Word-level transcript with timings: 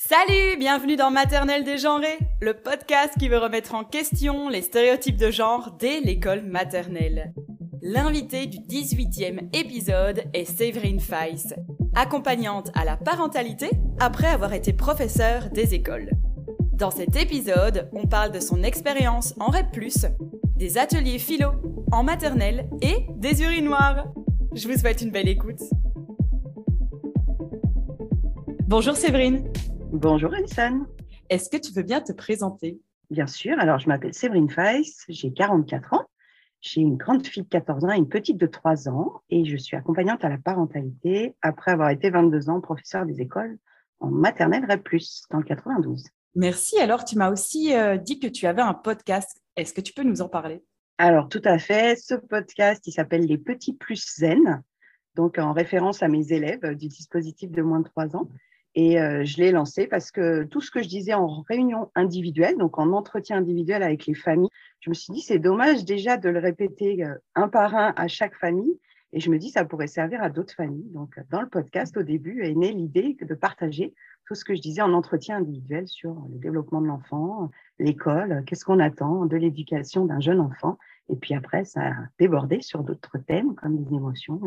Salut, 0.00 0.56
bienvenue 0.56 0.94
dans 0.94 1.10
Maternelle 1.10 1.64
dégenrée, 1.64 2.20
le 2.40 2.54
podcast 2.54 3.14
qui 3.18 3.28
veut 3.28 3.38
remettre 3.38 3.74
en 3.74 3.82
question 3.82 4.48
les 4.48 4.62
stéréotypes 4.62 5.16
de 5.16 5.32
genre 5.32 5.72
dès 5.76 5.98
l'école 5.98 6.42
maternelle. 6.42 7.34
L'invité 7.82 8.46
du 8.46 8.58
18e 8.58 9.48
épisode 9.52 10.22
est 10.34 10.44
Séverine 10.44 11.00
Feiss, 11.00 11.52
accompagnante 11.96 12.70
à 12.76 12.84
la 12.84 12.96
parentalité 12.96 13.70
après 13.98 14.28
avoir 14.28 14.52
été 14.52 14.72
professeure 14.72 15.50
des 15.50 15.74
écoles. 15.74 16.12
Dans 16.74 16.92
cet 16.92 17.16
épisode, 17.16 17.90
on 17.92 18.06
parle 18.06 18.30
de 18.30 18.38
son 18.38 18.62
expérience 18.62 19.34
en 19.40 19.46
REP+, 19.46 19.80
des 20.54 20.78
ateliers 20.78 21.18
philo 21.18 21.50
en 21.90 22.04
maternelle 22.04 22.70
et 22.82 23.04
des 23.16 23.42
urinoirs. 23.42 24.06
Je 24.54 24.68
vous 24.68 24.78
souhaite 24.78 25.02
une 25.02 25.10
belle 25.10 25.28
écoute. 25.28 25.60
Bonjour 28.68 28.94
Séverine. 28.94 29.42
Bonjour 29.92 30.34
Alison. 30.34 30.86
Est-ce 31.30 31.48
que 31.48 31.56
tu 31.56 31.72
veux 31.72 31.82
bien 31.82 32.02
te 32.02 32.12
présenter? 32.12 32.78
Bien 33.10 33.26
sûr. 33.26 33.58
Alors, 33.58 33.78
je 33.78 33.88
m'appelle 33.88 34.12
Séverine 34.12 34.50
Feiss, 34.50 35.06
j'ai 35.08 35.32
44 35.32 35.94
ans. 35.94 36.04
J'ai 36.60 36.82
une 36.82 36.98
grande 36.98 37.26
fille 37.26 37.44
de 37.44 37.48
14 37.48 37.86
ans 37.86 37.92
et 37.92 37.96
une 37.96 38.08
petite 38.08 38.36
de 38.36 38.46
3 38.46 38.90
ans 38.90 39.22
et 39.30 39.46
je 39.46 39.56
suis 39.56 39.78
accompagnante 39.78 40.26
à 40.26 40.28
la 40.28 40.36
parentalité 40.36 41.34
après 41.40 41.70
avoir 41.70 41.88
été 41.88 42.10
22 42.10 42.50
ans 42.50 42.60
professeur 42.60 43.06
des 43.06 43.22
écoles 43.22 43.58
en 43.98 44.10
maternelle 44.10 44.66
REP+, 44.68 44.86
dans 45.30 45.38
le 45.38 45.44
92. 45.44 46.04
Merci. 46.34 46.78
Alors, 46.78 47.06
tu 47.06 47.16
m'as 47.16 47.30
aussi 47.30 47.74
euh, 47.74 47.96
dit 47.96 48.20
que 48.20 48.28
tu 48.28 48.46
avais 48.46 48.62
un 48.62 48.74
podcast. 48.74 49.40
Est-ce 49.56 49.72
que 49.72 49.80
tu 49.80 49.94
peux 49.94 50.02
nous 50.02 50.20
en 50.20 50.28
parler? 50.28 50.62
Alors, 50.98 51.30
tout 51.30 51.42
à 51.46 51.58
fait. 51.58 51.96
Ce 51.96 52.14
podcast, 52.14 52.86
il 52.86 52.92
s'appelle 52.92 53.24
Les 53.24 53.38
Petits 53.38 53.72
Plus 53.72 54.16
Zen, 54.18 54.62
donc 55.14 55.38
en 55.38 55.54
référence 55.54 56.02
à 56.02 56.08
mes 56.08 56.30
élèves 56.30 56.74
du 56.74 56.88
dispositif 56.88 57.50
de 57.50 57.62
moins 57.62 57.80
de 57.80 57.88
3 57.88 58.16
ans. 58.16 58.28
Et 58.80 59.00
euh, 59.00 59.24
je 59.24 59.38
l'ai 59.38 59.50
lancé 59.50 59.88
parce 59.88 60.12
que 60.12 60.44
tout 60.44 60.60
ce 60.60 60.70
que 60.70 60.80
je 60.84 60.88
disais 60.88 61.12
en 61.12 61.40
réunion 61.48 61.90
individuelle, 61.96 62.56
donc 62.56 62.78
en 62.78 62.92
entretien 62.92 63.38
individuel 63.38 63.82
avec 63.82 64.06
les 64.06 64.14
familles, 64.14 64.50
je 64.78 64.90
me 64.90 64.94
suis 64.94 65.12
dit, 65.12 65.20
c'est 65.20 65.40
dommage 65.40 65.84
déjà 65.84 66.16
de 66.16 66.28
le 66.28 66.38
répéter 66.38 67.04
euh, 67.04 67.12
un 67.34 67.48
par 67.48 67.74
un 67.74 67.92
à 67.96 68.06
chaque 68.06 68.36
famille. 68.36 68.78
Et 69.12 69.18
je 69.18 69.30
me 69.32 69.38
dis, 69.38 69.50
ça 69.50 69.64
pourrait 69.64 69.88
servir 69.88 70.22
à 70.22 70.30
d'autres 70.30 70.54
familles. 70.54 70.88
Donc, 70.92 71.18
dans 71.28 71.40
le 71.40 71.48
podcast, 71.48 71.96
au 71.96 72.04
début, 72.04 72.44
est 72.44 72.54
née 72.54 72.70
l'idée 72.70 73.16
de 73.20 73.34
partager 73.34 73.94
tout 74.28 74.36
ce 74.36 74.44
que 74.44 74.54
je 74.54 74.60
disais 74.60 74.82
en 74.82 74.92
entretien 74.92 75.38
individuel 75.38 75.88
sur 75.88 76.14
le 76.32 76.38
développement 76.38 76.80
de 76.80 76.86
l'enfant, 76.86 77.50
l'école, 77.80 78.44
qu'est-ce 78.46 78.64
qu'on 78.64 78.78
attend 78.78 79.26
de 79.26 79.36
l'éducation 79.36 80.04
d'un 80.04 80.20
jeune 80.20 80.38
enfant. 80.38 80.78
Et 81.08 81.16
puis 81.16 81.34
après, 81.34 81.64
ça 81.64 81.80
a 81.80 81.94
débordé 82.20 82.60
sur 82.60 82.84
d'autres 82.84 83.18
thèmes 83.18 83.56
comme 83.56 83.76
les 83.76 83.96
émotions 83.96 84.40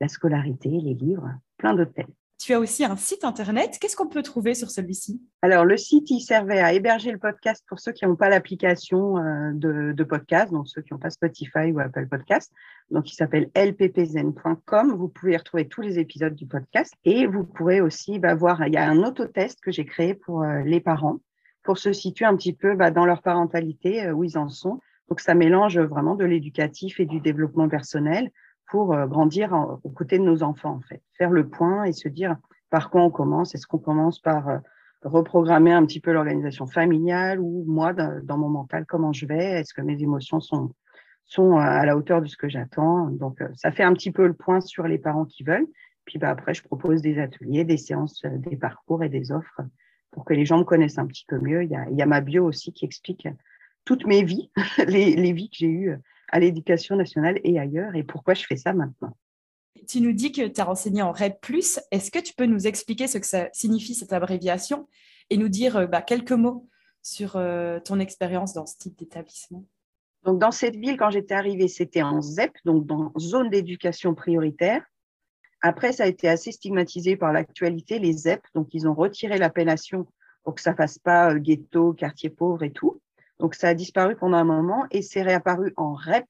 la 0.00 0.08
scolarité, 0.08 0.68
les 0.68 0.94
livres, 0.94 1.30
plein 1.58 1.74
d'autres 1.74 1.92
thèmes. 1.92 2.12
Tu 2.42 2.54
as 2.54 2.58
aussi 2.58 2.84
un 2.84 2.96
site 2.96 3.22
internet. 3.22 3.78
Qu'est-ce 3.80 3.94
qu'on 3.94 4.08
peut 4.08 4.22
trouver 4.22 4.56
sur 4.56 4.68
celui-ci? 4.68 5.22
Alors, 5.42 5.64
le 5.64 5.76
site, 5.76 6.10
il 6.10 6.18
servait 6.18 6.58
à 6.58 6.72
héberger 6.72 7.12
le 7.12 7.18
podcast 7.18 7.64
pour 7.68 7.78
ceux 7.78 7.92
qui 7.92 8.04
n'ont 8.04 8.16
pas 8.16 8.28
l'application 8.28 9.16
euh, 9.18 9.52
de, 9.54 10.02
podcast, 10.02 10.52
donc 10.52 10.66
ceux 10.66 10.82
qui 10.82 10.92
n'ont 10.92 10.98
pas 10.98 11.10
Spotify 11.10 11.70
ou 11.70 11.78
Apple 11.78 12.08
Podcast. 12.08 12.52
Donc, 12.90 13.12
il 13.12 13.14
s'appelle 13.14 13.48
lppzen.com. 13.54 14.92
Vous 14.92 15.06
pouvez 15.06 15.36
retrouver 15.36 15.68
tous 15.68 15.82
les 15.82 16.00
épisodes 16.00 16.34
du 16.34 16.48
podcast 16.48 16.92
et 17.04 17.28
vous 17.28 17.44
pourrez 17.44 17.80
aussi 17.80 18.18
bah, 18.18 18.34
voir, 18.34 18.66
il 18.66 18.72
y 18.72 18.76
a 18.76 18.90
un 18.90 19.04
autotest 19.04 19.60
que 19.60 19.70
j'ai 19.70 19.84
créé 19.84 20.14
pour 20.14 20.42
euh, 20.42 20.62
les 20.64 20.80
parents 20.80 21.20
pour 21.62 21.78
se 21.78 21.92
situer 21.92 22.24
un 22.24 22.34
petit 22.34 22.54
peu 22.54 22.74
bah, 22.74 22.90
dans 22.90 23.06
leur 23.06 23.22
parentalité, 23.22 24.04
euh, 24.04 24.14
où 24.14 24.24
ils 24.24 24.36
en 24.36 24.48
sont. 24.48 24.80
Donc, 25.08 25.20
ça 25.20 25.34
mélange 25.34 25.78
vraiment 25.78 26.16
de 26.16 26.24
l'éducatif 26.24 26.98
et 26.98 27.06
du 27.06 27.20
développement 27.20 27.68
personnel 27.68 28.32
pour 28.68 28.94
euh, 28.94 29.06
grandir 29.06 29.52
aux 29.82 29.90
côtés 29.90 30.18
de 30.18 30.24
nos 30.24 30.42
enfants, 30.42 30.76
en 30.76 30.80
fait. 30.80 31.02
Faire 31.18 31.30
le 31.30 31.48
point 31.48 31.84
et 31.84 31.92
se 31.92 32.08
dire 32.08 32.36
par 32.70 32.90
quoi 32.90 33.02
on 33.02 33.10
commence. 33.10 33.54
Est-ce 33.54 33.66
qu'on 33.66 33.78
commence 33.78 34.18
par 34.18 34.48
euh, 34.48 34.58
reprogrammer 35.02 35.72
un 35.72 35.84
petit 35.84 36.00
peu 36.00 36.12
l'organisation 36.12 36.66
familiale 36.66 37.40
ou 37.40 37.64
moi, 37.66 37.92
dans 37.92 38.38
mon 38.38 38.48
mental, 38.48 38.86
comment 38.86 39.12
je 39.12 39.26
vais? 39.26 39.60
Est-ce 39.60 39.74
que 39.74 39.82
mes 39.82 40.02
émotions 40.02 40.40
sont, 40.40 40.74
sont 41.24 41.56
à 41.56 41.84
la 41.84 41.96
hauteur 41.96 42.22
de 42.22 42.26
ce 42.26 42.36
que 42.36 42.48
j'attends? 42.48 43.06
Donc, 43.08 43.40
euh, 43.40 43.48
ça 43.54 43.72
fait 43.72 43.82
un 43.82 43.92
petit 43.92 44.10
peu 44.10 44.26
le 44.26 44.34
point 44.34 44.60
sur 44.60 44.86
les 44.86 44.98
parents 44.98 45.26
qui 45.26 45.44
veulent. 45.44 45.66
Puis 46.04 46.18
bah, 46.18 46.30
après, 46.30 46.54
je 46.54 46.62
propose 46.62 47.02
des 47.02 47.18
ateliers, 47.18 47.64
des 47.64 47.76
séances, 47.76 48.24
des 48.24 48.56
parcours 48.56 49.04
et 49.04 49.08
des 49.08 49.30
offres 49.32 49.60
pour 50.10 50.24
que 50.24 50.34
les 50.34 50.44
gens 50.44 50.58
me 50.58 50.64
connaissent 50.64 50.98
un 50.98 51.06
petit 51.06 51.24
peu 51.26 51.38
mieux. 51.38 51.64
Il 51.64 51.70
y 51.70 51.76
a, 51.76 51.88
il 51.90 51.96
y 51.96 52.02
a 52.02 52.06
ma 52.06 52.20
bio 52.20 52.44
aussi 52.44 52.72
qui 52.72 52.84
explique 52.84 53.28
toutes 53.84 54.06
mes 54.06 54.22
vies, 54.22 54.50
les, 54.86 55.14
les 55.16 55.32
vies 55.32 55.50
que 55.50 55.56
j'ai 55.56 55.68
eues 55.70 55.96
à 56.32 56.40
l'éducation 56.40 56.96
nationale 56.96 57.38
et 57.44 57.58
ailleurs 57.58 57.94
et 57.94 58.02
pourquoi 58.02 58.34
je 58.34 58.44
fais 58.44 58.56
ça 58.56 58.72
maintenant? 58.72 59.16
Tu 59.88 60.00
nous 60.00 60.12
dis 60.12 60.32
que 60.32 60.46
tu 60.46 60.60
as 60.60 60.64
renseigné 60.64 61.02
en 61.02 61.12
REP+. 61.12 61.38
Est-ce 61.90 62.10
que 62.10 62.18
tu 62.18 62.34
peux 62.34 62.46
nous 62.46 62.66
expliquer 62.66 63.06
ce 63.06 63.18
que 63.18 63.26
ça 63.26 63.48
signifie 63.52 63.94
cette 63.94 64.12
abréviation 64.12 64.88
et 65.30 65.36
nous 65.36 65.48
dire 65.48 65.76
euh, 65.76 65.86
bah, 65.86 66.02
quelques 66.02 66.32
mots 66.32 66.68
sur 67.02 67.36
euh, 67.36 67.80
ton 67.80 67.98
expérience 67.98 68.54
dans 68.54 68.66
ce 68.66 68.76
type 68.78 68.98
d'établissement? 68.98 69.64
Donc, 70.24 70.38
dans 70.38 70.52
cette 70.52 70.76
ville, 70.76 70.96
quand 70.96 71.10
j'étais 71.10 71.34
arrivée, 71.34 71.68
c'était 71.68 72.02
en 72.02 72.20
ZEP, 72.20 72.52
donc 72.64 72.86
dans 72.86 73.12
zone 73.18 73.50
d'éducation 73.50 74.14
prioritaire. 74.14 74.84
Après, 75.62 75.92
ça 75.92 76.04
a 76.04 76.06
été 76.06 76.28
assez 76.28 76.52
stigmatisé 76.52 77.16
par 77.16 77.32
l'actualité, 77.32 77.98
les 77.98 78.12
ZEP. 78.12 78.42
Donc, 78.54 78.68
ils 78.72 78.86
ont 78.86 78.94
retiré 78.94 79.38
l'appellation 79.38 80.06
pour 80.44 80.54
que 80.54 80.60
ça 80.60 80.74
fasse 80.74 80.98
pas 80.98 81.32
euh, 81.32 81.38
ghetto, 81.38 81.92
quartier 81.92 82.30
pauvre 82.30 82.62
et 82.62 82.72
tout. 82.72 83.00
Donc, 83.42 83.56
ça 83.56 83.70
a 83.70 83.74
disparu 83.74 84.14
pendant 84.14 84.36
un 84.36 84.44
moment 84.44 84.86
et 84.92 85.02
c'est 85.02 85.20
réapparu 85.20 85.72
en 85.76 85.94
REP, 85.94 86.28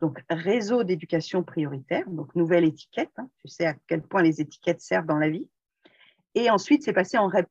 donc 0.00 0.20
réseau 0.28 0.82
d'éducation 0.82 1.44
prioritaire, 1.44 2.10
donc 2.10 2.34
nouvelle 2.34 2.64
étiquette. 2.64 3.12
Hein. 3.18 3.30
tu 3.40 3.46
sais 3.46 3.66
à 3.66 3.76
quel 3.86 4.02
point 4.02 4.20
les 4.20 4.40
étiquettes 4.40 4.80
servent 4.80 5.06
dans 5.06 5.18
la 5.18 5.30
vie. 5.30 5.48
Et 6.34 6.50
ensuite, 6.50 6.82
c'est 6.82 6.92
passé 6.92 7.18
en 7.18 7.28
REP. 7.28 7.46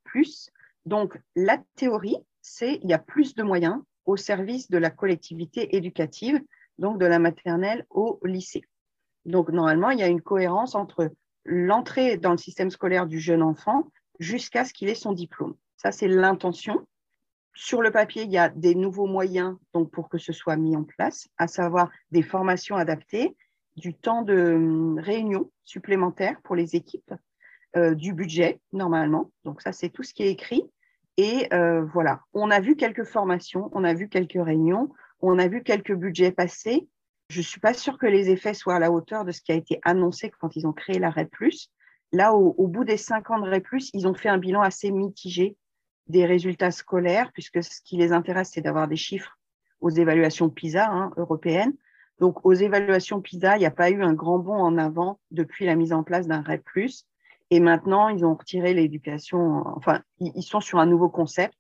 Donc, 0.86 1.18
la 1.38 1.64
théorie, 1.78 2.18
c'est 2.42 2.82
il 2.84 2.90
y 2.90 2.94
a 2.94 3.00
plus 3.00 3.36
de 3.36 3.44
moyens 3.44 3.78
au 4.06 4.18
service 4.18 4.70
de 4.70 4.78
la 4.78 4.90
collectivité 4.90 5.78
éducative, 5.78 6.42
donc 6.78 7.00
de 7.00 7.06
la 7.06 7.20
maternelle 7.20 7.86
au 7.90 8.20
lycée. 8.26 8.64
Donc, 9.24 9.48
normalement, 9.48 9.92
il 9.92 10.00
y 10.00 10.04
a 10.04 10.08
une 10.08 10.22
cohérence 10.22 10.76
entre 10.76 11.10
l'entrée 11.46 12.18
dans 12.18 12.32
le 12.32 12.38
système 12.38 12.70
scolaire 12.70 13.08
du 13.08 13.22
jeune 13.22 13.44
enfant 13.44 13.88
jusqu'à 14.20 14.66
ce 14.66 14.74
qu'il 14.74 14.90
ait 14.90 14.94
son 14.94 15.14
diplôme. 15.14 15.56
Ça, 15.78 15.94
c'est 15.94 16.10
l'intention. 16.10 16.86
Sur 17.54 17.82
le 17.82 17.92
papier, 17.92 18.24
il 18.24 18.32
y 18.32 18.38
a 18.38 18.50
des 18.50 18.76
nouveaux 18.76 19.08
moyens 19.08 19.58
pour 19.92 20.10
que 20.10 20.18
ce 20.18 20.32
soit 20.32 20.56
mis 20.56 20.76
en 20.76 20.84
place, 20.84 21.28
à 21.38 21.48
savoir 21.48 21.90
des 22.12 22.22
formations 22.22 22.76
adaptées, 22.76 23.36
du 23.76 23.94
temps 23.94 24.22
de 24.22 24.54
hum, 24.54 25.00
réunion 25.00 25.52
supplémentaire 25.64 26.40
pour 26.44 26.56
les 26.56 26.76
équipes, 26.76 27.14
euh, 27.76 27.96
du 27.96 28.14
budget 28.14 28.60
normalement. 28.72 29.32
Donc 29.46 29.62
ça, 29.62 29.72
c'est 29.72 29.90
tout 29.90 30.04
ce 30.04 30.14
qui 30.14 30.24
est 30.24 30.32
écrit. 30.32 30.64
Et 31.18 31.54
euh, 31.54 31.84
voilà, 31.84 32.22
on 32.34 32.50
a 32.50 32.60
vu 32.60 32.76
quelques 32.76 33.04
formations, 33.04 33.70
on 33.74 33.84
a 33.84 33.94
vu 33.94 34.08
quelques 34.08 34.42
réunions, 34.42 34.90
on 35.22 35.38
a 35.38 35.48
vu 35.48 35.64
quelques 35.64 35.94
budgets 35.94 36.32
passer. 36.32 36.88
Je 37.30 37.40
ne 37.40 37.44
suis 37.44 37.60
pas 37.60 37.74
sûre 37.74 37.98
que 37.98 38.08
les 38.08 38.30
effets 38.30 38.54
soient 38.54 38.76
à 38.76 38.80
la 38.80 38.92
hauteur 38.92 39.26
de 39.26 39.32
ce 39.32 39.42
qui 39.42 39.52
a 39.52 39.56
été 39.56 39.80
annoncé 39.84 40.32
quand 40.40 40.56
ils 40.56 40.66
ont 40.66 40.74
créé 40.74 40.98
la 40.98 41.10
REP+. 41.10 41.30
Là, 42.12 42.34
au, 42.34 42.56
au 42.58 42.68
bout 42.68 42.86
des 42.86 42.98
cinq 42.98 43.30
ans 43.30 43.40
de 43.40 43.50
REP+, 43.50 43.68
ils 43.94 44.08
ont 44.08 44.14
fait 44.14 44.30
un 44.30 44.38
bilan 44.38 44.62
assez 44.62 44.92
mitigé 44.92 45.58
des 46.10 46.26
résultats 46.26 46.72
scolaires, 46.72 47.32
puisque 47.34 47.64
ce 47.64 47.82
qui 47.82 47.98
les 47.98 48.12
intéresse, 48.12 48.52
c'est 48.54 48.62
d'avoir 48.62 48.88
des 48.88 48.96
chiffres 48.96 49.38
aux 49.80 49.90
évaluations 49.90 50.50
PISA 50.50 50.90
hein, 50.90 51.12
européennes. 51.18 51.74
Donc, 52.20 52.46
aux 52.46 52.54
évaluations 52.54 53.22
PISA, 53.22 53.56
il 53.56 53.60
n'y 53.60 53.66
a 53.66 53.72
pas 53.72 53.90
eu 53.90 54.04
un 54.04 54.14
grand 54.14 54.40
bond 54.40 54.58
en 54.58 54.78
avant 54.78 55.20
depuis 55.32 55.66
la 55.66 55.76
mise 55.76 55.94
en 55.94 56.04
place 56.04 56.28
d'un 56.28 56.42
REP+. 56.42 56.64
Et 57.52 57.60
maintenant, 57.60 58.10
ils 58.10 58.26
ont 58.26 58.36
retiré 58.36 58.74
l'éducation, 58.74 59.64
enfin, 59.78 60.02
ils 60.20 60.44
sont 60.44 60.60
sur 60.60 60.80
un 60.80 60.86
nouveau 60.86 61.10
concept 61.10 61.56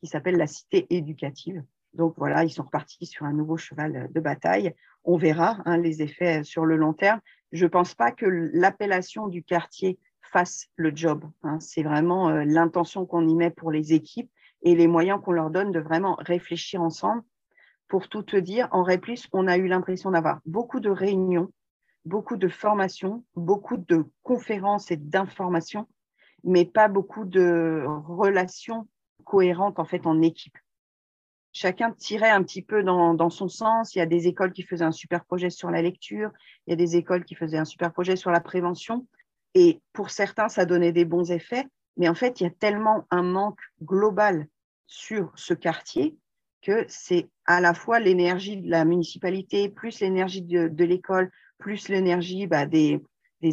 qui 0.00 0.06
s'appelle 0.06 0.36
la 0.36 0.46
cité 0.46 0.86
éducative. 0.90 1.62
Donc 1.94 2.14
voilà, 2.16 2.44
ils 2.44 2.50
sont 2.50 2.62
repartis 2.62 3.06
sur 3.06 3.26
un 3.26 3.32
nouveau 3.32 3.56
cheval 3.56 4.08
de 4.12 4.20
bataille. 4.20 4.74
On 5.04 5.16
verra 5.16 5.58
hein, 5.64 5.76
les 5.78 6.02
effets 6.02 6.44
sur 6.44 6.64
le 6.64 6.76
long 6.76 6.92
terme. 6.92 7.20
Je 7.52 7.64
ne 7.64 7.70
pense 7.70 7.94
pas 7.94 8.12
que 8.12 8.26
l'appellation 8.26 9.28
du 9.28 9.42
quartier 9.42 9.98
fasse 10.32 10.68
le 10.76 10.92
job. 10.94 11.24
Hein. 11.42 11.60
C'est 11.60 11.82
vraiment 11.82 12.30
euh, 12.30 12.44
l'intention 12.44 13.06
qu'on 13.06 13.28
y 13.28 13.34
met 13.34 13.50
pour 13.50 13.70
les 13.70 13.92
équipes 13.92 14.30
et 14.62 14.74
les 14.74 14.86
moyens 14.86 15.20
qu'on 15.22 15.32
leur 15.32 15.50
donne 15.50 15.70
de 15.70 15.80
vraiment 15.80 16.16
réfléchir 16.18 16.82
ensemble. 16.82 17.22
Pour 17.88 18.08
tout 18.08 18.22
te 18.22 18.36
dire, 18.36 18.68
en 18.72 18.82
réplique, 18.82 19.28
on 19.32 19.46
a 19.46 19.58
eu 19.58 19.66
l'impression 19.66 20.10
d'avoir 20.10 20.40
beaucoup 20.46 20.80
de 20.80 20.88
réunions, 20.88 21.52
beaucoup 22.06 22.36
de 22.36 22.48
formations, 22.48 23.24
beaucoup 23.36 23.76
de 23.76 24.04
conférences 24.22 24.90
et 24.90 24.96
d'informations, 24.96 25.86
mais 26.42 26.64
pas 26.64 26.88
beaucoup 26.88 27.24
de 27.24 27.84
relations 28.06 28.88
cohérentes 29.24 29.78
en 29.78 29.84
fait 29.84 30.06
en 30.06 30.22
équipe. 30.22 30.56
Chacun 31.52 31.92
tirait 31.92 32.30
un 32.30 32.42
petit 32.42 32.62
peu 32.62 32.82
dans 32.82 33.28
son 33.28 33.46
sens. 33.46 33.94
Il 33.94 33.98
y 33.98 34.02
a 34.02 34.06
des 34.06 34.26
écoles 34.26 34.54
qui 34.54 34.62
faisaient 34.62 34.86
un 34.86 34.90
super 34.90 35.26
projet 35.26 35.50
sur 35.50 35.70
la 35.70 35.82
lecture, 35.82 36.30
il 36.66 36.70
y 36.70 36.72
a 36.72 36.76
des 36.76 36.96
écoles 36.96 37.26
qui 37.26 37.34
faisaient 37.34 37.58
un 37.58 37.66
super 37.66 37.92
projet 37.92 38.16
sur 38.16 38.30
la 38.30 38.40
prévention, 38.40 39.06
et 39.54 39.80
pour 39.92 40.10
certains, 40.10 40.48
ça 40.48 40.64
donnait 40.64 40.92
des 40.92 41.04
bons 41.04 41.30
effets. 41.30 41.66
Mais 41.96 42.08
en 42.08 42.14
fait, 42.14 42.40
il 42.40 42.44
y 42.44 42.46
a 42.46 42.50
tellement 42.50 43.06
un 43.10 43.22
manque 43.22 43.60
global 43.82 44.46
sur 44.86 45.32
ce 45.34 45.54
quartier 45.54 46.16
que 46.62 46.84
c'est 46.88 47.28
à 47.44 47.60
la 47.60 47.74
fois 47.74 47.98
l'énergie 47.98 48.56
de 48.56 48.70
la 48.70 48.84
municipalité, 48.84 49.68
plus 49.68 50.00
l'énergie 50.00 50.42
de, 50.42 50.84
l'école, 50.84 51.30
plus 51.58 51.88
l'énergie 51.88 52.46
bah, 52.46 52.66
des, 52.66 53.02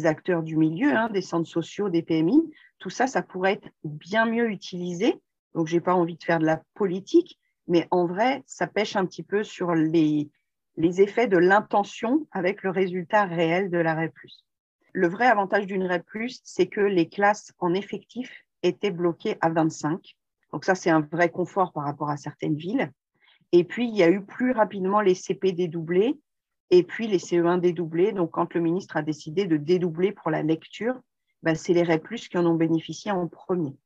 acteurs 0.04 0.42
du 0.42 0.56
milieu, 0.56 0.94
hein, 0.94 1.10
des 1.10 1.20
centres 1.20 1.48
sociaux, 1.48 1.90
des 1.90 2.02
PMI, 2.02 2.40
tout 2.78 2.90
ça, 2.90 3.06
ça 3.06 3.22
pourrait 3.22 3.54
être 3.54 3.68
bien 3.82 4.26
mieux 4.26 4.48
utilisé. 4.48 5.20
Donc, 5.54 5.66
j'ai 5.66 5.80
pas 5.80 5.94
envie 5.94 6.16
de 6.16 6.22
faire 6.22 6.38
de 6.38 6.46
la 6.46 6.62
politique, 6.74 7.38
mais 7.66 7.88
en 7.90 8.06
vrai, 8.06 8.44
ça 8.46 8.68
pêche 8.68 8.94
un 8.94 9.04
petit 9.04 9.24
peu 9.24 9.42
sur 9.42 9.74
les, 9.74 10.30
les 10.76 11.02
effets 11.02 11.26
de 11.26 11.36
l'intention 11.36 12.26
avec 12.30 12.62
le 12.62 12.70
résultat 12.70 13.24
réel 13.24 13.70
de 13.70 13.78
la 13.78 13.94
REP+. 13.96 14.14
Le 14.92 15.08
vrai 15.08 15.26
avantage 15.26 15.66
d'une 15.66 15.86
REP+, 15.86 16.04
c'est 16.44 16.66
que 16.66 16.80
les 16.80 17.08
classes 17.08 17.52
en 17.58 17.74
effectif 17.74 18.44
étaient 18.62 18.90
bloquées 18.90 19.36
à 19.40 19.50
25. 19.50 20.16
Donc 20.52 20.64
ça, 20.64 20.74
c'est 20.74 20.90
un 20.90 21.00
vrai 21.00 21.30
confort 21.30 21.72
par 21.72 21.84
rapport 21.84 22.10
à 22.10 22.16
certaines 22.16 22.56
villes. 22.56 22.90
Et 23.52 23.64
puis, 23.64 23.88
il 23.88 23.96
y 23.96 24.02
a 24.02 24.10
eu 24.10 24.24
plus 24.24 24.52
rapidement 24.52 25.00
les 25.00 25.14
CP 25.14 25.52
dédoublés 25.52 26.18
et 26.70 26.82
puis 26.82 27.08
les 27.08 27.18
CE1 27.18 27.60
dédoublés. 27.60 28.12
Donc, 28.12 28.30
quand 28.30 28.54
le 28.54 28.60
ministre 28.60 28.96
a 28.96 29.02
décidé 29.02 29.46
de 29.46 29.56
dédoubler 29.56 30.12
pour 30.12 30.30
la 30.30 30.42
lecture, 30.42 31.00
ben, 31.42 31.54
c'est 31.54 31.72
les 31.72 31.82
REP+, 31.82 32.06
qui 32.14 32.38
en 32.38 32.46
ont 32.46 32.54
bénéficié 32.54 33.10
en 33.10 33.26
premier. 33.26 33.76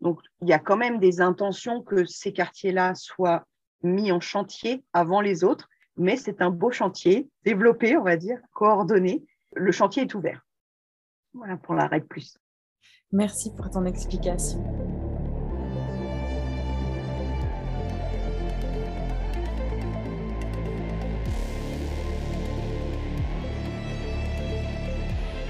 Donc, 0.00 0.20
il 0.42 0.48
y 0.48 0.52
a 0.52 0.58
quand 0.58 0.76
même 0.76 0.98
des 0.98 1.20
intentions 1.20 1.82
que 1.82 2.04
ces 2.04 2.32
quartiers-là 2.32 2.94
soient 2.94 3.46
mis 3.82 4.12
en 4.12 4.20
chantier 4.20 4.84
avant 4.92 5.20
les 5.20 5.44
autres, 5.44 5.68
mais 5.96 6.16
c'est 6.16 6.42
un 6.42 6.50
beau 6.50 6.70
chantier, 6.70 7.28
développé, 7.44 7.96
on 7.96 8.02
va 8.02 8.16
dire, 8.16 8.38
coordonné. 8.52 9.24
Le 9.58 9.72
chantier 9.72 10.02
est 10.02 10.14
ouvert. 10.14 10.46
Voilà 11.32 11.56
pour 11.56 11.74
la 11.74 11.86
REP+. 11.86 12.04
Merci 13.10 13.54
pour 13.54 13.70
ton 13.70 13.86
explication. 13.86 14.62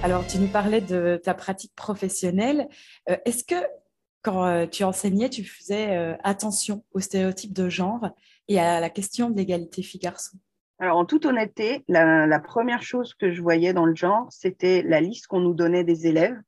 Alors, 0.05 0.25
tu 0.29 0.38
nous 0.38 0.47
parlais 0.47 0.81
de 0.81 1.20
ta 1.20 1.35
pratique 1.35 1.75
professionnelle. 1.75 2.69
Euh, 3.11 3.17
est-ce 3.25 3.43
que 3.43 3.56
quand 4.23 4.47
euh, 4.47 4.67
tu 4.67 4.85
enseignais, 4.85 5.31
tu 5.31 5.43
faisais 5.43 5.97
euh, 5.97 6.14
attention 6.23 6.85
aux 6.93 7.00
stéréotypes 7.00 7.52
de 7.52 7.69
genre 7.69 8.11
et 8.47 8.61
à 8.61 8.79
la 8.79 8.88
question 8.88 9.31
de 9.31 9.37
l'égalité 9.37 9.82
filles-garçons 9.82 10.38
Alors, 10.78 10.99
en 10.99 11.06
toute 11.06 11.25
honnêteté, 11.25 11.84
la, 11.88 12.38
première 12.38 12.82
chose 12.82 13.14
que 13.14 13.32
je 13.32 13.40
voyais 13.40 13.73
dans 13.73 13.87
le 13.87 13.94
genre, 13.94 14.26
c'était 14.31 14.82
la 14.82 15.00
liste 15.00 15.26
qu'on 15.26 15.40
nous 15.40 15.55
donnait 15.55 15.84
des 15.84 16.06
élèves 16.06 16.38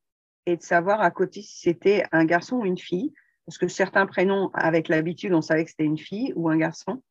et 0.45 0.57
de 0.57 0.63
savoir 0.63 1.01
à 1.01 1.11
côté 1.11 1.41
si 1.41 1.61
c'était 1.61 2.05
un 2.13 2.27
garçon 2.27 2.57
ou 2.57 2.67
une 2.67 2.79
fille. 2.79 3.13
Parce 3.47 3.57
que 3.57 3.69
certains 3.69 4.05
prénoms, 4.05 4.51
avec 4.53 4.89
l'habitude, 4.89 5.33
on 5.33 5.41
savait 5.41 5.65
que 5.65 5.71
c'était 5.71 5.85
une 5.85 5.97
fille 5.97 6.35
ou 6.37 6.51
un 6.51 6.59
garçon. 6.59 7.03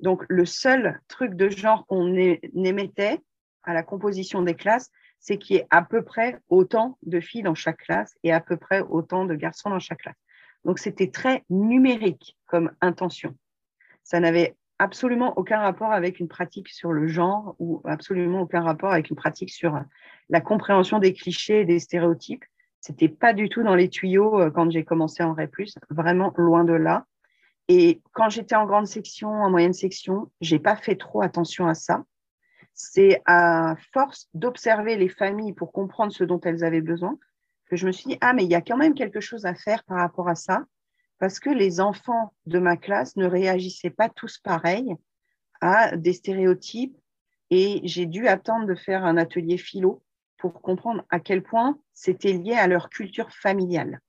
Donc, 0.00 0.24
le 0.30 0.46
seul 0.46 0.98
truc 1.08 1.34
de 1.34 1.50
genre 1.50 1.86
qu'on 1.86 2.14
émettait 2.16 3.20
à 3.64 3.74
la 3.74 3.82
composition 3.82 4.40
des 4.40 4.54
classes, 4.54 4.90
c'est 5.20 5.36
qu'il 5.36 5.56
y 5.56 5.58
ait 5.58 5.66
à 5.68 5.82
peu 5.82 6.02
près 6.02 6.40
autant 6.48 6.98
de 7.02 7.20
filles 7.20 7.42
dans 7.42 7.54
chaque 7.54 7.78
classe 7.78 8.14
et 8.22 8.32
à 8.32 8.40
peu 8.40 8.56
près 8.56 8.80
autant 8.80 9.26
de 9.26 9.34
garçons 9.34 9.68
dans 9.68 9.78
chaque 9.78 10.00
classe. 10.00 10.16
Donc, 10.64 10.78
c'était 10.78 11.10
très 11.10 11.44
numérique 11.50 12.38
comme 12.46 12.72
intention. 12.80 13.36
Ça 14.04 14.18
n'avait 14.18 14.56
absolument 14.82 15.36
aucun 15.38 15.60
rapport 15.60 15.92
avec 15.92 16.20
une 16.20 16.28
pratique 16.28 16.68
sur 16.68 16.92
le 16.92 17.06
genre 17.06 17.54
ou 17.58 17.80
absolument 17.84 18.42
aucun 18.42 18.62
rapport 18.62 18.92
avec 18.92 19.10
une 19.10 19.16
pratique 19.16 19.50
sur 19.50 19.80
la 20.28 20.40
compréhension 20.40 20.98
des 20.98 21.12
clichés 21.12 21.60
et 21.60 21.64
des 21.64 21.78
stéréotypes. 21.78 22.44
C'était 22.80 23.08
pas 23.08 23.32
du 23.32 23.48
tout 23.48 23.62
dans 23.62 23.76
les 23.76 23.88
tuyaux 23.88 24.40
euh, 24.40 24.50
quand 24.50 24.70
j'ai 24.70 24.84
commencé 24.84 25.22
en 25.22 25.34
REP+, 25.34 25.54
vraiment 25.90 26.32
loin 26.36 26.64
de 26.64 26.72
là. 26.72 27.06
Et 27.68 28.02
quand 28.12 28.28
j'étais 28.28 28.56
en 28.56 28.66
grande 28.66 28.88
section, 28.88 29.28
en 29.28 29.50
moyenne 29.50 29.72
section, 29.72 30.30
j'ai 30.40 30.58
pas 30.58 30.74
fait 30.74 30.96
trop 30.96 31.22
attention 31.22 31.68
à 31.68 31.74
ça 31.74 32.04
c'est 32.74 33.22
à 33.26 33.76
force 33.92 34.28
d'observer 34.34 34.96
les 34.96 35.08
familles 35.08 35.52
pour 35.52 35.72
comprendre 35.72 36.12
ce 36.12 36.24
dont 36.24 36.40
elles 36.40 36.64
avaient 36.64 36.80
besoin 36.80 37.18
que 37.68 37.76
je 37.76 37.86
me 37.86 37.92
suis 37.92 38.08
dit, 38.08 38.18
ah, 38.20 38.32
mais 38.32 38.44
il 38.44 38.50
y 38.50 38.54
a 38.54 38.60
quand 38.60 38.76
même 38.76 38.94
quelque 38.94 39.20
chose 39.20 39.46
à 39.46 39.54
faire 39.54 39.82
par 39.84 39.98
rapport 39.98 40.28
à 40.28 40.34
ça, 40.34 40.64
parce 41.22 41.38
que 41.38 41.50
les 41.50 41.80
enfants 41.80 42.34
de 42.46 42.58
ma 42.58 42.76
classe 42.76 43.14
ne 43.14 43.26
réagissaient 43.26 43.90
pas 43.90 44.08
tous 44.08 44.38
pareil 44.38 44.96
à 45.60 45.96
des 45.96 46.14
stéréotypes, 46.14 46.98
et 47.48 47.80
j'ai 47.84 48.06
dû 48.06 48.26
attendre 48.26 48.66
de 48.66 48.74
faire 48.74 49.04
un 49.04 49.16
atelier 49.16 49.56
philo 49.56 50.02
pour 50.36 50.60
comprendre 50.60 51.04
à 51.10 51.20
quel 51.20 51.44
point 51.44 51.78
c'était 51.94 52.32
lié 52.32 52.54
à 52.54 52.66
leur 52.66 52.90
culture 52.90 53.30
familiale. 53.30 54.00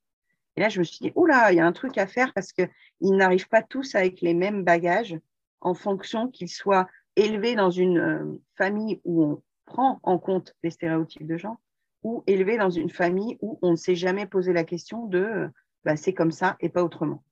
Et 0.56 0.62
là, 0.62 0.69
je 0.69 0.80
me 0.80 0.83
suis 0.83 0.98
dit, 1.01 1.12
oh 1.13 1.27
là, 1.27 1.51
il 1.51 1.57
y 1.57 1.60
a 1.60 1.68
un 1.68 1.71
truc 1.71 2.00
à 2.00 2.07
faire 2.07 2.33
parce 2.33 2.51
qu'ils 2.51 2.68
n'arrivent 3.01 3.48
pas 3.48 3.62
tous 3.62 3.94
avec 3.94 4.21
les 4.21 4.33
mêmes 4.33 4.63
bagages 4.63 5.15
en 5.62 5.75
fonction 5.75 6.30
qu'ils 6.30 6.50
soient 6.50 6.88
élevé 7.15 7.54
dans 7.54 7.69
une 7.69 8.00
euh, 8.00 8.42
famille 8.57 9.01
où 9.04 9.24
on 9.24 9.44
prend 9.65 10.00
en 10.01 10.18
compte 10.18 10.56
les 10.63 10.71
stéréotypes 10.71 11.27
de 11.27 11.38
genre 11.38 11.57
ou 12.01 12.24
élevé 12.25 12.57
dans 12.57 12.71
une 12.71 12.89
famille 12.89 13.38
où 13.39 13.60
on 13.62 13.71
ne 13.71 13.75
s'est 13.75 13.95
jamais 13.95 14.25
posé 14.25 14.51
la 14.51 14.63
question 14.63 15.06
de 15.06 15.19
euh, 15.19 15.48
bah, 15.85 15.95
c'est 15.95 16.13
comme 16.13 16.31
ça 16.31 16.56
et 16.59 16.69
pas 16.69 16.83
autrement. 16.83 17.24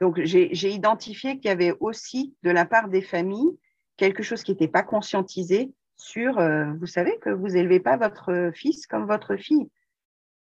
Donc 0.00 0.20
j'ai 0.24 0.70
identifié 0.70 1.36
qu'il 1.38 1.48
y 1.48 1.52
avait 1.52 1.74
aussi 1.78 2.34
de 2.42 2.50
la 2.50 2.64
part 2.64 2.88
des 2.88 3.02
familles 3.02 3.58
quelque 3.96 4.22
chose 4.22 4.42
qui 4.42 4.50
n'était 4.50 4.68
pas 4.68 4.82
conscientisé 4.82 5.72
sur, 5.96 6.38
euh, 6.38 6.72
vous 6.80 6.86
savez 6.86 7.18
que 7.20 7.30
vous 7.30 7.56
élevez 7.56 7.78
pas 7.78 7.96
votre 7.96 8.50
fils 8.54 8.86
comme 8.86 9.06
votre 9.06 9.36
fille. 9.36 9.70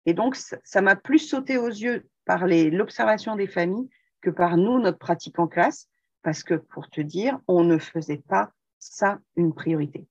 Et 0.06 0.14
donc 0.14 0.36
ça 0.36 0.80
m'a 0.80 0.96
plus 0.96 1.18
sauté 1.18 1.58
aux 1.58 1.68
yeux 1.68 2.08
par 2.24 2.46
l'observation 2.46 3.36
des 3.36 3.48
familles 3.48 3.90
que 4.22 4.30
par 4.30 4.56
nous, 4.56 4.78
notre 4.78 4.98
pratique 4.98 5.38
en 5.38 5.46
classe, 5.46 5.88
parce 6.22 6.42
que 6.42 6.54
pour 6.54 6.88
te 6.88 7.00
dire, 7.00 7.38
on 7.48 7.64
ne 7.64 7.78
faisait 7.78 8.22
pas 8.28 8.52
ça 8.78 9.18
une 9.36 9.54
priorité. 9.54 10.06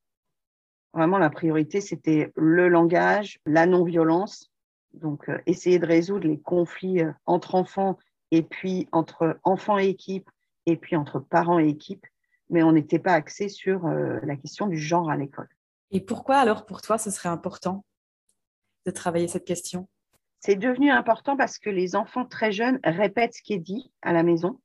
Vraiment, 0.93 1.17
la 1.19 1.29
priorité, 1.29 1.81
c'était 1.81 2.31
le 2.35 2.67
langage, 2.67 3.39
la 3.45 3.65
non-violence, 3.65 4.48
donc 4.93 5.29
euh, 5.29 5.37
essayer 5.45 5.79
de 5.79 5.85
résoudre 5.85 6.27
les 6.27 6.39
conflits 6.39 7.01
euh, 7.01 7.11
entre 7.25 7.55
enfants 7.55 7.97
et 8.31 8.43
puis 8.43 8.87
entre 8.91 9.39
enfants 9.43 9.77
et 9.77 9.87
équipe 9.87 10.29
et 10.65 10.77
puis 10.77 10.95
entre 10.95 11.19
parents 11.19 11.59
et 11.59 11.67
équipe, 11.67 12.05
mais 12.49 12.63
on 12.63 12.71
n'était 12.71 12.99
pas 12.99 13.13
axé 13.13 13.49
sur 13.49 13.85
euh, 13.85 14.19
la 14.23 14.35
question 14.35 14.67
du 14.67 14.77
genre 14.77 15.09
à 15.09 15.17
l'école. 15.17 15.49
Et 15.91 16.01
pourquoi 16.01 16.37
alors 16.37 16.65
pour 16.65 16.81
toi 16.81 16.97
ce 16.97 17.11
serait 17.11 17.29
important 17.29 17.85
de 18.85 18.91
travailler 18.91 19.27
cette 19.27 19.45
question? 19.45 19.87
C'est 20.39 20.55
devenu 20.55 20.89
important 20.89 21.35
parce 21.35 21.57
que 21.57 21.69
les 21.69 21.95
enfants 21.95 22.25
très 22.25 22.51
jeunes 22.51 22.79
répètent 22.83 23.33
ce 23.33 23.41
qui 23.41 23.53
est 23.53 23.59
dit 23.59 23.91
à 24.01 24.13
la 24.13 24.23
maison 24.23 24.59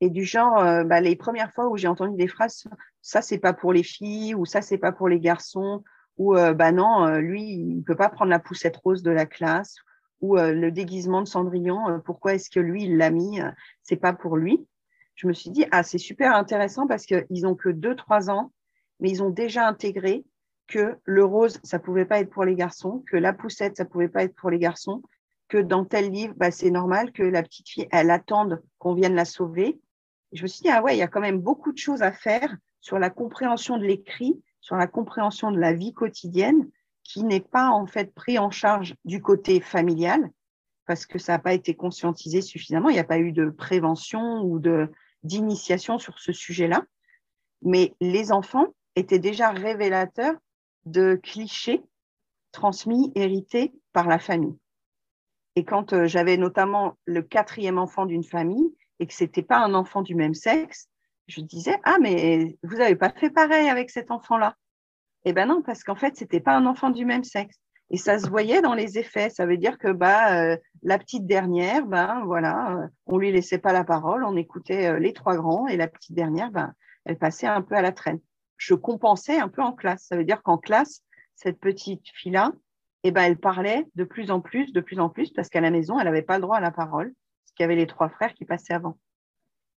et 0.00 0.10
du 0.10 0.24
genre, 0.24 0.84
bah, 0.84 1.00
les 1.00 1.16
premières 1.16 1.52
fois 1.52 1.68
où 1.68 1.76
j'ai 1.76 1.88
entendu 1.88 2.16
des 2.16 2.28
phrases, 2.28 2.64
ça 3.02 3.22
c'est 3.22 3.38
pas 3.38 3.52
pour 3.52 3.72
les 3.72 3.82
filles 3.82 4.34
ou 4.34 4.44
ça 4.44 4.62
c'est 4.62 4.78
pas 4.78 4.92
pour 4.92 5.08
les 5.08 5.20
garçons 5.20 5.82
ou 6.18 6.36
euh, 6.36 6.52
bah 6.54 6.72
non, 6.72 7.06
euh, 7.06 7.18
lui 7.18 7.42
il 7.42 7.82
peut 7.82 7.96
pas 7.96 8.08
prendre 8.08 8.30
la 8.30 8.38
poussette 8.38 8.76
rose 8.76 9.02
de 9.02 9.10
la 9.10 9.26
classe 9.26 9.76
ou 10.20 10.36
le 10.36 10.70
déguisement 10.70 11.20
de 11.20 11.26
Cendrillon, 11.26 12.00
pourquoi 12.04 12.34
est-ce 12.34 12.48
que 12.48 12.60
lui 12.60 12.84
il 12.84 12.96
l'a 12.96 13.10
mis, 13.10 13.40
c'est 13.82 13.96
pas 13.96 14.12
pour 14.12 14.36
lui. 14.36 14.64
Je 15.16 15.26
me 15.26 15.32
suis 15.32 15.50
dit 15.50 15.66
ah 15.72 15.82
c'est 15.82 15.98
super 15.98 16.36
intéressant 16.36 16.86
parce 16.86 17.06
qu'ils 17.06 17.44
ont 17.44 17.56
que 17.56 17.70
2-3 17.70 18.30
ans, 18.30 18.52
mais 19.00 19.10
ils 19.10 19.24
ont 19.24 19.30
déjà 19.30 19.66
intégré 19.66 20.24
que 20.68 20.96
le 21.02 21.24
rose 21.24 21.58
ça 21.64 21.80
pouvait 21.80 22.04
pas 22.04 22.20
être 22.20 22.30
pour 22.30 22.44
les 22.44 22.54
garçons, 22.54 23.02
que 23.10 23.16
la 23.16 23.32
poussette 23.32 23.76
ça 23.76 23.84
pouvait 23.84 24.08
pas 24.08 24.22
être 24.22 24.36
pour 24.36 24.50
les 24.50 24.60
garçons, 24.60 25.02
que 25.48 25.58
dans 25.58 25.84
tel 25.84 26.12
livre 26.12 26.34
bah, 26.36 26.52
c'est 26.52 26.70
normal 26.70 27.10
que 27.10 27.24
la 27.24 27.42
petite 27.42 27.68
fille 27.68 27.88
elle 27.90 28.12
attende 28.12 28.62
qu'on 28.78 28.94
vienne 28.94 29.16
la 29.16 29.24
sauver 29.24 29.80
je 30.32 30.42
me 30.42 30.48
suis 30.48 30.62
dit, 30.62 30.70
ah 30.70 30.82
ouais, 30.82 30.96
il 30.96 30.98
y 30.98 31.02
a 31.02 31.08
quand 31.08 31.20
même 31.20 31.40
beaucoup 31.40 31.72
de 31.72 31.78
choses 31.78 32.02
à 32.02 32.12
faire 32.12 32.56
sur 32.80 32.98
la 32.98 33.10
compréhension 33.10 33.76
de 33.76 33.84
l'écrit, 33.84 34.42
sur 34.62 34.76
la 34.76 34.86
compréhension 34.86 35.50
de 35.50 35.58
la 35.58 35.74
vie 35.74 35.92
quotidienne, 35.92 36.70
qui 37.02 37.24
n'est 37.24 37.40
pas 37.40 37.68
en 37.68 37.86
fait 37.86 38.14
pris 38.14 38.38
en 38.38 38.50
charge 38.50 38.94
du 39.04 39.20
côté 39.20 39.60
familial, 39.60 40.30
parce 40.86 41.04
que 41.04 41.18
ça 41.18 41.32
n'a 41.32 41.38
pas 41.38 41.52
été 41.52 41.74
conscientisé 41.74 42.40
suffisamment. 42.40 42.88
Il 42.88 42.94
n'y 42.94 43.00
a 43.00 43.04
pas 43.04 43.18
eu 43.18 43.32
de 43.32 43.50
prévention 43.50 44.42
ou 44.42 44.60
d'initiation 45.22 45.98
sur 45.98 46.18
ce 46.18 46.32
sujet-là. 46.32 46.84
Mais 47.62 47.94
les 48.00 48.32
enfants 48.32 48.68
étaient 48.96 49.18
déjà 49.18 49.50
révélateurs 49.50 50.34
de 50.84 51.20
clichés 51.22 51.82
transmis, 52.52 53.12
hérités 53.14 53.72
par 53.92 54.06
la 54.08 54.18
famille. 54.18 54.56
Et 55.56 55.64
quand 55.64 55.92
euh, 55.92 56.06
j'avais 56.06 56.36
notamment 56.36 56.98
le 57.04 57.22
quatrième 57.22 57.78
enfant 57.78 58.06
d'une 58.06 58.24
famille, 58.24 58.74
et 59.00 59.06
que 59.06 59.14
c'était 59.14 59.42
pas 59.42 59.58
un 59.58 59.74
enfant 59.74 60.02
du 60.02 60.14
même 60.14 60.34
sexe, 60.34 60.88
je 61.28 61.40
disais 61.40 61.78
ah 61.84 61.96
mais 62.00 62.56
vous 62.62 62.76
n'avez 62.76 62.96
pas 62.96 63.10
fait 63.10 63.30
pareil 63.30 63.68
avec 63.68 63.90
cet 63.90 64.10
enfant-là? 64.10 64.56
Eh 65.24 65.32
ben 65.32 65.46
non 65.46 65.62
parce 65.62 65.84
qu'en 65.84 65.94
fait 65.94 66.16
c'était 66.16 66.40
pas 66.40 66.56
un 66.56 66.66
enfant 66.66 66.90
du 66.90 67.04
même 67.04 67.24
sexe 67.24 67.56
et 67.90 67.96
ça 67.96 68.18
se 68.18 68.28
voyait 68.28 68.62
dans 68.62 68.74
les 68.74 68.98
effets. 68.98 69.30
Ça 69.30 69.46
veut 69.46 69.56
dire 69.56 69.78
que 69.78 69.92
bah 69.92 70.34
euh, 70.34 70.56
la 70.82 70.98
petite 70.98 71.26
dernière 71.26 71.86
ben 71.86 72.22
voilà 72.24 72.76
euh, 72.76 72.86
on 73.06 73.18
lui 73.18 73.32
laissait 73.32 73.58
pas 73.58 73.72
la 73.72 73.84
parole, 73.84 74.24
on 74.24 74.36
écoutait 74.36 74.88
euh, 74.88 74.98
les 74.98 75.12
trois 75.12 75.36
grands 75.36 75.66
et 75.66 75.76
la 75.76 75.88
petite 75.88 76.14
dernière 76.14 76.50
ben 76.50 76.72
elle 77.04 77.18
passait 77.18 77.46
un 77.46 77.62
peu 77.62 77.74
à 77.74 77.82
la 77.82 77.92
traîne. 77.92 78.20
Je 78.56 78.74
compensais 78.74 79.38
un 79.38 79.48
peu 79.48 79.62
en 79.62 79.72
classe. 79.72 80.06
Ça 80.06 80.16
veut 80.16 80.24
dire 80.24 80.42
qu'en 80.42 80.58
classe 80.58 81.02
cette 81.34 81.58
petite 81.58 82.08
fille 82.14 82.32
là 82.32 82.52
eh 83.04 83.10
ben, 83.10 83.22
elle 83.22 83.38
parlait 83.38 83.84
de 83.96 84.04
plus 84.04 84.30
en 84.30 84.40
plus, 84.40 84.72
de 84.72 84.80
plus 84.80 85.00
en 85.00 85.08
plus, 85.08 85.32
parce 85.32 85.48
qu'à 85.48 85.60
la 85.60 85.72
maison, 85.72 85.98
elle 85.98 86.04
n'avait 86.04 86.22
pas 86.22 86.36
le 86.36 86.42
droit 86.42 86.58
à 86.58 86.60
la 86.60 86.70
parole 86.70 87.12
qu'il 87.54 87.64
y 87.64 87.64
avait 87.64 87.76
les 87.76 87.86
trois 87.86 88.08
frères 88.08 88.34
qui 88.34 88.44
passaient 88.44 88.74
avant. 88.74 88.98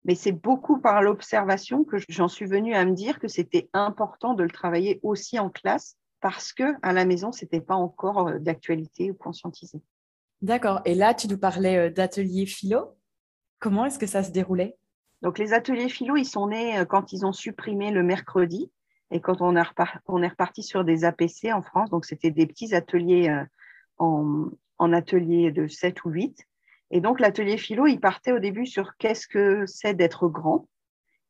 Mais 0.05 0.15
c'est 0.15 0.31
beaucoup 0.31 0.79
par 0.79 1.01
l'observation 1.01 1.83
que 1.83 1.97
j'en 2.09 2.27
suis 2.27 2.45
venue 2.45 2.75
à 2.75 2.85
me 2.85 2.93
dire 2.93 3.19
que 3.19 3.27
c'était 3.27 3.69
important 3.73 4.33
de 4.33 4.43
le 4.43 4.49
travailler 4.49 4.99
aussi 5.01 5.39
en 5.39 5.49
classe 5.49 5.97
parce 6.19 6.53
que 6.53 6.75
à 6.81 6.93
la 6.93 7.05
maison, 7.05 7.31
c'était 7.31 7.61
pas 7.61 7.75
encore 7.75 8.27
euh, 8.27 8.39
d'actualité 8.39 9.11
ou 9.11 9.13
conscientisé. 9.13 9.81
D'accord. 10.41 10.81
Et 10.85 10.95
là, 10.95 11.13
tu 11.13 11.27
nous 11.27 11.37
parlais 11.37 11.89
d'ateliers 11.89 12.45
philo. 12.45 12.97
Comment 13.59 13.85
est-ce 13.85 13.99
que 13.99 14.07
ça 14.07 14.23
se 14.23 14.31
déroulait? 14.31 14.75
Donc, 15.21 15.39
les 15.39 15.53
ateliers 15.53 15.87
philo, 15.87 16.17
ils 16.17 16.25
sont 16.25 16.47
nés 16.47 16.83
quand 16.89 17.13
ils 17.13 17.25
ont 17.25 17.31
supprimé 17.31 17.91
le 17.91 18.03
mercredi 18.03 18.69
et 19.09 19.21
quand 19.21 19.41
on, 19.41 19.55
est 19.55 20.27
reparti 20.27 20.63
sur 20.63 20.83
des 20.83 21.05
APC 21.05 21.53
en 21.53 21.61
France. 21.61 21.89
Donc, 21.89 22.03
c'était 22.03 22.31
des 22.31 22.45
petits 22.45 22.75
ateliers 22.75 23.33
en, 23.99 24.49
en 24.79 24.93
atelier 24.93 25.51
de 25.51 25.67
7 25.67 26.03
ou 26.03 26.09
8. 26.09 26.45
Et 26.95 27.01
donc, 27.01 27.19
l'atelier 27.19 27.57
philo, 27.57 27.87
il 27.87 27.99
partait 27.99 28.33
au 28.33 28.37
début 28.37 28.67
sur 28.67 28.95
qu'est-ce 28.97 29.27
que 29.27 29.65
c'est 29.65 29.95
d'être 29.95 30.27
grand. 30.27 30.67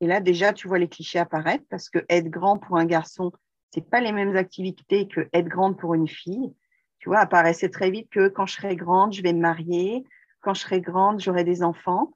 Et 0.02 0.08
là, 0.08 0.20
déjà, 0.20 0.52
tu 0.52 0.68
vois 0.68 0.78
les 0.78 0.90
clichés 0.90 1.20
apparaître 1.20 1.64
parce 1.70 1.90
que 1.90 2.00
être 2.10 2.28
grand 2.28 2.58
pour 2.58 2.76
un 2.76 2.84
garçon, 2.84 3.32
c'est 3.70 3.90
pas 3.90 4.02
les 4.02 4.12
mêmes 4.12 4.36
activités 4.36 5.08
que 5.08 5.30
être 5.32 5.48
grande 5.48 5.80
pour 5.80 5.94
une 5.94 6.10
fille. 6.10 6.54
Tu 7.00 7.08
vois, 7.08 7.20
apparaissait 7.20 7.70
très 7.70 7.92
vite 7.92 8.10
que 8.10 8.28
quand 8.28 8.46
je 8.46 8.56
serai 8.56 8.76
grande, 8.76 9.14
je 9.14 9.22
vais 9.24 9.32
me 9.32 9.40
marier. 9.40 10.04
Quand 10.42 10.54
je 10.54 10.60
serai 10.60 10.82
grande, 10.82 11.22
j'aurai 11.22 11.46
des 11.46 11.64
enfants. 11.64 12.12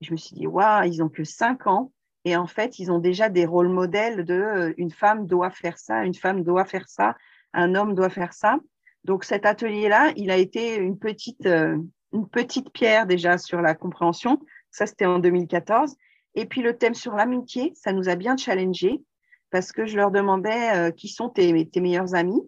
je 0.00 0.12
me 0.12 0.16
suis 0.16 0.36
dit, 0.36 0.46
waouh, 0.46 0.84
ils 0.84 1.02
ont 1.02 1.08
que 1.08 1.24
5 1.24 1.66
ans. 1.66 1.92
Et 2.24 2.36
en 2.36 2.46
fait, 2.46 2.78
ils 2.78 2.92
ont 2.92 3.00
déjà 3.00 3.28
des 3.28 3.46
rôles 3.46 3.68
modèles 3.68 4.24
de 4.24 4.34
euh, 4.34 4.74
une 4.76 4.92
femme 4.92 5.26
doit 5.26 5.50
faire 5.50 5.76
ça, 5.76 6.04
une 6.04 6.14
femme 6.14 6.44
doit 6.44 6.66
faire 6.66 6.88
ça, 6.88 7.16
un 7.52 7.74
homme 7.74 7.96
doit 7.96 8.10
faire 8.10 8.32
ça. 8.32 8.60
Donc 9.02 9.24
cet 9.24 9.44
atelier-là, 9.44 10.12
il 10.14 10.30
a 10.30 10.36
été 10.36 10.76
une 10.76 11.00
petite, 11.00 11.46
euh, 11.46 11.76
une 12.12 12.28
petite 12.28 12.70
pierre 12.72 13.06
déjà 13.06 13.38
sur 13.38 13.60
la 13.60 13.74
compréhension. 13.74 14.40
Ça, 14.70 14.86
c'était 14.86 15.06
en 15.06 15.18
2014. 15.18 15.96
Et 16.34 16.46
puis 16.46 16.62
le 16.62 16.76
thème 16.76 16.94
sur 16.94 17.14
l'amitié, 17.14 17.72
ça 17.74 17.92
nous 17.92 18.08
a 18.08 18.14
bien 18.14 18.36
challengé 18.36 19.02
parce 19.50 19.72
que 19.72 19.86
je 19.86 19.96
leur 19.96 20.10
demandais 20.10 20.74
euh, 20.74 20.90
qui 20.90 21.08
sont 21.08 21.28
tes, 21.28 21.68
tes 21.68 21.80
meilleurs 21.80 22.14
amis. 22.14 22.40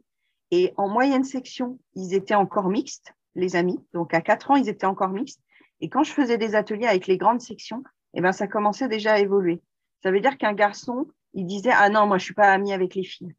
Et 0.50 0.72
en 0.76 0.88
moyenne 0.88 1.24
section, 1.24 1.78
ils 1.94 2.14
étaient 2.14 2.34
encore 2.34 2.68
mixtes, 2.68 3.12
les 3.34 3.56
amis. 3.56 3.78
Donc 3.92 4.14
à 4.14 4.20
quatre 4.20 4.50
ans, 4.50 4.56
ils 4.56 4.68
étaient 4.68 4.86
encore 4.86 5.10
mixtes. 5.10 5.40
Et 5.80 5.88
quand 5.88 6.04
je 6.04 6.12
faisais 6.12 6.38
des 6.38 6.54
ateliers 6.54 6.86
avec 6.86 7.06
les 7.06 7.18
grandes 7.18 7.42
sections, 7.42 7.82
eh 8.14 8.20
ben, 8.20 8.32
ça 8.32 8.46
commençait 8.46 8.88
déjà 8.88 9.14
à 9.14 9.18
évoluer. 9.18 9.60
Ça 10.02 10.10
veut 10.10 10.20
dire 10.20 10.38
qu'un 10.38 10.54
garçon, 10.54 11.08
il 11.34 11.46
disait 11.46 11.72
Ah 11.74 11.88
non, 11.90 12.06
moi, 12.06 12.18
je 12.18 12.24
suis 12.24 12.34
pas 12.34 12.52
ami 12.52 12.72
avec 12.72 12.94
les 12.94 13.04
filles. 13.04 13.34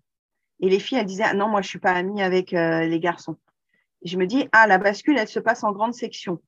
Et 0.59 0.69
les 0.69 0.79
filles, 0.79 0.99
elles 0.99 1.05
disaient, 1.05 1.23
ah 1.25 1.33
non, 1.33 1.47
moi, 1.47 1.61
je 1.61 1.67
suis 1.67 1.79
pas 1.79 1.91
amie 1.91 2.21
avec 2.21 2.53
euh, 2.53 2.85
les 2.85 2.99
garçons. 2.99 3.37
Je 4.03 4.17
me 4.17 4.27
dis, 4.27 4.47
ah, 4.51 4.67
la 4.67 4.77
bascule, 4.77 5.17
elle 5.17 5.27
se 5.27 5.39
passe 5.39 5.63
en 5.63 5.71
grande 5.71 5.93
section. 5.93 6.41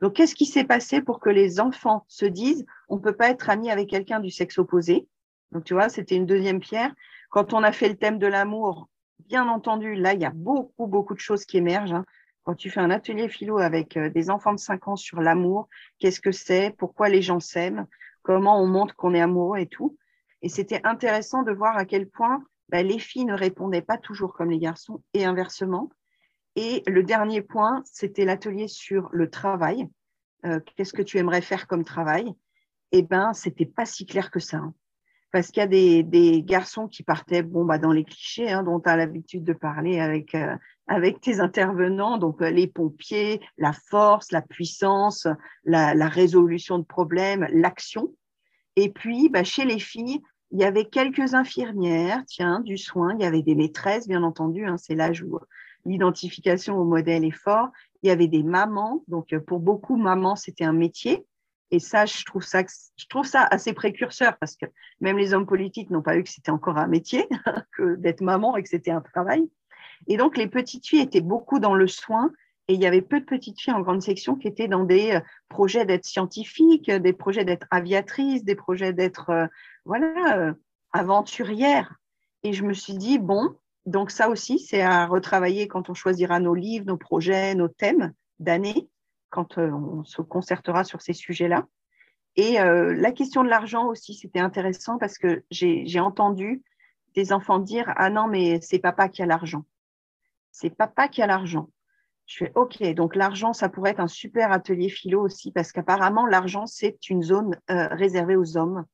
Donc, 0.00 0.14
qu'est-ce 0.14 0.34
qui 0.34 0.46
s'est 0.46 0.64
passé 0.64 1.00
pour 1.02 1.20
que 1.20 1.30
les 1.30 1.60
enfants 1.60 2.04
se 2.08 2.24
disent, 2.26 2.64
on 2.88 2.98
peut 2.98 3.16
pas 3.16 3.30
être 3.30 3.50
ami 3.50 3.70
avec 3.70 3.88
quelqu'un 3.88 4.20
du 4.20 4.30
sexe 4.30 4.58
opposé? 4.58 5.08
Donc, 5.52 5.64
tu 5.64 5.74
vois, 5.74 5.88
c'était 5.88 6.16
une 6.16 6.26
deuxième 6.26 6.60
pierre. 6.60 6.94
Quand 7.30 7.52
on 7.52 7.62
a 7.62 7.72
fait 7.72 7.88
le 7.88 7.96
thème 7.96 8.18
de 8.18 8.26
l'amour, 8.26 8.88
bien 9.26 9.48
entendu, 9.48 9.94
là, 9.94 10.14
il 10.14 10.20
y 10.20 10.24
a 10.24 10.30
beaucoup, 10.30 10.86
beaucoup 10.86 11.14
de 11.14 11.20
choses 11.20 11.44
qui 11.44 11.56
émergent. 11.56 11.94
Hein. 11.94 12.04
Quand 12.44 12.54
tu 12.54 12.70
fais 12.70 12.80
un 12.80 12.90
atelier 12.90 13.28
philo 13.28 13.58
avec 13.58 13.96
euh, 13.96 14.08
des 14.08 14.30
enfants 14.30 14.54
de 14.54 14.58
5 14.58 14.88
ans 14.88 14.96
sur 14.96 15.20
l'amour, 15.20 15.68
qu'est-ce 15.98 16.20
que 16.20 16.32
c'est, 16.32 16.74
pourquoi 16.78 17.08
les 17.08 17.22
gens 17.22 17.40
s'aiment, 17.40 17.86
comment 18.22 18.62
on 18.62 18.66
montre 18.66 18.94
qu'on 18.94 19.14
est 19.14 19.20
amoureux 19.20 19.58
et 19.58 19.66
tout. 19.66 19.96
Et 20.42 20.48
c'était 20.48 20.80
intéressant 20.84 21.42
de 21.42 21.52
voir 21.52 21.76
à 21.76 21.84
quel 21.84 22.08
point 22.08 22.44
bah, 22.68 22.82
les 22.82 22.98
filles 22.98 23.24
ne 23.24 23.34
répondaient 23.34 23.82
pas 23.82 23.98
toujours 23.98 24.32
comme 24.32 24.50
les 24.50 24.58
garçons 24.58 25.02
et 25.14 25.24
inversement. 25.24 25.90
Et 26.60 26.82
le 26.88 27.04
dernier 27.04 27.40
point, 27.40 27.84
c'était 27.84 28.24
l'atelier 28.24 28.66
sur 28.66 29.10
le 29.12 29.30
travail. 29.30 29.86
Euh, 30.44 30.58
qu'est-ce 30.74 30.92
que 30.92 31.02
tu 31.02 31.18
aimerais 31.18 31.40
faire 31.40 31.68
comme 31.68 31.84
travail? 31.84 32.34
Eh 32.90 33.02
ben, 33.02 33.32
c'était 33.32 33.64
pas 33.64 33.86
si 33.86 34.06
clair 34.06 34.32
que 34.32 34.40
ça. 34.40 34.56
Hein. 34.56 34.74
Parce 35.30 35.52
qu'il 35.52 35.60
y 35.60 35.64
a 35.64 36.02
des, 36.02 36.42
garçons 36.42 36.88
qui 36.88 37.04
partaient 37.04 37.44
bon, 37.44 37.64
bah, 37.64 37.78
dans 37.78 37.92
les 37.92 38.02
clichés 38.02 38.50
hein, 38.50 38.64
dont 38.64 38.80
tu 38.80 38.88
as 38.88 38.96
l'habitude 38.96 39.44
de 39.44 39.52
parler 39.52 40.00
avec, 40.00 40.34
euh, 40.34 40.56
tes 41.22 41.38
intervenants, 41.38 42.18
donc 42.18 42.42
euh, 42.42 42.50
les 42.50 42.66
pompiers, 42.66 43.40
la 43.56 43.72
force, 43.72 44.32
la 44.32 44.42
puissance, 44.42 45.28
la, 45.62 46.08
résolution 46.08 46.80
de 46.80 46.84
problèmes, 46.84 47.46
l'action. 47.52 48.12
Et 48.74 48.90
puis, 48.90 49.28
bah, 49.28 49.44
chez 49.44 49.64
les 49.64 49.78
filles, 49.78 50.20
il 50.50 50.58
y 50.58 50.64
avait 50.64 50.86
quelques 50.86 51.34
infirmières, 51.34 52.24
tiens, 52.26 52.58
du 52.58 52.78
soin, 52.78 53.14
il 53.14 53.22
y 53.22 53.26
avait 53.26 53.42
des 53.42 53.54
maîtresses, 53.54 54.08
bien 54.08 54.24
entendu, 54.24 54.66
hein, 54.66 54.76
c'est 54.76 54.96
l'âge 54.96 55.22
où 55.22 55.38
l'identification 55.88 56.78
au 56.78 56.84
modèle 56.84 57.24
est 57.24 57.30
fort. 57.30 57.68
Il 58.02 58.08
y 58.08 58.10
avait 58.10 58.28
des 58.28 58.42
mamans, 58.42 59.02
donc 59.08 59.32
euh, 59.32 59.40
pour 59.40 59.58
beaucoup, 59.58 59.96
maman, 59.96 60.36
c'était 60.36 60.64
un 60.64 60.72
métier. 60.72 61.26
Et 61.70 61.80
ça, 61.80 62.06
je 62.06 62.24
trouve 62.24 62.44
ça, 62.44 62.62
je 62.96 63.06
trouve 63.08 63.26
ça 63.26 63.42
assez 63.42 63.72
précurseur 63.72 64.38
parce 64.38 64.56
que 64.56 64.66
même 65.00 65.18
les 65.18 65.34
hommes 65.34 65.46
politiques 65.46 65.90
n'ont 65.90 66.02
pas 66.02 66.16
eu 66.16 66.22
que 66.22 66.30
c'était 66.30 66.50
encore 66.50 66.78
un 66.78 66.86
métier, 66.86 67.28
que 67.76 67.96
d'être 67.96 68.20
maman 68.20 68.56
et 68.56 68.62
que 68.62 68.68
c'était 68.68 68.90
un 68.90 69.00
travail. 69.00 69.48
Et 70.06 70.16
donc, 70.16 70.36
les 70.36 70.46
petites 70.46 70.86
filles 70.86 71.00
étaient 71.00 71.20
beaucoup 71.20 71.58
dans 71.58 71.74
le 71.74 71.86
soin 71.86 72.30
et 72.68 72.74
il 72.74 72.80
y 72.80 72.86
avait 72.86 73.02
peu 73.02 73.20
de 73.20 73.24
petites 73.24 73.60
filles 73.60 73.74
en 73.74 73.80
grande 73.80 74.02
section 74.02 74.36
qui 74.36 74.46
étaient 74.46 74.68
dans 74.68 74.84
des 74.84 75.16
euh, 75.16 75.20
projets 75.48 75.84
d'être 75.84 76.04
scientifiques, 76.04 76.90
des 76.90 77.12
projets 77.12 77.44
d'être 77.44 77.66
aviatrices, 77.70 78.44
des 78.44 78.54
projets 78.54 78.92
d'être 78.92 79.30
euh, 79.30 79.46
voilà 79.84 80.54
aventurières. 80.92 81.94
Et 82.44 82.52
je 82.52 82.62
me 82.64 82.72
suis 82.72 82.94
dit 82.94 83.18
bon, 83.18 83.56
donc 83.88 84.10
ça 84.10 84.28
aussi 84.28 84.58
c'est 84.58 84.82
à 84.82 85.06
retravailler 85.06 85.68
quand 85.68 85.90
on 85.90 85.94
choisira 85.94 86.40
nos 86.40 86.54
livres, 86.54 86.86
nos 86.86 86.96
projets, 86.96 87.54
nos 87.54 87.68
thèmes 87.68 88.12
d'année, 88.38 88.88
quand 89.30 89.58
on 89.58 90.04
se 90.04 90.22
concertera 90.22 90.84
sur 90.84 91.02
ces 91.02 91.12
sujets-là. 91.12 91.66
Et 92.36 92.52
la 92.54 93.10
question 93.10 93.42
de 93.42 93.48
l'argent 93.48 93.88
aussi, 93.88 94.14
c'était 94.14 94.38
intéressant 94.38 94.96
parce 94.96 95.18
que 95.18 95.42
j'ai 95.50 96.00
entendu 96.00 96.62
des 97.14 97.32
enfants 97.32 97.58
dire 97.58 97.92
ah 97.96 98.10
non 98.10 98.28
mais 98.28 98.60
c'est 98.60 98.78
papa 98.78 99.08
qui 99.08 99.22
a 99.22 99.26
l'argent. 99.26 99.64
C'est 100.52 100.70
papa 100.70 101.08
qui 101.08 101.20
a 101.20 101.26
l'argent. 101.26 101.68
Je 102.28 102.36
fais 102.36 102.52
OK, 102.54 102.82
donc 102.92 103.16
l'argent, 103.16 103.54
ça 103.54 103.70
pourrait 103.70 103.92
être 103.92 104.00
un 104.00 104.06
super 104.06 104.52
atelier 104.52 104.90
philo 104.90 105.22
aussi, 105.22 105.50
parce 105.50 105.72
qu'apparemment, 105.72 106.26
l'argent, 106.26 106.66
c'est 106.66 107.08
une 107.08 107.22
zone 107.22 107.58
euh, 107.70 107.88
réservée 107.88 108.36
aux 108.36 108.58
hommes. 108.58 108.84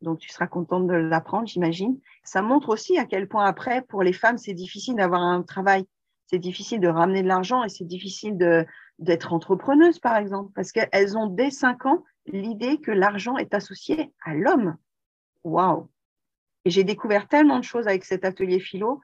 Donc, 0.00 0.18
tu 0.18 0.28
seras 0.28 0.46
contente 0.46 0.86
de 0.86 0.94
l'apprendre, 0.94 1.48
j'imagine. 1.48 1.98
Ça 2.24 2.42
montre 2.42 2.68
aussi 2.68 2.98
à 2.98 3.04
quel 3.04 3.28
point 3.28 3.44
après, 3.44 3.82
pour 3.82 4.02
les 4.02 4.12
femmes, 4.12 4.38
c'est 4.38 4.54
difficile 4.54 4.94
d'avoir 4.96 5.22
un 5.22 5.42
travail. 5.42 5.86
C'est 6.26 6.38
difficile 6.38 6.80
de 6.80 6.88
ramener 6.88 7.22
de 7.22 7.28
l'argent 7.28 7.64
et 7.64 7.68
c'est 7.68 7.86
difficile 7.86 8.36
d'être 8.98 9.32
entrepreneuse, 9.32 9.98
par 9.98 10.16
exemple, 10.16 10.52
parce 10.54 10.72
qu'elles 10.72 11.16
ont 11.16 11.26
dès 11.26 11.50
5 11.50 11.86
ans 11.86 12.04
l'idée 12.26 12.78
que 12.78 12.90
l'argent 12.90 13.36
est 13.38 13.54
associé 13.54 14.12
à 14.24 14.34
l'homme. 14.34 14.76
Waouh! 15.44 15.88
Et 16.64 16.70
j'ai 16.70 16.84
découvert 16.84 17.28
tellement 17.28 17.58
de 17.58 17.64
choses 17.64 17.88
avec 17.88 18.04
cet 18.04 18.24
atelier 18.24 18.60
philo 18.60 19.00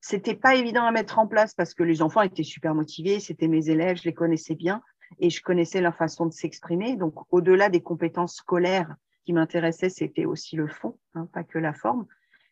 c'était 0.00 0.34
pas 0.34 0.54
évident 0.54 0.84
à 0.84 0.92
mettre 0.92 1.18
en 1.18 1.26
place 1.26 1.54
parce 1.54 1.74
que 1.74 1.82
les 1.82 2.02
enfants 2.02 2.22
étaient 2.22 2.44
super 2.44 2.74
motivés, 2.74 3.20
c'était 3.20 3.48
mes 3.48 3.68
élèves, 3.68 3.98
je 3.98 4.04
les 4.04 4.14
connaissais 4.14 4.54
bien 4.54 4.82
et 5.18 5.30
je 5.30 5.42
connaissais 5.42 5.80
leur 5.80 5.96
façon 5.96 6.26
de 6.26 6.32
s'exprimer. 6.32 6.96
Donc, 6.96 7.14
au-delà 7.30 7.68
des 7.68 7.82
compétences 7.82 8.36
scolaires 8.36 8.94
qui 9.28 9.34
m'intéressaient, 9.34 9.90
c'était 9.90 10.24
aussi 10.24 10.56
le 10.56 10.68
fond, 10.68 10.98
hein, 11.14 11.28
pas 11.30 11.44
que 11.44 11.58
la 11.58 11.74
forme. 11.74 12.06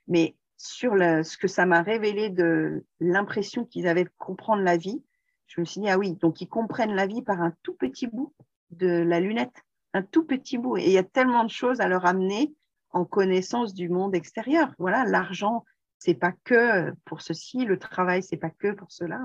Mais 0.08 0.36
sur 0.58 0.92
ce 0.92 1.38
que 1.38 1.48
ça 1.48 1.64
m'a 1.64 1.80
révélé 1.80 2.28
de 2.28 2.84
l'impression 3.00 3.64
qu'ils 3.64 3.88
avaient 3.88 4.04
de 4.04 4.10
comprendre 4.18 4.62
la 4.62 4.76
vie, 4.76 5.02
je 5.46 5.58
me 5.58 5.64
suis 5.64 5.80
dit, 5.80 5.88
ah 5.88 5.96
oui, 5.96 6.16
donc 6.16 6.42
ils 6.42 6.48
comprennent 6.48 6.94
la 6.94 7.06
vie 7.06 7.22
par 7.22 7.40
un 7.40 7.54
tout 7.62 7.72
petit 7.72 8.08
bout 8.08 8.34
de 8.72 8.88
la 8.88 9.20
lunette, 9.20 9.64
un 9.94 10.02
tout 10.02 10.26
petit 10.26 10.58
bout. 10.58 10.76
Et 10.76 10.84
il 10.84 10.92
y 10.92 10.98
a 10.98 11.02
tellement 11.02 11.44
de 11.44 11.50
choses 11.50 11.80
à 11.80 11.88
leur 11.88 12.04
amener 12.04 12.54
en 12.90 13.06
connaissance 13.06 13.72
du 13.72 13.88
monde 13.88 14.14
extérieur. 14.14 14.74
Voilà, 14.78 15.06
l'argent, 15.06 15.64
c'est 15.98 16.12
pas 16.12 16.32
que 16.44 16.92
pour 17.06 17.22
ceci, 17.22 17.64
le 17.64 17.78
travail, 17.78 18.22
c'est 18.22 18.36
pas 18.36 18.50
que 18.50 18.72
pour 18.72 18.92
cela. 18.92 19.20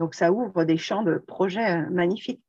Donc, 0.00 0.16
ça 0.16 0.32
ouvre 0.32 0.64
des 0.64 0.78
champs 0.78 1.04
de 1.04 1.18
projets 1.18 1.78
euh, 1.78 1.90
magnifiques. 1.90 2.42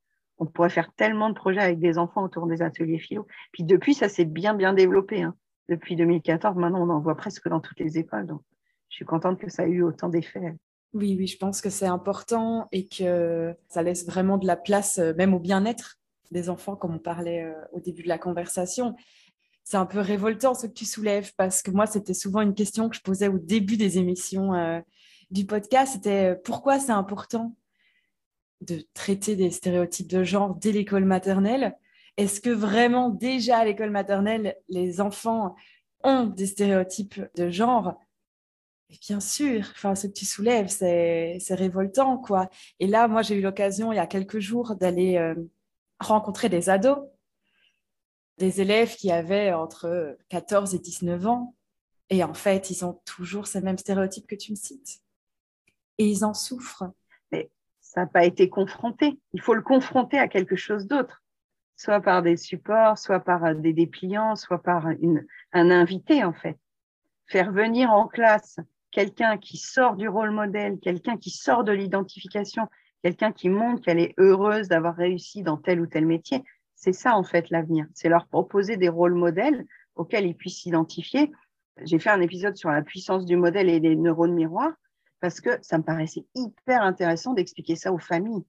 On 0.44 0.50
pourrait 0.50 0.70
faire 0.70 0.92
tellement 0.92 1.30
de 1.30 1.34
projets 1.34 1.60
avec 1.60 1.78
des 1.78 1.96
enfants 1.96 2.22
autour 2.22 2.46
des 2.46 2.60
ateliers 2.60 2.98
philo. 2.98 3.26
Puis 3.52 3.64
depuis, 3.64 3.94
ça 3.94 4.08
s'est 4.08 4.26
bien, 4.26 4.54
bien 4.54 4.74
développé. 4.74 5.22
Hein. 5.22 5.34
Depuis 5.70 5.96
2014, 5.96 6.56
maintenant, 6.56 6.86
on 6.86 6.90
en 6.90 7.00
voit 7.00 7.16
presque 7.16 7.48
dans 7.48 7.60
toutes 7.60 7.80
les 7.80 7.96
écoles. 7.96 8.26
Donc, 8.26 8.42
je 8.90 8.96
suis 8.96 9.04
contente 9.06 9.40
que 9.40 9.50
ça 9.50 9.66
ait 9.66 9.70
eu 9.70 9.82
autant 9.82 10.10
d'effets. 10.10 10.54
Oui, 10.92 11.16
oui, 11.18 11.26
je 11.26 11.38
pense 11.38 11.60
que 11.60 11.70
c'est 11.70 11.86
important 11.86 12.68
et 12.70 12.86
que 12.86 13.54
ça 13.68 13.82
laisse 13.82 14.06
vraiment 14.06 14.36
de 14.36 14.46
la 14.46 14.56
place, 14.56 14.98
euh, 14.98 15.14
même 15.14 15.34
au 15.34 15.40
bien-être 15.40 15.96
des 16.30 16.50
enfants, 16.50 16.76
comme 16.76 16.94
on 16.94 16.98
parlait 16.98 17.44
euh, 17.44 17.52
au 17.72 17.80
début 17.80 18.02
de 18.02 18.08
la 18.08 18.18
conversation 18.18 18.94
c'est 19.64 19.78
un 19.78 19.86
peu 19.86 19.98
révoltant 19.98 20.54
ce 20.54 20.66
que 20.66 20.72
tu 20.72 20.84
soulèves 20.84 21.32
parce 21.36 21.62
que 21.62 21.70
moi, 21.70 21.86
c'était 21.86 22.14
souvent 22.14 22.42
une 22.42 22.54
question 22.54 22.90
que 22.90 22.96
je 22.96 23.00
posais 23.00 23.28
au 23.28 23.38
début 23.38 23.78
des 23.78 23.96
émissions 23.98 24.52
euh, 24.52 24.80
du 25.30 25.46
podcast. 25.46 25.94
C'était 25.94 26.36
pourquoi 26.44 26.78
c'est 26.78 26.92
important 26.92 27.56
de 28.60 28.84
traiter 28.94 29.36
des 29.36 29.50
stéréotypes 29.50 30.08
de 30.08 30.24
genre 30.24 30.54
dès 30.54 30.72
l'école 30.72 31.04
maternelle 31.04 31.76
Est-ce 32.16 32.40
que 32.40 32.50
vraiment 32.50 33.10
déjà 33.10 33.58
à 33.58 33.64
l'école 33.64 33.90
maternelle, 33.90 34.56
les 34.68 35.00
enfants 35.00 35.54
ont 36.02 36.24
des 36.26 36.46
stéréotypes 36.46 37.20
de 37.36 37.50
genre? 37.50 37.94
Et 38.90 38.98
bien 39.00 39.20
sûr, 39.20 39.60
enfin, 39.74 39.94
ce 39.94 40.06
que 40.06 40.12
tu 40.12 40.26
soulèves, 40.26 40.68
c'est 40.68 41.38
révoltant, 41.50 42.18
quoi. 42.18 42.48
Et 42.80 42.86
là, 42.86 43.08
moi, 43.08 43.22
j'ai 43.22 43.36
eu 43.36 43.40
l'occasion, 43.40 43.92
il 43.92 43.96
y 43.96 43.98
a 43.98 44.06
quelques 44.06 44.38
jours, 44.38 44.76
d'aller 44.76 45.16
euh, 45.16 45.34
rencontrer 46.00 46.48
des 46.48 46.70
ados 46.70 46.98
des 48.38 48.60
élèves 48.60 48.96
qui 48.96 49.10
avaient 49.10 49.52
entre 49.52 50.18
14 50.28 50.74
et 50.74 50.78
19 50.78 51.26
ans. 51.26 51.54
Et 52.10 52.22
en 52.24 52.34
fait, 52.34 52.70
ils 52.70 52.84
ont 52.84 53.00
toujours 53.04 53.46
ces 53.46 53.60
mêmes 53.60 53.78
stéréotypes 53.78 54.26
que 54.26 54.34
tu 54.34 54.52
me 54.52 54.56
cites. 54.56 55.00
et 55.98 56.08
ils 56.08 56.24
en 56.24 56.34
souffrent. 56.34 56.84
Mais 57.30 57.50
ça 57.94 58.02
n'a 58.02 58.06
pas 58.06 58.24
été 58.24 58.48
confronté. 58.48 59.18
Il 59.32 59.40
faut 59.40 59.54
le 59.54 59.62
confronter 59.62 60.18
à 60.18 60.28
quelque 60.28 60.56
chose 60.56 60.86
d'autre, 60.86 61.22
soit 61.76 62.00
par 62.00 62.22
des 62.22 62.36
supports, 62.36 62.98
soit 62.98 63.20
par 63.20 63.44
euh, 63.44 63.54
des 63.54 63.72
dépliants, 63.72 64.36
soit 64.36 64.62
par 64.62 64.86
un 64.86 65.70
invité 65.70 66.24
en 66.24 66.32
fait. 66.32 66.58
Faire 67.26 67.52
venir 67.52 67.90
en 67.90 68.08
classe 68.08 68.58
quelqu'un 68.90 69.38
qui 69.38 69.56
sort 69.56 69.96
du 69.96 70.08
rôle 70.08 70.30
modèle, 70.30 70.78
quelqu'un 70.80 71.16
qui 71.16 71.30
sort 71.30 71.64
de 71.64 71.72
l'identification, 71.72 72.68
quelqu'un 73.02 73.32
qui 73.32 73.48
montre 73.48 73.82
qu'elle 73.82 73.98
est 73.98 74.14
heureuse 74.18 74.68
d'avoir 74.68 74.96
réussi 74.96 75.42
dans 75.42 75.56
tel 75.56 75.80
ou 75.80 75.86
tel 75.86 76.06
métier, 76.06 76.42
c'est 76.74 76.92
ça 76.92 77.16
en 77.16 77.24
fait 77.24 77.50
l'avenir. 77.50 77.86
C'est 77.94 78.08
leur 78.08 78.26
proposer 78.26 78.76
des 78.76 78.88
rôles 78.88 79.14
modèles 79.14 79.64
auxquels 79.94 80.26
ils 80.26 80.36
puissent 80.36 80.62
s'identifier. 80.62 81.32
J'ai 81.82 81.98
fait 81.98 82.10
un 82.10 82.20
épisode 82.20 82.56
sur 82.56 82.70
la 82.70 82.82
puissance 82.82 83.24
du 83.24 83.36
modèle 83.36 83.68
et 83.68 83.80
les 83.80 83.96
neurones 83.96 84.34
miroirs 84.34 84.74
parce 85.20 85.40
que 85.40 85.50
ça 85.62 85.78
me 85.78 85.82
paraissait 85.82 86.26
hyper 86.34 86.82
intéressant 86.82 87.32
d'expliquer 87.32 87.76
ça 87.76 87.92
aux 87.92 87.98
familles. 87.98 88.44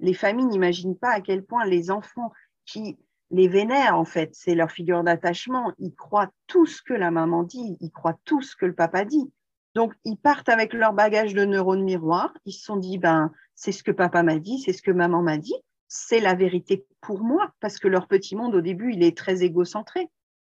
Les 0.00 0.14
familles 0.14 0.46
n'imaginent 0.46 0.98
pas 0.98 1.10
à 1.10 1.20
quel 1.20 1.44
point 1.44 1.64
les 1.64 1.90
enfants 1.90 2.32
qui 2.66 2.98
les 3.30 3.48
vénèrent, 3.48 3.98
en 3.98 4.04
fait, 4.04 4.34
c'est 4.34 4.54
leur 4.54 4.70
figure 4.70 5.04
d'attachement, 5.04 5.72
ils 5.78 5.94
croient 5.94 6.30
tout 6.46 6.66
ce 6.66 6.82
que 6.82 6.94
la 6.94 7.10
maman 7.10 7.42
dit, 7.42 7.76
ils 7.80 7.90
croient 7.90 8.18
tout 8.24 8.40
ce 8.40 8.56
que 8.56 8.66
le 8.66 8.74
papa 8.74 9.04
dit. 9.04 9.30
Donc, 9.74 9.94
ils 10.04 10.16
partent 10.16 10.48
avec 10.48 10.72
leur 10.72 10.92
bagage 10.92 11.34
de 11.34 11.44
neurones 11.44 11.84
miroirs. 11.84 12.32
Ils 12.46 12.52
se 12.52 12.64
sont 12.64 12.76
dit, 12.76 12.98
ben, 12.98 13.30
c'est 13.54 13.72
ce 13.72 13.82
que 13.82 13.90
papa 13.90 14.22
m'a 14.22 14.38
dit, 14.38 14.60
c'est 14.60 14.72
ce 14.72 14.82
que 14.82 14.90
maman 14.90 15.22
m'a 15.22 15.36
dit. 15.36 15.54
C'est 15.88 16.20
la 16.20 16.34
vérité 16.34 16.86
pour 17.00 17.20
moi, 17.20 17.52
parce 17.60 17.78
que 17.78 17.88
leur 17.88 18.08
petit 18.08 18.34
monde, 18.34 18.54
au 18.54 18.60
début, 18.60 18.92
il 18.92 19.02
est 19.02 19.16
très 19.16 19.42
égocentré. 19.42 20.08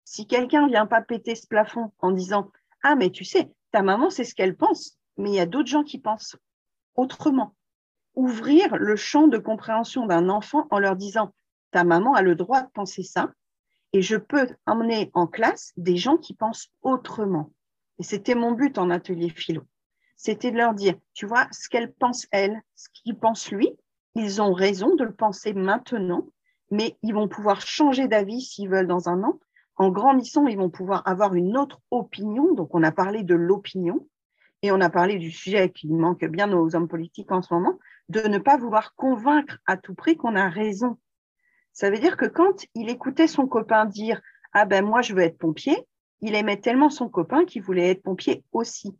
Si 0.05 0.26
quelqu'un 0.26 0.69
vient 0.69 0.87
pas 0.87 1.02
péter 1.02 1.35
ce 1.35 1.47
plafond 1.47 1.93
en 1.99 2.12
disant, 2.12 2.50
ah, 2.83 2.97
mais 2.97 3.11
tu 3.11 3.25
sais, 3.25 3.50
ta 3.73 3.83
maman, 3.83 4.11
c'est 4.11 4.25
ce 4.25 4.35
qu'elle 4.35 4.57
pense, 4.57 4.99
mais 5.20 5.30
il 5.30 5.34
y 5.34 5.40
a 5.40 5.46
d'autres 5.46 5.68
gens 5.68 5.84
qui 5.84 5.98
pensent 5.98 6.36
autrement. 6.94 7.54
Ouvrir 8.14 8.76
le 8.76 8.96
champ 8.96 9.28
de 9.28 9.38
compréhension 9.38 10.06
d'un 10.06 10.28
enfant 10.28 10.66
en 10.70 10.78
leur 10.78 10.96
disant, 10.96 11.32
ta 11.70 11.84
maman 11.84 12.14
a 12.14 12.22
le 12.22 12.34
droit 12.34 12.62
de 12.62 12.70
penser 12.70 13.02
ça, 13.02 13.32
et 13.92 14.02
je 14.02 14.16
peux 14.16 14.48
emmener 14.66 15.10
en 15.14 15.26
classe 15.26 15.72
des 15.76 15.96
gens 15.96 16.16
qui 16.16 16.34
pensent 16.34 16.68
autrement. 16.82 17.52
Et 17.98 18.02
c'était 18.02 18.34
mon 18.34 18.52
but 18.52 18.78
en 18.78 18.90
atelier 18.90 19.28
philo. 19.28 19.62
C'était 20.16 20.50
de 20.50 20.56
leur 20.56 20.74
dire, 20.74 20.94
tu 21.14 21.26
vois, 21.26 21.46
ce 21.50 21.68
qu'elle 21.68 21.92
pense 21.92 22.26
elle, 22.30 22.60
ce 22.74 22.88
qu'il 22.92 23.16
pense 23.16 23.50
lui, 23.50 23.70
ils 24.14 24.42
ont 24.42 24.52
raison 24.52 24.94
de 24.96 25.04
le 25.04 25.14
penser 25.14 25.52
maintenant, 25.52 26.26
mais 26.70 26.96
ils 27.02 27.14
vont 27.14 27.28
pouvoir 27.28 27.60
changer 27.60 28.08
d'avis 28.08 28.42
s'ils 28.42 28.68
veulent 28.68 28.86
dans 28.86 29.08
un 29.08 29.22
an. 29.22 29.40
En 29.76 29.90
grandissant, 29.90 30.46
ils 30.46 30.58
vont 30.58 30.70
pouvoir 30.70 31.06
avoir 31.06 31.34
une 31.34 31.56
autre 31.56 31.80
opinion. 31.90 32.54
Donc, 32.54 32.74
on 32.74 32.82
a 32.82 32.92
parlé 32.92 33.22
de 33.22 33.34
l'opinion 33.34 34.06
et 34.62 34.73
on 34.73 34.81
a 34.81 34.90
parlé 34.90 35.19
du 35.19 35.31
sujet 35.31 35.71
qui 35.71 35.88
manque 35.88 36.25
bien 36.25 36.52
aux 36.52 36.75
hommes 36.75 36.88
politiques 36.88 37.33
en 37.33 37.43
ce 37.43 37.52
moment, 37.52 37.79
de 38.09 38.21
ne 38.21 38.38
pas 38.38 38.57
vouloir 38.57 38.95
convaincre 38.95 39.59
à 39.67 39.76
tout 39.76 39.95
prix 39.95 40.17
qu'on 40.17 40.37
a 40.37 40.49
raison. 40.49 40.99
Ça 41.73 41.90
veut 41.90 41.99
dire 41.99 42.17
que 42.17 42.26
quand 42.26 42.67
il 42.75 42.90
écoutait 42.90 43.29
son 43.29 43.47
copain 43.47 43.87
dire 43.87 44.21
Ah 44.52 44.67
ben 44.67 44.85
moi 44.85 45.02
je 45.02 45.14
veux 45.14 45.23
être 45.23 45.38
pompier, 45.38 45.87
il 46.21 46.35
aimait 46.35 46.61
tellement 46.61 46.90
son 46.90 47.09
copain 47.09 47.45
qu'il 47.45 47.62
voulait 47.62 47.90
être 47.90 48.02
pompier 48.02 48.45
aussi. 48.52 48.97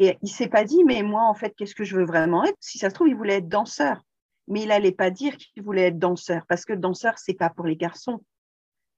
Et 0.00 0.18
il 0.22 0.28
s'est 0.28 0.48
pas 0.48 0.64
dit, 0.64 0.82
mais 0.84 1.02
moi, 1.02 1.22
en 1.22 1.34
fait, 1.34 1.54
qu'est-ce 1.56 1.74
que 1.74 1.84
je 1.84 1.96
veux 1.96 2.04
vraiment 2.04 2.44
être? 2.44 2.56
Si 2.60 2.78
ça 2.78 2.90
se 2.90 2.94
trouve, 2.94 3.08
il 3.08 3.16
voulait 3.16 3.38
être 3.38 3.48
danseur. 3.48 4.02
Mais 4.48 4.62
il 4.62 4.72
allait 4.72 4.92
pas 4.92 5.10
dire 5.10 5.36
qu'il 5.36 5.62
voulait 5.62 5.88
être 5.88 5.98
danseur, 5.98 6.44
parce 6.48 6.64
que 6.64 6.72
danseur, 6.72 7.18
c'est 7.18 7.34
pas 7.34 7.48
pour 7.48 7.66
les 7.66 7.76
garçons. 7.76 8.22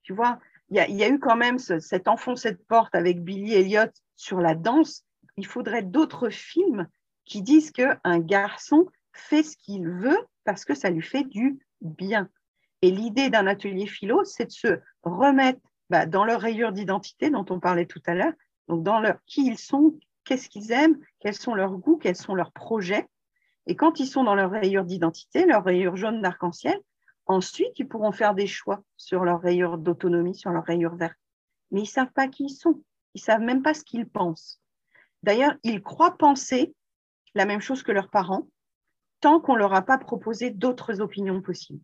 Tu 0.03 0.13
vois, 0.13 0.39
il 0.69 0.77
y 0.77 1.03
a, 1.03 1.09
eu 1.09 1.19
quand 1.19 1.37
même 1.37 1.59
ce, 1.59 1.79
cet 1.79 2.07
enfoncé 2.07 2.51
de 2.51 2.57
porte 2.67 2.93
avec 2.95 3.23
Billy 3.23 3.53
Elliot 3.53 3.91
sur 4.15 4.39
la 4.39 4.55
danse. 4.55 5.05
Il 5.37 5.45
faudrait 5.45 5.83
d'autres 5.83 6.29
films 6.29 6.87
qui 7.25 7.41
disent 7.41 7.71
qu'un 7.71 8.19
garçon 8.19 8.87
fait 9.13 9.43
ce 9.43 9.57
qu'il 9.57 9.87
veut 9.87 10.19
parce 10.43 10.65
que 10.65 10.75
ça 10.75 10.89
lui 10.89 11.01
fait 11.01 11.23
du 11.23 11.59
bien. 11.81 12.29
Et 12.81 12.91
l'idée 12.91 13.29
d'un 13.29 13.47
atelier 13.47 13.87
philo, 13.87 14.23
c'est 14.23 14.45
de 14.45 14.51
se 14.51 14.79
remettre 15.03 15.59
bah, 15.89 16.05
dans 16.05 16.25
leur 16.25 16.41
rayure 16.41 16.71
d'identité 16.71 17.29
dont 17.29 17.45
on 17.49 17.59
parlait 17.59 17.85
tout 17.85 18.01
à 18.05 18.13
l'heure, 18.13 18.33
donc 18.67 18.83
dans 18.83 18.99
leur 18.99 19.17
qui 19.25 19.47
ils 19.47 19.57
sont, 19.57 19.97
qu'est-ce 20.25 20.49
qu'ils 20.49 20.71
aiment, 20.71 20.99
quels 21.19 21.35
sont 21.35 21.55
leurs 21.55 21.77
goûts, 21.77 21.97
quels 21.97 22.15
sont 22.15 22.35
leurs 22.35 22.51
projets. 22.51 23.07
Et 23.65 23.75
quand 23.75 23.99
ils 23.99 24.07
sont 24.07 24.23
dans 24.23 24.35
leur 24.35 24.51
rayure 24.51 24.85
d'identité, 24.85 25.45
leur 25.45 25.63
rayure 25.63 25.95
jaune 25.95 26.21
d'arc-en-ciel, 26.21 26.77
ensuite 27.25 27.77
ils 27.77 27.87
pourront 27.87 28.11
faire 28.11 28.35
des 28.35 28.47
choix 28.47 28.81
sur 28.95 29.23
leur 29.23 29.41
rayure 29.41 29.77
d'autonomie, 29.77 30.35
sur 30.35 30.51
leur 30.51 30.63
rayure 30.63 30.95
verte. 30.95 31.17
Mais 31.71 31.81
ils 31.81 31.83
ne 31.83 31.87
savent 31.87 32.13
pas 32.13 32.27
qui 32.27 32.45
ils 32.45 32.55
sont, 32.55 32.81
ils 33.13 33.19
ne 33.19 33.23
savent 33.23 33.41
même 33.41 33.61
pas 33.61 33.73
ce 33.73 33.83
qu'ils 33.83 34.07
pensent. 34.07 34.61
D'ailleurs, 35.23 35.55
ils 35.63 35.81
croient 35.81 36.17
penser 36.17 36.73
la 37.35 37.45
même 37.45 37.61
chose 37.61 37.83
que 37.83 37.91
leurs 37.91 38.09
parents, 38.09 38.47
tant 39.19 39.39
qu'on 39.39 39.53
ne 39.53 39.59
leur 39.59 39.73
a 39.73 39.81
pas 39.81 39.97
proposé 39.97 40.51
d'autres 40.51 41.01
opinions 41.01 41.41
possibles. 41.41 41.83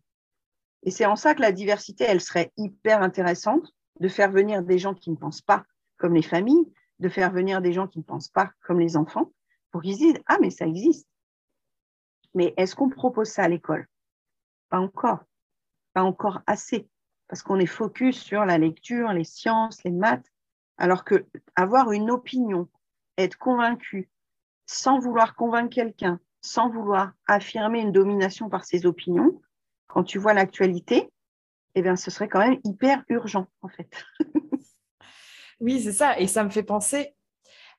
Et 0.82 0.90
c'est 0.90 1.06
en 1.06 1.16
ça 1.16 1.34
que 1.34 1.40
la 1.40 1.52
diversité, 1.52 2.04
elle 2.04 2.20
serait 2.20 2.52
hyper 2.56 3.02
intéressante, 3.02 3.72
de 4.00 4.08
faire 4.08 4.30
venir 4.30 4.62
des 4.62 4.78
gens 4.78 4.94
qui 4.94 5.10
ne 5.10 5.16
pensent 5.16 5.42
pas 5.42 5.64
comme 5.96 6.14
les 6.14 6.22
familles, 6.22 6.72
de 6.98 7.08
faire 7.08 7.32
venir 7.32 7.62
des 7.62 7.72
gens 7.72 7.88
qui 7.88 7.98
ne 7.98 8.04
pensent 8.04 8.28
pas 8.28 8.50
comme 8.62 8.80
les 8.80 8.96
enfants, 8.96 9.32
pour 9.70 9.82
qu'ils 9.82 9.96
disent 9.96 10.20
Ah, 10.26 10.38
mais 10.40 10.50
ça 10.50 10.66
existe. 10.66 11.08
Mais 12.34 12.52
est-ce 12.56 12.74
qu'on 12.74 12.88
propose 12.88 13.28
ça 13.28 13.44
à 13.44 13.48
l'école? 13.48 13.86
Pas 14.68 14.80
encore. 14.80 15.24
Pas 15.92 16.02
encore 16.02 16.40
assez. 16.46 16.88
Parce 17.28 17.42
qu'on 17.42 17.58
est 17.58 17.66
focus 17.66 18.20
sur 18.20 18.44
la 18.44 18.58
lecture, 18.58 19.12
les 19.12 19.24
sciences, 19.24 19.82
les 19.84 19.92
maths. 19.92 20.26
Alors 20.76 21.04
que 21.04 21.26
avoir 21.54 21.92
une 21.92 22.10
opinion, 22.10 22.68
être 23.18 23.38
convaincu, 23.38 24.08
sans 24.66 24.98
vouloir 24.98 25.34
convaincre 25.34 25.74
quelqu'un, 25.74 26.20
sans 26.40 26.68
vouloir 26.68 27.12
affirmer 27.26 27.80
une 27.80 27.92
domination 27.92 28.48
par 28.48 28.64
ses 28.64 28.86
opinions, 28.86 29.40
quand 29.86 30.04
tu 30.04 30.18
vois 30.18 30.34
l'actualité, 30.34 31.10
eh 31.74 31.82
bien, 31.82 31.96
ce 31.96 32.10
serait 32.10 32.28
quand 32.28 32.40
même 32.40 32.60
hyper 32.64 33.02
urgent, 33.08 33.46
en 33.62 33.68
fait. 33.68 34.04
oui, 35.60 35.80
c'est 35.80 35.92
ça. 35.92 36.18
Et 36.18 36.26
ça 36.26 36.44
me 36.44 36.50
fait 36.50 36.62
penser 36.62 37.14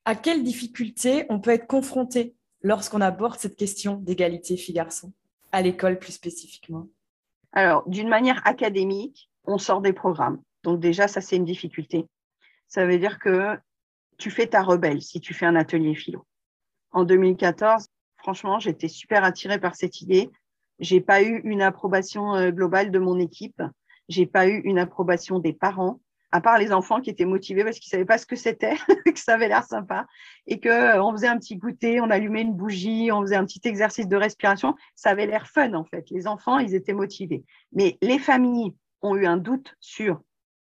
à 0.05 0.15
quelles 0.15 0.43
difficultés 0.43 1.25
on 1.29 1.39
peut 1.39 1.51
être 1.51 1.67
confronté 1.67 2.35
lorsqu'on 2.61 3.01
aborde 3.01 3.39
cette 3.39 3.55
question 3.55 3.95
d'égalité 3.95 4.57
filles-garçons, 4.57 5.13
à 5.51 5.61
l'école 5.61 5.99
plus 5.99 6.13
spécifiquement. 6.13 6.87
Alors, 7.53 7.87
d'une 7.87 8.09
manière 8.09 8.45
académique, 8.45 9.29
on 9.45 9.57
sort 9.57 9.81
des 9.81 9.93
programmes. 9.93 10.41
Donc 10.63 10.79
déjà, 10.79 11.07
ça, 11.07 11.21
c'est 11.21 11.37
une 11.37 11.45
difficulté. 11.45 12.07
Ça 12.67 12.85
veut 12.85 12.97
dire 12.97 13.19
que 13.19 13.57
tu 14.17 14.31
fais 14.31 14.47
ta 14.47 14.61
rebelle 14.61 15.01
si 15.01 15.19
tu 15.19 15.33
fais 15.33 15.45
un 15.45 15.55
atelier 15.55 15.95
philo. 15.95 16.25
En 16.91 17.03
2014, 17.03 17.87
franchement, 18.17 18.59
j'étais 18.59 18.87
super 18.87 19.23
attirée 19.23 19.59
par 19.59 19.75
cette 19.75 20.01
idée. 20.01 20.29
J'ai 20.79 21.01
pas 21.01 21.21
eu 21.21 21.41
une 21.43 21.61
approbation 21.61 22.35
euh, 22.35 22.51
globale 22.51 22.91
de 22.91 22.99
mon 22.99 23.19
équipe 23.19 23.61
j'ai 24.09 24.25
pas 24.25 24.47
eu 24.47 24.61
une 24.61 24.79
approbation 24.79 25.39
des 25.39 25.53
parents, 25.53 25.99
à 26.31 26.41
part 26.41 26.57
les 26.57 26.73
enfants 26.73 27.01
qui 27.01 27.09
étaient 27.09 27.25
motivés 27.25 27.63
parce 27.63 27.79
qu'ils 27.79 27.89
savaient 27.89 28.05
pas 28.05 28.17
ce 28.17 28.25
que 28.25 28.35
c'était, 28.35 28.75
que 29.05 29.19
ça 29.19 29.35
avait 29.35 29.47
l'air 29.47 29.63
sympa, 29.63 30.05
et 30.47 30.59
que 30.59 30.69
euh, 30.69 31.03
on 31.03 31.11
faisait 31.11 31.27
un 31.27 31.37
petit 31.37 31.55
goûter, 31.55 32.01
on 32.01 32.09
allumait 32.09 32.41
une 32.41 32.53
bougie, 32.53 33.11
on 33.11 33.21
faisait 33.21 33.35
un 33.35 33.45
petit 33.45 33.61
exercice 33.63 34.07
de 34.07 34.17
respiration, 34.17 34.75
ça 34.95 35.11
avait 35.11 35.27
l'air 35.27 35.47
fun 35.47 35.73
en 35.73 35.85
fait. 35.85 36.09
Les 36.09 36.27
enfants, 36.27 36.59
ils 36.59 36.75
étaient 36.75 36.93
motivés. 36.93 37.43
Mais 37.71 37.97
les 38.01 38.19
familles 38.19 38.73
ont 39.01 39.15
eu 39.15 39.25
un 39.25 39.37
doute 39.37 39.75
sur 39.79 40.21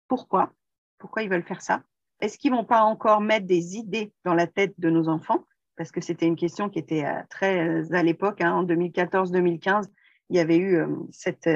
pourquoi, 0.08 0.52
pourquoi 0.98 1.22
ils 1.22 1.30
veulent 1.30 1.44
faire 1.44 1.62
ça? 1.62 1.82
Est-ce 2.20 2.38
qu'ils 2.38 2.52
vont 2.52 2.64
pas 2.64 2.82
encore 2.82 3.20
mettre 3.20 3.46
des 3.46 3.76
idées 3.76 4.12
dans 4.24 4.34
la 4.34 4.46
tête 4.46 4.74
de 4.78 4.90
nos 4.90 5.08
enfants? 5.08 5.44
Parce 5.76 5.90
que 5.90 6.00
c'était 6.00 6.26
une 6.26 6.36
question 6.36 6.68
qui 6.68 6.78
était 6.78 7.04
euh, 7.04 7.22
très 7.30 7.66
euh, 7.66 7.84
à 7.92 8.02
l'époque, 8.02 8.40
hein, 8.40 8.52
en 8.52 8.64
2014-2015, 8.64 9.86
il 10.28 10.36
y 10.36 10.40
avait 10.40 10.58
eu 10.58 10.86
cette 11.10 11.48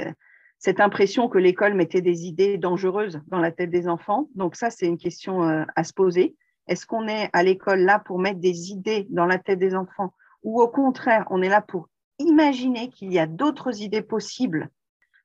cette 0.64 0.80
impression 0.80 1.28
que 1.28 1.36
l'école 1.36 1.74
mettait 1.74 2.00
des 2.00 2.24
idées 2.24 2.56
dangereuses 2.56 3.20
dans 3.26 3.38
la 3.38 3.52
tête 3.52 3.68
des 3.68 3.86
enfants. 3.86 4.30
Donc 4.34 4.56
ça, 4.56 4.70
c'est 4.70 4.86
une 4.86 4.96
question 4.96 5.46
euh, 5.46 5.64
à 5.76 5.84
se 5.84 5.92
poser. 5.92 6.36
Est-ce 6.68 6.86
qu'on 6.86 7.06
est 7.06 7.28
à 7.34 7.42
l'école 7.42 7.80
là 7.80 7.98
pour 7.98 8.18
mettre 8.18 8.40
des 8.40 8.70
idées 8.70 9.06
dans 9.10 9.26
la 9.26 9.38
tête 9.38 9.58
des 9.58 9.74
enfants? 9.74 10.14
Ou 10.42 10.62
au 10.62 10.68
contraire, 10.68 11.26
on 11.28 11.42
est 11.42 11.50
là 11.50 11.60
pour 11.60 11.90
imaginer 12.18 12.88
qu'il 12.88 13.12
y 13.12 13.18
a 13.18 13.26
d'autres 13.26 13.82
idées 13.82 14.00
possibles? 14.00 14.70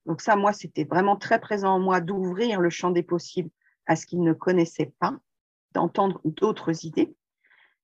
Donc 0.06 0.20
ça, 0.20 0.36
moi, 0.36 0.52
c'était 0.52 0.84
vraiment 0.84 1.16
très 1.16 1.40
présent 1.40 1.76
en 1.76 1.80
moi 1.80 2.02
d'ouvrir 2.02 2.60
le 2.60 2.70
champ 2.70 2.92
des 2.92 3.04
possibles 3.04 3.50
à 3.86 3.96
ce 3.96 4.06
qu'ils 4.06 4.22
ne 4.22 4.34
connaissaient 4.34 4.92
pas, 5.00 5.18
d'entendre 5.74 6.22
d'autres 6.24 6.86
idées, 6.86 7.14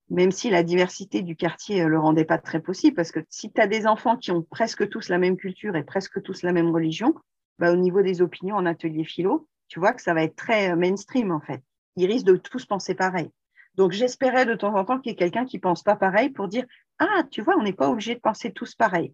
même 0.10 0.32
si 0.32 0.50
la 0.50 0.64
diversité 0.64 1.22
du 1.22 1.36
quartier 1.36 1.84
ne 1.84 1.88
le 1.88 2.00
rendait 2.00 2.26
pas 2.26 2.38
très 2.38 2.60
possible, 2.60 2.96
parce 2.96 3.12
que 3.12 3.20
si 3.30 3.52
tu 3.52 3.60
as 3.60 3.68
des 3.68 3.88
enfants 3.88 4.18
qui 4.18 4.32
ont 4.32 4.44
presque 4.44 4.88
tous 4.90 5.10
la 5.10 5.18
même 5.18 5.38
culture 5.38 5.76
et 5.76 5.84
presque 5.84 6.22
tous 6.22 6.44
la 6.44 6.54
même 6.54 6.72
religion, 6.72 7.16
bah, 7.58 7.72
au 7.72 7.76
niveau 7.76 8.02
des 8.02 8.22
opinions 8.22 8.56
en 8.56 8.66
atelier 8.66 9.04
philo, 9.04 9.48
tu 9.68 9.80
vois 9.80 9.94
que 9.94 10.02
ça 10.02 10.14
va 10.14 10.24
être 10.24 10.36
très 10.36 10.72
euh, 10.72 10.76
mainstream 10.76 11.32
en 11.32 11.42
fait. 11.42 11.62
Ils 11.96 12.08
risquent 12.08 12.28
de 12.28 12.36
tous 12.36 12.66
penser 12.66 12.94
pareil. 12.94 13.30
Donc 13.76 13.92
j'espérais 13.92 14.46
de 14.46 14.56
temps 14.56 14.76
en 14.76 14.86
temps 14.86 15.00
qu'il 15.00 15.12
y 15.12 15.14
ait 15.14 15.18
quelqu'un 15.18 15.46
qui 15.46 15.60
pense 15.60 15.84
pas 15.84 15.96
pareil 15.96 16.30
pour 16.30 16.48
dire 16.48 16.66
ah 17.00 17.24
tu 17.32 17.42
vois 17.42 17.58
on 17.58 17.64
n'est 17.64 17.74
pas 17.74 17.90
obligé 17.90 18.16
de 18.16 18.20
penser 18.20 18.52
tous 18.52 18.76
pareil. 18.76 19.14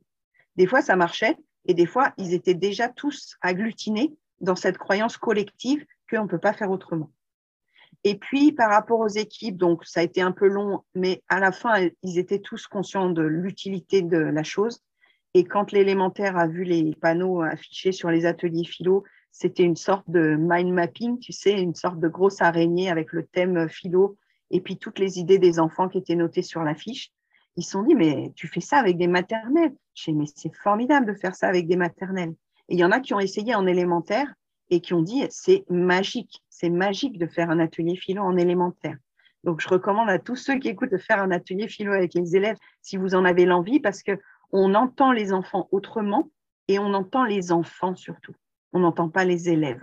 Des 0.56 0.68
fois 0.68 0.82
ça 0.82 0.96
marchait 0.96 1.38
et 1.66 1.74
des 1.74 1.86
fois 1.86 2.14
ils 2.18 2.34
étaient 2.34 2.54
déjà 2.54 2.90
tous 2.90 3.38
agglutinés 3.42 4.14
dans 4.40 4.56
cette 4.56 4.78
croyance 4.78 5.18
collective 5.18 5.86
qu'on 6.10 6.24
ne 6.24 6.28
peut 6.28 6.40
pas 6.40 6.54
faire 6.54 6.72
autrement. 6.72 7.12
Et 8.04 8.16
puis, 8.16 8.52
par 8.52 8.72
rapport 8.72 9.00
aux 9.00 9.08
équipes, 9.08 9.58
donc 9.58 9.86
ça 9.86 10.00
a 10.00 10.04
été 10.04 10.22
un 10.22 10.32
peu 10.32 10.48
long, 10.48 10.84
mais 10.96 11.22
à 11.30 11.40
la 11.40 11.52
fin, 11.52 11.88
ils 12.02 12.18
étaient 12.18 12.40
tous 12.40 12.68
conscients 12.68 13.10
de 13.10 13.22
l'utilité 13.22 14.02
de 14.02 14.18
la 14.18 14.44
chose. 14.44 14.82
Et 15.34 15.44
quand 15.44 15.72
l'élémentaire 15.72 16.38
a 16.38 16.48
vu 16.48 16.64
les 16.64 16.96
panneaux 16.96 17.42
affichés 17.42 17.92
sur 17.92 18.10
les 18.10 18.26
ateliers 18.26 18.66
philo, 18.66 19.04
c'était 19.32 19.64
une 19.64 19.78
sorte 19.78 20.10
de 20.10 20.36
mind 20.38 20.74
mapping, 20.74 21.20
tu 21.20 21.32
sais, 21.32 21.54
une 21.54 21.76
sorte 21.76 22.00
de 22.00 22.08
grosse 22.08 22.42
araignée 22.42 22.90
avec 22.90 23.14
le 23.14 23.26
thème 23.26 23.70
philo 23.70 24.18
et 24.50 24.60
puis 24.60 24.78
toutes 24.78 25.00
les 25.00 25.20
idées 25.20 25.40
des 25.40 25.60
enfants 25.60 25.88
qui 25.88 25.98
étaient 25.98 26.16
notées 26.16 26.42
sur 26.42 26.64
l'affiche. 26.64 27.12
Ils 27.56 27.64
se 27.64 27.72
sont 27.72 27.84
dit, 27.84 27.96
mais 27.96 28.32
tu 28.36 28.48
fais 28.48 28.60
ça 28.60 28.78
avec 28.78 28.98
des 28.98 29.08
maternelles. 29.08 29.74
J'ai 29.94 30.14
mais 30.14 30.26
c'est 30.34 30.54
formidable 30.56 31.06
de 31.06 31.14
faire 31.14 31.36
ça 31.36 31.48
avec 31.48 31.68
des 31.68 31.76
maternelles. 31.76 32.34
Et 32.70 32.76
il 32.76 32.80
y 32.80 32.84
en 32.84 32.92
a 32.92 33.00
qui 33.00 33.14
ont 33.14 33.20
essayé 33.20 33.56
en 33.56 33.66
élémentaire 33.66 34.34
et 34.72 34.80
qui 34.80 34.94
ont 34.94 35.02
dit, 35.02 35.24
c'est 35.30 35.66
magique, 35.70 36.42
c'est 36.50 36.70
magique 36.70 37.20
de 37.20 37.28
faire 37.28 37.52
un 37.52 37.60
atelier 37.60 37.96
philo 37.96 38.24
en 38.24 38.38
élémentaire. 38.38 38.98
Donc, 39.44 39.60
je 39.60 39.68
recommande 39.68 40.10
à 40.10 40.18
tous 40.18 40.38
ceux 40.38 40.58
qui 40.58 40.70
écoutent 40.70 40.92
de 40.92 40.98
faire 40.98 41.22
un 41.22 41.32
atelier 41.32 41.68
philo 41.68 41.92
avec 41.94 42.14
les 42.14 42.36
élèves 42.36 42.58
si 42.82 42.96
vous 42.98 43.14
en 43.14 43.26
avez 43.26 43.46
l'envie, 43.46 43.80
parce 43.80 44.02
que 44.02 44.18
on 44.52 44.74
entend 44.74 45.12
les 45.12 45.34
enfants 45.34 45.68
autrement 45.72 46.30
et 46.68 46.80
on 46.80 46.94
entend 46.94 47.26
les 47.26 47.52
enfants 47.52 47.96
surtout. 47.96 48.34
On 48.74 48.80
n'entend 48.80 49.10
pas 49.10 49.26
les 49.26 49.50
élèves. 49.50 49.82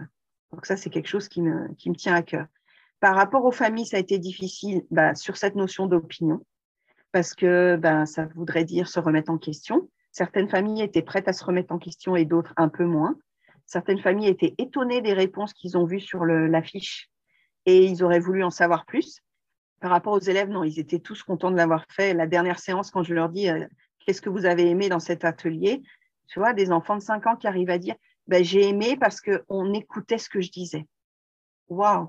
Donc 0.53 0.64
ça, 0.64 0.77
c'est 0.77 0.90
quelque 0.90 1.09
chose 1.09 1.29
qui 1.29 1.42
me, 1.42 1.74
tient 1.94 2.14
à 2.14 2.22
cœur. 2.22 2.46
Par 3.01 3.14
rapport 3.14 3.44
aux 3.44 3.53
familles, 3.53 3.87
ça 3.87 3.98
a 3.98 4.01
été 4.01 4.18
difficile 4.18 4.85
bah, 4.90 5.14
sur 5.14 5.37
cette 5.37 5.55
notion 5.55 5.87
d'opinion, 5.87 6.44
parce 7.12 7.35
que 7.35 7.77
bah, 7.77 8.07
ça 8.07 8.27
voudrait 8.35 8.64
dire 8.64 8.88
se 8.88 9.01
remettre 9.01 9.31
en 9.31 9.38
question. 9.38 9.88
Certaines 10.12 10.48
familles 10.48 10.83
étaient 10.83 11.03
prêtes 11.03 11.29
à 11.29 11.33
se 11.33 11.44
remettre 11.44 11.72
en 11.74 11.79
question 11.79 12.16
et 12.16 12.24
d'autres 12.24 12.55
un 12.57 12.68
peu 12.68 12.85
moins. 12.85 13.16
Certaines 13.68 14.00
familles 14.00 14.28
étaient 14.28 14.54
étonnées 14.57 15.02
des 15.02 15.12
réponses 15.12 15.52
qu'ils 15.52 15.76
ont 15.76 15.85
vues 15.85 16.00
sur 16.00 16.24
l'affiche 16.24 17.11
et 17.66 17.85
ils 17.85 18.02
auraient 18.02 18.18
voulu 18.18 18.42
en 18.42 18.48
savoir 18.48 18.87
plus. 18.87 19.20
Par 19.81 19.90
rapport 19.90 20.14
aux 20.14 20.20
élèves, 20.20 20.48
non, 20.48 20.64
ils 20.64 20.78
étaient 20.78 21.00
tous 21.00 21.22
contents 21.22 21.50
de 21.50 21.57
l'avoir 21.57 21.85
fait. 21.90 22.14
La 22.14 22.26
dernière 22.26 22.59
séance, 22.59 22.90
quand 22.90 23.02
je 23.02 23.12
leur 23.12 23.28
dis 23.28 23.50
euh, 23.50 23.66
qu'est-ce 24.00 24.22
que 24.22 24.31
vous 24.31 24.46
avez 24.46 24.70
aimé 24.70 24.88
dans 24.88 25.00
cet 25.00 25.22
atelier, 25.22 25.83
tu 26.28 26.38
vois, 26.38 26.54
des 26.54 26.72
enfants 26.72 26.96
de 26.96 27.02
5 27.02 27.26
ans 27.26 27.37
qui 27.37 27.46
arrivent 27.46 27.68
à 27.68 27.76
dire 27.76 27.94
ben, 28.26 28.42
j'ai 28.42 28.66
aimé 28.66 28.96
parce 28.96 29.20
qu'on 29.20 29.74
écoutait 29.74 30.16
ce 30.16 30.31
que 30.31 30.40
je 30.40 30.50
disais. 30.50 30.87
Waouh 31.68 32.09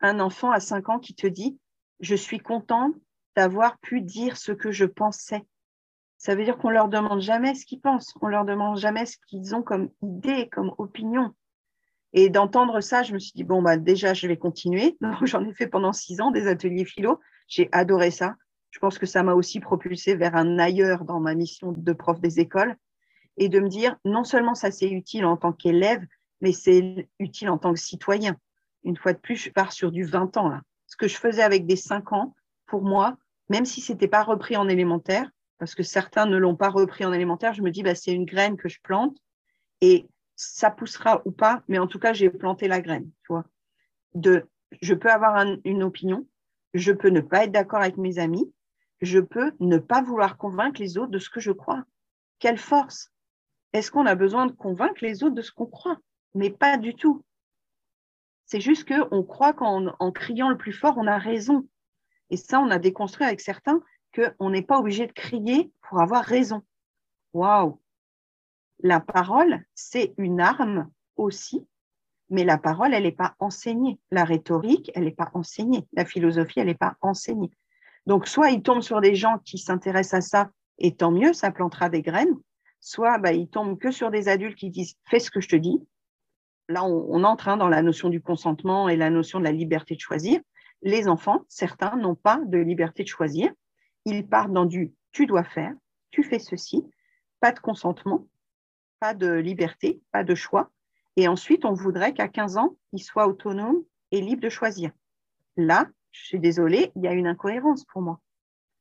Un 0.00 0.18
enfant 0.18 0.50
à 0.50 0.58
5 0.58 0.88
ans 0.88 0.98
qui 0.98 1.14
te 1.14 1.28
dit 1.28 1.60
je 2.00 2.16
suis 2.16 2.40
content 2.40 2.90
d'avoir 3.36 3.78
pu 3.78 4.00
dire 4.00 4.36
ce 4.36 4.50
que 4.50 4.72
je 4.72 4.84
pensais. 4.84 5.46
Ça 6.24 6.34
veut 6.34 6.44
dire 6.44 6.56
qu'on 6.56 6.70
leur 6.70 6.88
demande 6.88 7.20
jamais 7.20 7.54
ce 7.54 7.66
qu'ils 7.66 7.82
pensent, 7.82 8.14
on 8.22 8.28
leur 8.28 8.46
demande 8.46 8.78
jamais 8.78 9.04
ce 9.04 9.18
qu'ils 9.26 9.54
ont 9.54 9.62
comme 9.62 9.90
idée, 10.00 10.48
comme 10.48 10.72
opinion. 10.78 11.34
Et 12.14 12.30
d'entendre 12.30 12.80
ça, 12.80 13.02
je 13.02 13.12
me 13.12 13.18
suis 13.18 13.32
dit, 13.34 13.44
bon, 13.44 13.60
bah, 13.60 13.76
déjà, 13.76 14.14
je 14.14 14.26
vais 14.26 14.38
continuer. 14.38 14.96
J'en 15.24 15.44
ai 15.44 15.52
fait 15.52 15.66
pendant 15.66 15.92
six 15.92 16.22
ans 16.22 16.30
des 16.30 16.46
ateliers 16.46 16.86
philo. 16.86 17.20
J'ai 17.46 17.68
adoré 17.72 18.10
ça. 18.10 18.36
Je 18.70 18.78
pense 18.78 18.96
que 18.96 19.04
ça 19.04 19.22
m'a 19.22 19.34
aussi 19.34 19.60
propulsé 19.60 20.14
vers 20.14 20.34
un 20.34 20.58
ailleurs 20.58 21.04
dans 21.04 21.20
ma 21.20 21.34
mission 21.34 21.72
de 21.72 21.92
prof 21.92 22.18
des 22.20 22.40
écoles 22.40 22.74
et 23.36 23.50
de 23.50 23.60
me 23.60 23.68
dire, 23.68 23.94
non 24.06 24.24
seulement 24.24 24.54
ça 24.54 24.70
c'est 24.70 24.88
utile 24.88 25.26
en 25.26 25.36
tant 25.36 25.52
qu'élève, 25.52 26.02
mais 26.40 26.52
c'est 26.52 27.06
utile 27.18 27.50
en 27.50 27.58
tant 27.58 27.74
que 27.74 27.80
citoyen. 27.80 28.34
Une 28.82 28.96
fois 28.96 29.12
de 29.12 29.18
plus, 29.18 29.36
je 29.36 29.50
pars 29.50 29.74
sur 29.74 29.92
du 29.92 30.04
20 30.04 30.38
ans. 30.38 30.48
Là. 30.48 30.62
Ce 30.86 30.96
que 30.96 31.06
je 31.06 31.18
faisais 31.18 31.42
avec 31.42 31.66
des 31.66 31.76
5 31.76 32.14
ans, 32.14 32.34
pour 32.66 32.80
moi, 32.80 33.18
même 33.50 33.66
si 33.66 33.82
ce 33.82 33.92
n'était 33.92 34.08
pas 34.08 34.22
repris 34.22 34.56
en 34.56 34.70
élémentaire, 34.70 35.28
parce 35.58 35.74
que 35.74 35.82
certains 35.82 36.26
ne 36.26 36.36
l'ont 36.36 36.56
pas 36.56 36.68
repris 36.68 37.04
en 37.04 37.12
élémentaire, 37.12 37.54
je 37.54 37.62
me 37.62 37.70
dis, 37.70 37.82
bah, 37.82 37.94
c'est 37.94 38.12
une 38.12 38.24
graine 38.24 38.56
que 38.56 38.68
je 38.68 38.80
plante 38.80 39.16
et 39.80 40.06
ça 40.36 40.70
poussera 40.70 41.22
ou 41.24 41.30
pas, 41.30 41.62
mais 41.68 41.78
en 41.78 41.86
tout 41.86 41.98
cas, 41.98 42.12
j'ai 42.12 42.30
planté 42.30 42.68
la 42.68 42.80
graine. 42.80 43.10
Je 44.14 44.94
peux 44.94 45.10
avoir 45.10 45.44
une 45.64 45.82
opinion, 45.82 46.26
je 46.74 46.92
peux 46.92 47.08
ne 47.08 47.20
pas 47.20 47.44
être 47.44 47.52
d'accord 47.52 47.80
avec 47.80 47.96
mes 47.96 48.18
amis, 48.18 48.52
je 49.00 49.20
peux 49.20 49.52
ne 49.60 49.78
pas 49.78 50.02
vouloir 50.02 50.36
convaincre 50.36 50.80
les 50.80 50.98
autres 50.98 51.10
de 51.10 51.18
ce 51.18 51.30
que 51.30 51.40
je 51.40 51.52
crois. 51.52 51.84
Quelle 52.38 52.58
force 52.58 53.12
Est-ce 53.72 53.90
qu'on 53.90 54.06
a 54.06 54.14
besoin 54.14 54.46
de 54.46 54.52
convaincre 54.52 55.02
les 55.02 55.22
autres 55.22 55.34
de 55.34 55.42
ce 55.42 55.52
qu'on 55.52 55.66
croit? 55.66 55.98
Mais 56.34 56.50
pas 56.50 56.76
du 56.78 56.94
tout. 56.94 57.24
C'est 58.46 58.60
juste 58.60 58.88
qu'on 58.88 59.22
croit 59.22 59.52
qu'en 59.52 59.94
en 59.98 60.12
criant 60.12 60.50
le 60.50 60.56
plus 60.56 60.72
fort, 60.72 60.94
on 60.98 61.06
a 61.06 61.18
raison. 61.18 61.66
Et 62.30 62.36
ça, 62.36 62.60
on 62.60 62.70
a 62.70 62.78
déconstruit 62.78 63.26
avec 63.26 63.40
certains 63.40 63.80
qu'on 64.14 64.50
n'est 64.50 64.62
pas 64.62 64.78
obligé 64.78 65.06
de 65.06 65.12
crier 65.12 65.72
pour 65.82 66.00
avoir 66.00 66.24
raison. 66.24 66.62
Waouh 67.32 67.80
La 68.80 69.00
parole, 69.00 69.64
c'est 69.74 70.14
une 70.18 70.40
arme 70.40 70.90
aussi, 71.16 71.66
mais 72.30 72.44
la 72.44 72.58
parole, 72.58 72.94
elle 72.94 73.04
n'est 73.04 73.12
pas 73.12 73.34
enseignée. 73.38 73.98
La 74.10 74.24
rhétorique, 74.24 74.90
elle 74.94 75.04
n'est 75.04 75.10
pas 75.10 75.30
enseignée. 75.34 75.86
La 75.92 76.04
philosophie, 76.04 76.60
elle 76.60 76.66
n'est 76.66 76.74
pas 76.74 76.96
enseignée. 77.00 77.50
Donc, 78.06 78.26
soit 78.26 78.50
il 78.50 78.62
tombe 78.62 78.82
sur 78.82 79.00
des 79.00 79.14
gens 79.14 79.38
qui 79.44 79.58
s'intéressent 79.58 80.18
à 80.18 80.20
ça, 80.20 80.50
et 80.78 80.94
tant 80.94 81.10
mieux, 81.10 81.32
ça 81.32 81.50
plantera 81.50 81.88
des 81.88 82.02
graines, 82.02 82.36
soit 82.80 83.18
bah, 83.18 83.32
il 83.32 83.48
tombe 83.48 83.78
que 83.78 83.90
sur 83.90 84.10
des 84.10 84.28
adultes 84.28 84.58
qui 84.58 84.70
disent 84.70 84.96
fais 85.08 85.20
ce 85.20 85.30
que 85.30 85.40
je 85.40 85.48
te 85.48 85.56
dis. 85.56 85.80
Là, 86.68 86.84
on, 86.84 87.24
entre 87.24 87.48
hein, 87.48 87.56
dans 87.56 87.68
la 87.68 87.82
notion 87.82 88.08
du 88.08 88.20
consentement 88.20 88.88
et 88.88 88.96
la 88.96 89.10
notion 89.10 89.38
de 89.38 89.44
la 89.44 89.52
liberté 89.52 89.94
de 89.94 90.00
choisir. 90.00 90.40
Les 90.82 91.08
enfants, 91.08 91.44
certains 91.48 91.96
n'ont 91.96 92.14
pas 92.14 92.40
de 92.44 92.58
liberté 92.58 93.02
de 93.02 93.08
choisir. 93.08 93.52
Ils 94.04 94.26
partent 94.26 94.52
dans 94.52 94.66
du 94.66 94.94
tu 95.12 95.26
dois 95.26 95.44
faire, 95.44 95.72
tu 96.10 96.22
fais 96.22 96.38
ceci, 96.38 96.84
pas 97.40 97.52
de 97.52 97.60
consentement, 97.60 98.26
pas 99.00 99.14
de 99.14 99.32
liberté, 99.32 100.02
pas 100.12 100.24
de 100.24 100.34
choix. 100.34 100.70
Et 101.16 101.28
ensuite, 101.28 101.64
on 101.64 101.72
voudrait 101.72 102.12
qu'à 102.12 102.28
15 102.28 102.56
ans, 102.56 102.76
ils 102.92 103.02
soient 103.02 103.28
autonomes 103.28 103.82
et 104.10 104.20
libres 104.20 104.42
de 104.42 104.48
choisir. 104.48 104.90
Là, 105.56 105.86
je 106.10 106.24
suis 106.24 106.40
désolée, 106.40 106.90
il 106.96 107.02
y 107.02 107.08
a 107.08 107.12
une 107.12 107.26
incohérence 107.26 107.84
pour 107.84 108.02
moi. 108.02 108.20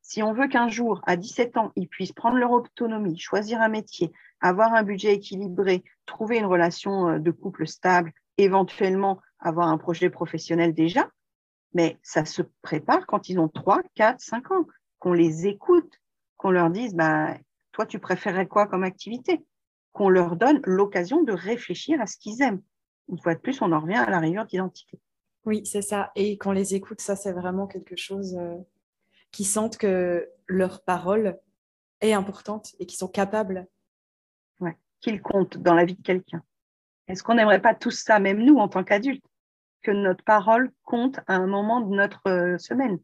Si 0.01 0.21
on 0.21 0.33
veut 0.33 0.47
qu'un 0.47 0.67
jour, 0.67 1.01
à 1.05 1.15
17 1.15 1.57
ans, 1.57 1.71
ils 1.75 1.87
puissent 1.87 2.11
prendre 2.11 2.37
leur 2.37 2.51
autonomie, 2.51 3.17
choisir 3.17 3.61
un 3.61 3.69
métier, 3.69 4.11
avoir 4.41 4.73
un 4.73 4.83
budget 4.83 5.13
équilibré, 5.13 5.83
trouver 6.05 6.37
une 6.37 6.45
relation 6.45 7.09
euh, 7.09 7.19
de 7.19 7.31
couple 7.31 7.67
stable, 7.67 8.11
éventuellement 8.37 9.21
avoir 9.39 9.67
un 9.67 9.77
projet 9.77 10.09
professionnel 10.09 10.73
déjà, 10.73 11.09
mais 11.73 11.97
ça 12.01 12.25
se 12.25 12.41
prépare 12.61 13.05
quand 13.07 13.29
ils 13.29 13.39
ont 13.39 13.47
3, 13.47 13.81
4, 13.95 14.19
5 14.19 14.51
ans, 14.51 14.67
qu'on 15.03 15.11
les 15.11 15.47
écoute, 15.47 15.99
qu'on 16.37 16.51
leur 16.51 16.69
dise, 16.69 16.95
bah, 16.95 17.37
toi, 17.73 17.85
tu 17.85 17.99
préférerais 17.99 18.47
quoi 18.47 18.67
comme 18.67 18.85
activité? 18.85 19.45
Qu'on 19.91 20.07
leur 20.07 20.37
donne 20.37 20.61
l'occasion 20.63 21.23
de 21.23 21.33
réfléchir 21.33 21.99
à 21.99 22.07
ce 22.07 22.15
qu'ils 22.15 22.41
aiment. 22.41 22.61
Une 23.09 23.19
fois 23.19 23.35
de 23.35 23.41
plus, 23.41 23.61
on 23.61 23.73
en 23.73 23.81
revient 23.81 23.97
à 23.97 24.09
la 24.09 24.19
rayure 24.19 24.45
d'identité. 24.45 25.01
Oui, 25.43 25.65
c'est 25.65 25.81
ça. 25.81 26.13
Et 26.15 26.37
qu'on 26.37 26.53
les 26.53 26.73
écoute, 26.73 27.01
ça, 27.01 27.17
c'est 27.17 27.33
vraiment 27.33 27.67
quelque 27.67 27.97
chose 27.97 28.37
euh, 28.39 28.55
qui 29.33 29.43
sentent 29.43 29.75
que 29.75 30.29
leur 30.47 30.81
parole 30.83 31.37
est 31.99 32.13
importante 32.13 32.73
et 32.79 32.85
qui 32.85 32.95
sont 32.95 33.09
capables. 33.09 33.67
Ouais, 34.61 34.77
qu'ils 35.01 35.21
comptent 35.21 35.57
dans 35.57 35.73
la 35.73 35.83
vie 35.83 35.95
de 35.95 36.01
quelqu'un. 36.01 36.41
Est-ce 37.09 37.23
qu'on 37.23 37.35
n'aimerait 37.35 37.61
pas 37.61 37.75
tous 37.75 37.91
ça, 37.91 38.19
même 38.19 38.41
nous, 38.41 38.55
en 38.55 38.69
tant 38.69 38.85
qu'adultes, 38.85 39.25
que 39.81 39.91
notre 39.91 40.23
parole 40.23 40.71
compte 40.83 41.19
à 41.27 41.35
un 41.35 41.47
moment 41.47 41.81
de 41.81 41.93
notre 41.93 42.29
euh, 42.29 42.57
semaine 42.57 42.99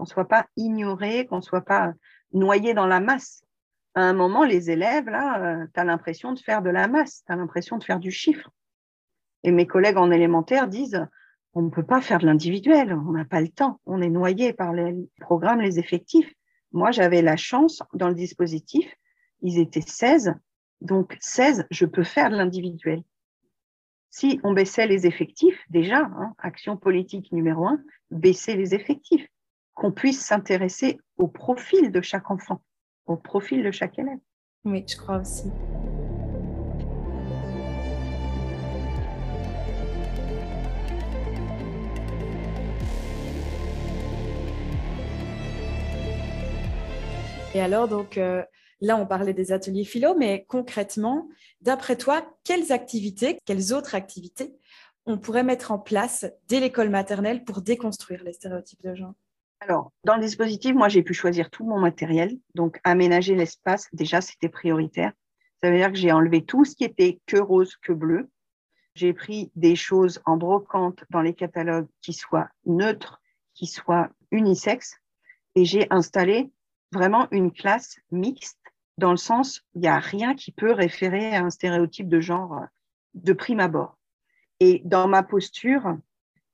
Qu'on 0.00 0.04
ne 0.04 0.08
soit 0.08 0.28
pas 0.28 0.46
ignoré, 0.56 1.26
qu'on 1.26 1.36
ne 1.36 1.42
soit 1.42 1.60
pas 1.60 1.92
noyé 2.32 2.72
dans 2.72 2.86
la 2.86 3.00
masse. 3.00 3.44
À 3.94 4.00
un 4.00 4.14
moment, 4.14 4.44
les 4.44 4.70
élèves, 4.70 5.10
là, 5.10 5.42
euh, 5.44 5.66
tu 5.74 5.78
as 5.78 5.84
l'impression 5.84 6.32
de 6.32 6.38
faire 6.38 6.62
de 6.62 6.70
la 6.70 6.88
masse, 6.88 7.22
tu 7.26 7.30
as 7.30 7.36
l'impression 7.36 7.76
de 7.76 7.84
faire 7.84 7.98
du 7.98 8.10
chiffre. 8.10 8.48
Et 9.44 9.52
mes 9.52 9.66
collègues 9.66 9.98
en 9.98 10.10
élémentaire 10.10 10.68
disent, 10.68 11.06
on 11.52 11.60
ne 11.60 11.68
peut 11.68 11.84
pas 11.84 12.00
faire 12.00 12.18
de 12.18 12.24
l'individuel, 12.24 12.94
on 12.94 13.12
n'a 13.12 13.26
pas 13.26 13.42
le 13.42 13.48
temps, 13.48 13.78
on 13.84 14.00
est 14.00 14.08
noyé 14.08 14.54
par 14.54 14.72
les 14.72 14.96
programmes, 15.20 15.60
les 15.60 15.78
effectifs. 15.78 16.32
Moi, 16.72 16.92
j'avais 16.92 17.20
la 17.20 17.36
chance 17.36 17.82
dans 17.92 18.08
le 18.08 18.14
dispositif, 18.14 18.90
ils 19.42 19.58
étaient 19.58 19.82
16, 19.82 20.32
donc 20.80 21.18
16, 21.20 21.66
je 21.70 21.84
peux 21.84 22.04
faire 22.04 22.30
de 22.30 22.36
l'individuel. 22.36 23.02
Si 24.08 24.40
on 24.44 24.54
baissait 24.54 24.86
les 24.86 25.06
effectifs, 25.06 25.62
déjà, 25.68 25.98
hein, 25.98 26.32
action 26.38 26.78
politique 26.78 27.32
numéro 27.32 27.66
un, 27.66 27.82
baisser 28.10 28.56
les 28.56 28.74
effectifs, 28.74 29.28
qu'on 29.74 29.92
puisse 29.92 30.24
s'intéresser 30.24 30.98
au 31.16 31.28
profil 31.28 31.90
de 31.90 32.00
chaque 32.00 32.30
enfant, 32.30 32.62
au 33.06 33.16
profil 33.16 33.62
de 33.62 33.70
chaque 33.70 33.98
élève. 33.98 34.18
Oui, 34.64 34.84
je 34.86 34.96
crois 34.96 35.18
aussi. 35.18 35.50
Et 47.52 47.60
alors, 47.60 47.88
donc, 47.88 48.16
euh, 48.16 48.44
là, 48.80 48.96
on 48.96 49.06
parlait 49.06 49.34
des 49.34 49.50
ateliers 49.50 49.84
philo, 49.84 50.14
mais 50.14 50.44
concrètement, 50.48 51.28
d'après 51.60 51.96
toi, 51.96 52.24
quelles 52.44 52.70
activités, 52.70 53.38
quelles 53.44 53.72
autres 53.72 53.94
activités 53.94 54.54
on 55.06 55.18
pourrait 55.18 55.42
mettre 55.42 55.72
en 55.72 55.78
place 55.78 56.26
dès 56.46 56.60
l'école 56.60 56.90
maternelle 56.90 57.42
pour 57.44 57.62
déconstruire 57.62 58.22
les 58.22 58.34
stéréotypes 58.34 58.82
de 58.82 58.94
genre? 58.94 59.14
Alors, 59.60 59.92
dans 60.04 60.16
le 60.16 60.22
dispositif, 60.22 60.74
moi, 60.74 60.88
j'ai 60.88 61.02
pu 61.02 61.14
choisir 61.14 61.50
tout 61.50 61.64
mon 61.64 61.78
matériel. 61.78 62.38
Donc, 62.54 62.80
aménager 62.84 63.34
l'espace, 63.34 63.88
déjà, 63.92 64.20
c'était 64.20 64.48
prioritaire. 64.48 65.12
Ça 65.60 65.70
veut 65.70 65.76
dire 65.76 65.92
que 65.92 65.98
j'ai 65.98 66.12
enlevé 66.12 66.44
tout 66.44 66.64
ce 66.64 66.74
qui 66.74 66.84
était 66.84 67.20
que 67.26 67.36
rose, 67.36 67.76
que 67.76 67.92
bleu. 67.92 68.30
J'ai 68.94 69.12
pris 69.12 69.52
des 69.54 69.76
choses 69.76 70.20
en 70.24 70.36
brocante 70.36 71.04
dans 71.10 71.20
les 71.20 71.34
catalogues 71.34 71.88
qui 72.00 72.12
soient 72.12 72.48
neutres, 72.64 73.20
qui 73.54 73.66
soient 73.66 74.10
unisexes, 74.30 74.96
et 75.54 75.64
j'ai 75.64 75.86
installé 75.90 76.50
vraiment 76.92 77.28
une 77.30 77.52
classe 77.52 78.00
mixte 78.10 78.58
dans 79.00 79.12
le 79.12 79.16
sens, 79.16 79.64
il 79.74 79.80
n'y 79.80 79.88
a 79.88 79.98
rien 79.98 80.34
qui 80.34 80.52
peut 80.52 80.72
référer 80.72 81.34
à 81.34 81.42
un 81.42 81.50
stéréotype 81.50 82.08
de 82.08 82.20
genre 82.20 82.66
de 83.14 83.32
prime 83.32 83.60
abord. 83.60 83.96
Et 84.60 84.82
dans 84.84 85.08
ma 85.08 85.22
posture, 85.22 85.96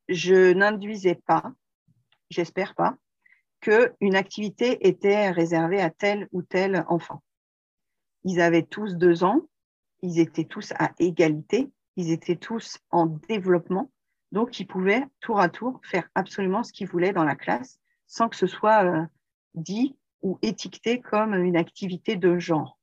je 0.09 0.53
n'induisais 0.53 1.17
pas, 1.17 1.53
j'espère 2.31 2.75
pas, 2.75 2.97
qu'une 3.61 4.15
activité 4.15 4.87
était 4.87 5.31
réservée 5.31 5.81
à 5.81 5.91
tel 5.91 6.29
ou 6.33 6.43
tel 6.43 6.85
enfant. 6.89 7.23
Ils 8.25 8.41
avaient 8.41 8.63
tous 8.63 8.95
deux 8.95 9.25
ans, 9.25 9.43
ils 10.03 10.19
étaient 10.19 10.45
tous 10.45 10.73
à 10.79 10.93
égalité, 10.99 11.71
ils 11.97 12.11
étaient 12.11 12.37
tous 12.37 12.79
en 12.91 13.07
développement, 13.07 13.91
donc 14.33 14.61
ils 14.61 14.67
pouvaient 14.67 15.05
tour 15.21 15.41
à 15.41 15.49
tour 15.49 15.81
faire 15.85 16.09
absolument 16.15 16.63
ce 16.63 16.73
qu'ils 16.73 16.89
voulaient 16.89 17.13
dans 17.13 17.25
la 17.25 17.37
classe 17.37 17.79
sans 18.07 18.29
que 18.29 18.37
ce 18.37 18.47
soit 18.47 18.85
euh, 18.85 19.05
dit 19.55 19.97
ou 20.23 20.39
étiqueté 20.43 21.01
comme 21.01 21.35
une 21.35 21.57
activité 21.57 22.17
de 22.17 22.39
genre. 22.39 22.79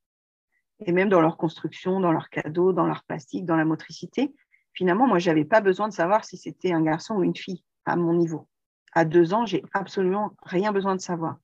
Et 0.86 0.92
même 0.92 1.10
dans 1.10 1.22
leur 1.22 1.38
construction, 1.38 2.00
dans 2.00 2.12
leurs 2.12 2.30
cadeaux, 2.30 2.74
dans 2.74 2.86
leur 2.86 3.04
plastique, 3.04 3.46
dans 3.46 3.56
la 3.56 3.66
motricité, 3.66 4.34
finalement, 4.74 5.08
moi, 5.08 5.20
je 5.20 5.30
n'avais 5.30 5.46
pas 5.46 5.62
besoin 5.62 5.88
de 5.88 5.94
savoir 5.94 6.26
si 6.26 6.38
c'était 6.38 6.74
un 6.74 6.82
garçon 6.82 7.16
ou 7.16 7.24
une 7.24 7.36
fille 7.36 7.64
à 7.86 7.96
mon 7.96 8.14
niveau. 8.14 8.48
À 8.96 9.06
deux 9.06 9.34
ans, 9.34 9.46
j'ai 9.46 9.64
absolument 9.74 10.34
rien 10.44 10.72
besoin 10.72 10.96
de 10.96 11.02
savoir. 11.02 11.38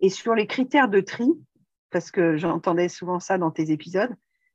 Et 0.00 0.08
sur 0.08 0.34
les 0.34 0.46
critères 0.46 0.88
de 0.88 1.00
tri, 1.00 1.28
parce 1.90 2.10
que 2.10 2.36
j'entendais 2.36 2.88
souvent 2.88 3.20
ça 3.20 3.38
dans 3.38 3.50
tes 3.50 3.70
épisodes, 3.70 4.14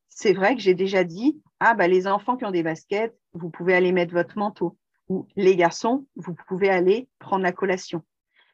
c'est 0.09 0.33
vrai 0.33 0.55
que 0.55 0.61
j'ai 0.61 0.73
déjà 0.73 1.03
dit, 1.03 1.41
ah, 1.59 1.73
bah, 1.73 1.87
les 1.87 2.07
enfants 2.07 2.37
qui 2.37 2.45
ont 2.45 2.51
des 2.51 2.63
baskets, 2.63 3.17
vous 3.33 3.49
pouvez 3.49 3.73
aller 3.73 3.91
mettre 3.91 4.13
votre 4.13 4.37
manteau. 4.37 4.77
Ou 5.09 5.27
les 5.35 5.55
garçons, 5.55 6.05
vous 6.15 6.35
pouvez 6.47 6.69
aller 6.69 7.07
prendre 7.19 7.43
la 7.43 7.51
collation. 7.51 8.03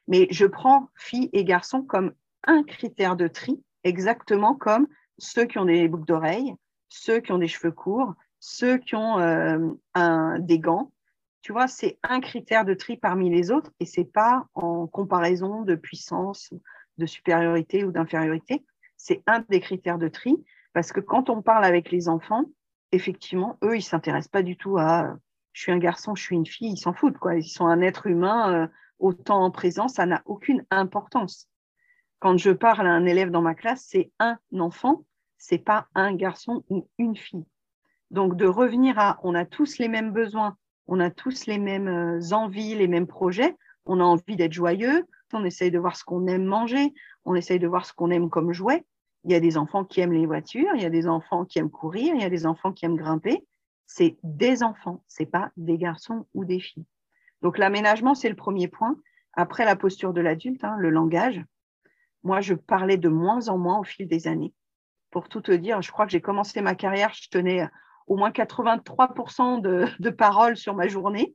Mais 0.06 0.28
je 0.30 0.46
prends 0.46 0.88
filles 0.94 1.30
et 1.32 1.44
garçons 1.44 1.82
comme 1.82 2.12
un 2.46 2.62
critère 2.62 3.16
de 3.16 3.26
tri, 3.26 3.62
exactement 3.82 4.54
comme 4.54 4.86
ceux 5.18 5.46
qui 5.46 5.58
ont 5.58 5.64
des 5.64 5.88
boucles 5.88 6.04
d'oreilles, 6.04 6.54
ceux 6.88 7.20
qui 7.20 7.32
ont 7.32 7.38
des 7.38 7.48
cheveux 7.48 7.72
courts, 7.72 8.14
ceux 8.40 8.78
qui 8.78 8.94
ont 8.94 9.18
euh, 9.18 10.38
des 10.38 10.58
gants. 10.58 10.92
Tu 11.44 11.52
vois, 11.52 11.68
c'est 11.68 11.98
un 12.02 12.20
critère 12.20 12.64
de 12.64 12.72
tri 12.72 12.96
parmi 12.96 13.28
les 13.28 13.50
autres 13.50 13.70
et 13.78 13.84
c'est 13.84 14.10
pas 14.10 14.46
en 14.54 14.86
comparaison 14.86 15.60
de 15.60 15.74
puissance, 15.74 16.54
de 16.96 17.04
supériorité 17.04 17.84
ou 17.84 17.92
d'infériorité. 17.92 18.64
C'est 18.96 19.22
un 19.26 19.44
des 19.50 19.60
critères 19.60 19.98
de 19.98 20.08
tri 20.08 20.42
parce 20.72 20.90
que 20.90 21.00
quand 21.00 21.28
on 21.28 21.42
parle 21.42 21.66
avec 21.66 21.90
les 21.90 22.08
enfants, 22.08 22.46
effectivement, 22.92 23.58
eux, 23.62 23.76
ils 23.76 23.82
s'intéressent 23.82 24.30
pas 24.30 24.42
du 24.42 24.56
tout 24.56 24.78
à 24.78 25.18
je 25.52 25.60
suis 25.60 25.70
un 25.70 25.78
garçon, 25.78 26.14
je 26.14 26.22
suis 26.22 26.34
une 26.34 26.46
fille, 26.46 26.72
ils 26.72 26.78
s'en 26.78 26.94
foutent 26.94 27.18
quoi. 27.18 27.34
Ils 27.36 27.44
sont 27.44 27.66
un 27.66 27.82
être 27.82 28.06
humain. 28.06 28.62
Euh, 28.62 28.66
autant 28.98 29.44
en 29.44 29.50
présent, 29.50 29.86
ça 29.86 30.06
n'a 30.06 30.22
aucune 30.24 30.64
importance. 30.70 31.50
Quand 32.20 32.38
je 32.38 32.52
parle 32.52 32.86
à 32.86 32.92
un 32.92 33.04
élève 33.04 33.30
dans 33.30 33.42
ma 33.42 33.54
classe, 33.54 33.84
c'est 33.86 34.10
un 34.18 34.38
enfant, 34.58 35.04
c'est 35.36 35.58
pas 35.58 35.88
un 35.94 36.14
garçon 36.14 36.64
ou 36.70 36.88
une 36.96 37.18
fille. 37.18 37.44
Donc 38.10 38.34
de 38.34 38.46
revenir 38.46 38.98
à 38.98 39.20
on 39.24 39.34
a 39.34 39.44
tous 39.44 39.76
les 39.76 39.88
mêmes 39.88 40.10
besoins, 40.10 40.56
on 40.86 41.00
a 41.00 41.10
tous 41.10 41.46
les 41.46 41.58
mêmes 41.58 41.88
euh, 41.88 42.32
envies, 42.32 42.74
les 42.74 42.88
mêmes 42.88 43.06
projets, 43.06 43.56
on 43.86 44.00
a 44.00 44.04
envie 44.04 44.36
d'être 44.36 44.52
joyeux, 44.52 45.04
on 45.34 45.44
essaye 45.44 45.70
de 45.70 45.78
voir 45.78 45.96
ce 45.96 46.04
qu'on 46.04 46.26
aime 46.26 46.44
manger, 46.44 46.92
on 47.24 47.34
essaye 47.34 47.58
de 47.58 47.66
voir 47.66 47.86
ce 47.86 47.92
qu'on 47.92 48.10
aime 48.10 48.30
comme 48.30 48.52
jouet. 48.52 48.84
Il 49.24 49.32
y 49.32 49.34
a 49.34 49.40
des 49.40 49.56
enfants 49.56 49.84
qui 49.84 50.00
aiment 50.00 50.12
les 50.12 50.26
voitures, 50.26 50.70
il 50.74 50.82
y 50.82 50.86
a 50.86 50.90
des 50.90 51.08
enfants 51.08 51.44
qui 51.44 51.58
aiment 51.58 51.70
courir, 51.70 52.14
il 52.14 52.20
y 52.20 52.24
a 52.24 52.30
des 52.30 52.46
enfants 52.46 52.72
qui 52.72 52.84
aiment 52.84 52.96
grimper. 52.96 53.44
C'est 53.86 54.16
des 54.22 54.62
enfants, 54.62 55.02
c'est 55.08 55.26
pas 55.26 55.50
des 55.56 55.76
garçons 55.76 56.26
ou 56.34 56.44
des 56.44 56.60
filles. 56.60 56.86
Donc 57.42 57.58
l'aménagement, 57.58 58.14
c'est 58.14 58.28
le 58.28 58.36
premier 58.36 58.68
point. 58.68 58.96
Après 59.32 59.64
la 59.64 59.76
posture 59.76 60.12
de 60.12 60.20
l'adulte, 60.20 60.62
hein, 60.64 60.76
le 60.78 60.90
langage, 60.90 61.44
moi, 62.22 62.40
je 62.40 62.54
parlais 62.54 62.96
de 62.96 63.08
moins 63.08 63.48
en 63.48 63.58
moins 63.58 63.78
au 63.78 63.84
fil 63.84 64.06
des 64.08 64.28
années. 64.28 64.54
Pour 65.10 65.28
tout 65.28 65.42
te 65.42 65.52
dire, 65.52 65.82
je 65.82 65.90
crois 65.90 66.06
que 66.06 66.12
j'ai 66.12 66.22
commencé 66.22 66.60
ma 66.62 66.74
carrière, 66.74 67.12
je 67.12 67.28
tenais 67.28 67.68
au 68.06 68.16
moins 68.16 68.30
83% 68.30 69.60
de, 69.60 70.10
paroles 70.10 70.56
sur 70.56 70.74
ma 70.74 70.88
journée. 70.88 71.34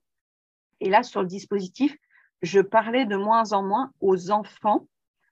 Et 0.80 0.90
là, 0.90 1.04
sur 1.04 1.22
le 1.22 1.28
dispositif, 1.28 1.96
je 2.42 2.62
parlais 2.62 3.06
de 3.06 3.16
moins 3.16 3.52
en 3.54 3.64
moins 3.64 3.92
aux 4.00 4.32
enfants 4.32 4.88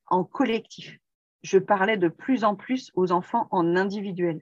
en 0.08 0.24
collectif. 0.24 0.98
Je 1.44 1.58
parlais 1.58 1.98
de 1.98 2.08
plus 2.08 2.44
en 2.44 2.56
plus 2.56 2.92
aux 2.96 3.12
enfants 3.12 3.48
en 3.52 3.76
individuel. 3.76 4.42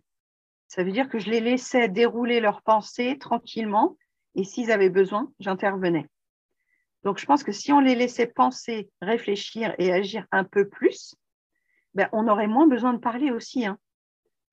Ça 0.68 0.84
veut 0.84 0.92
dire 0.92 1.10
que 1.10 1.20
je 1.20 1.30
les 1.30 1.42
laissais 1.42 1.90
dérouler 1.90 2.40
leurs 2.40 2.62
pensées 2.62 3.18
tranquillement 3.20 3.98
et 4.34 4.44
s'ils 4.44 4.72
avaient 4.72 4.90
besoin, 4.90 5.32
j'intervenais. 5.40 6.08
Donc, 7.04 7.20
je 7.20 7.26
pense 7.26 7.44
que 7.44 7.52
si 7.52 7.72
on 7.72 7.80
les 7.80 7.94
laissait 7.94 8.28
penser, 8.28 8.90
réfléchir 9.00 9.76
et 9.78 9.94
agir 9.94 10.26
un 10.32 10.44
peu 10.44 10.68
plus, 10.68 11.16
ben, 11.94 12.10
on 12.12 12.28
aurait 12.28 12.48
moins 12.48 12.68
besoin 12.68 12.94
de 12.94 13.00
parler 13.00 13.32
aussi. 13.32 13.66
Hein. 13.66 13.78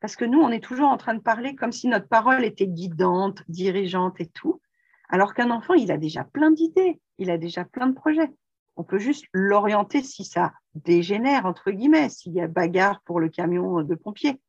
Parce 0.02 0.16
que 0.16 0.24
nous, 0.24 0.40
on 0.40 0.50
est 0.50 0.62
toujours 0.62 0.88
en 0.88 0.96
train 0.96 1.14
de 1.14 1.20
parler 1.20 1.54
comme 1.54 1.70
si 1.70 1.86
notre 1.86 2.08
parole 2.08 2.44
était 2.44 2.66
guidante, 2.66 3.44
dirigeante 3.46 4.20
et 4.20 4.26
tout. 4.26 4.60
Alors 5.08 5.32
qu'un 5.32 5.52
enfant, 5.52 5.74
il 5.74 5.92
a 5.92 5.96
déjà 5.96 6.24
plein 6.24 6.50
d'idées, 6.50 7.00
il 7.18 7.30
a 7.30 7.38
déjà 7.38 7.64
plein 7.64 7.86
de 7.86 7.94
projets. 7.94 8.32
On 8.74 8.82
peut 8.82 8.98
juste 8.98 9.26
l'orienter 9.32 10.02
si 10.02 10.24
ça 10.24 10.52
dégénère, 10.74 11.46
entre 11.46 11.70
guillemets, 11.70 12.08
s'il 12.08 12.32
y 12.32 12.40
a 12.40 12.48
bagarre 12.48 13.00
pour 13.02 13.20
le 13.20 13.28
camion 13.28 13.84
de 13.84 13.94
pompiers. 13.94 14.40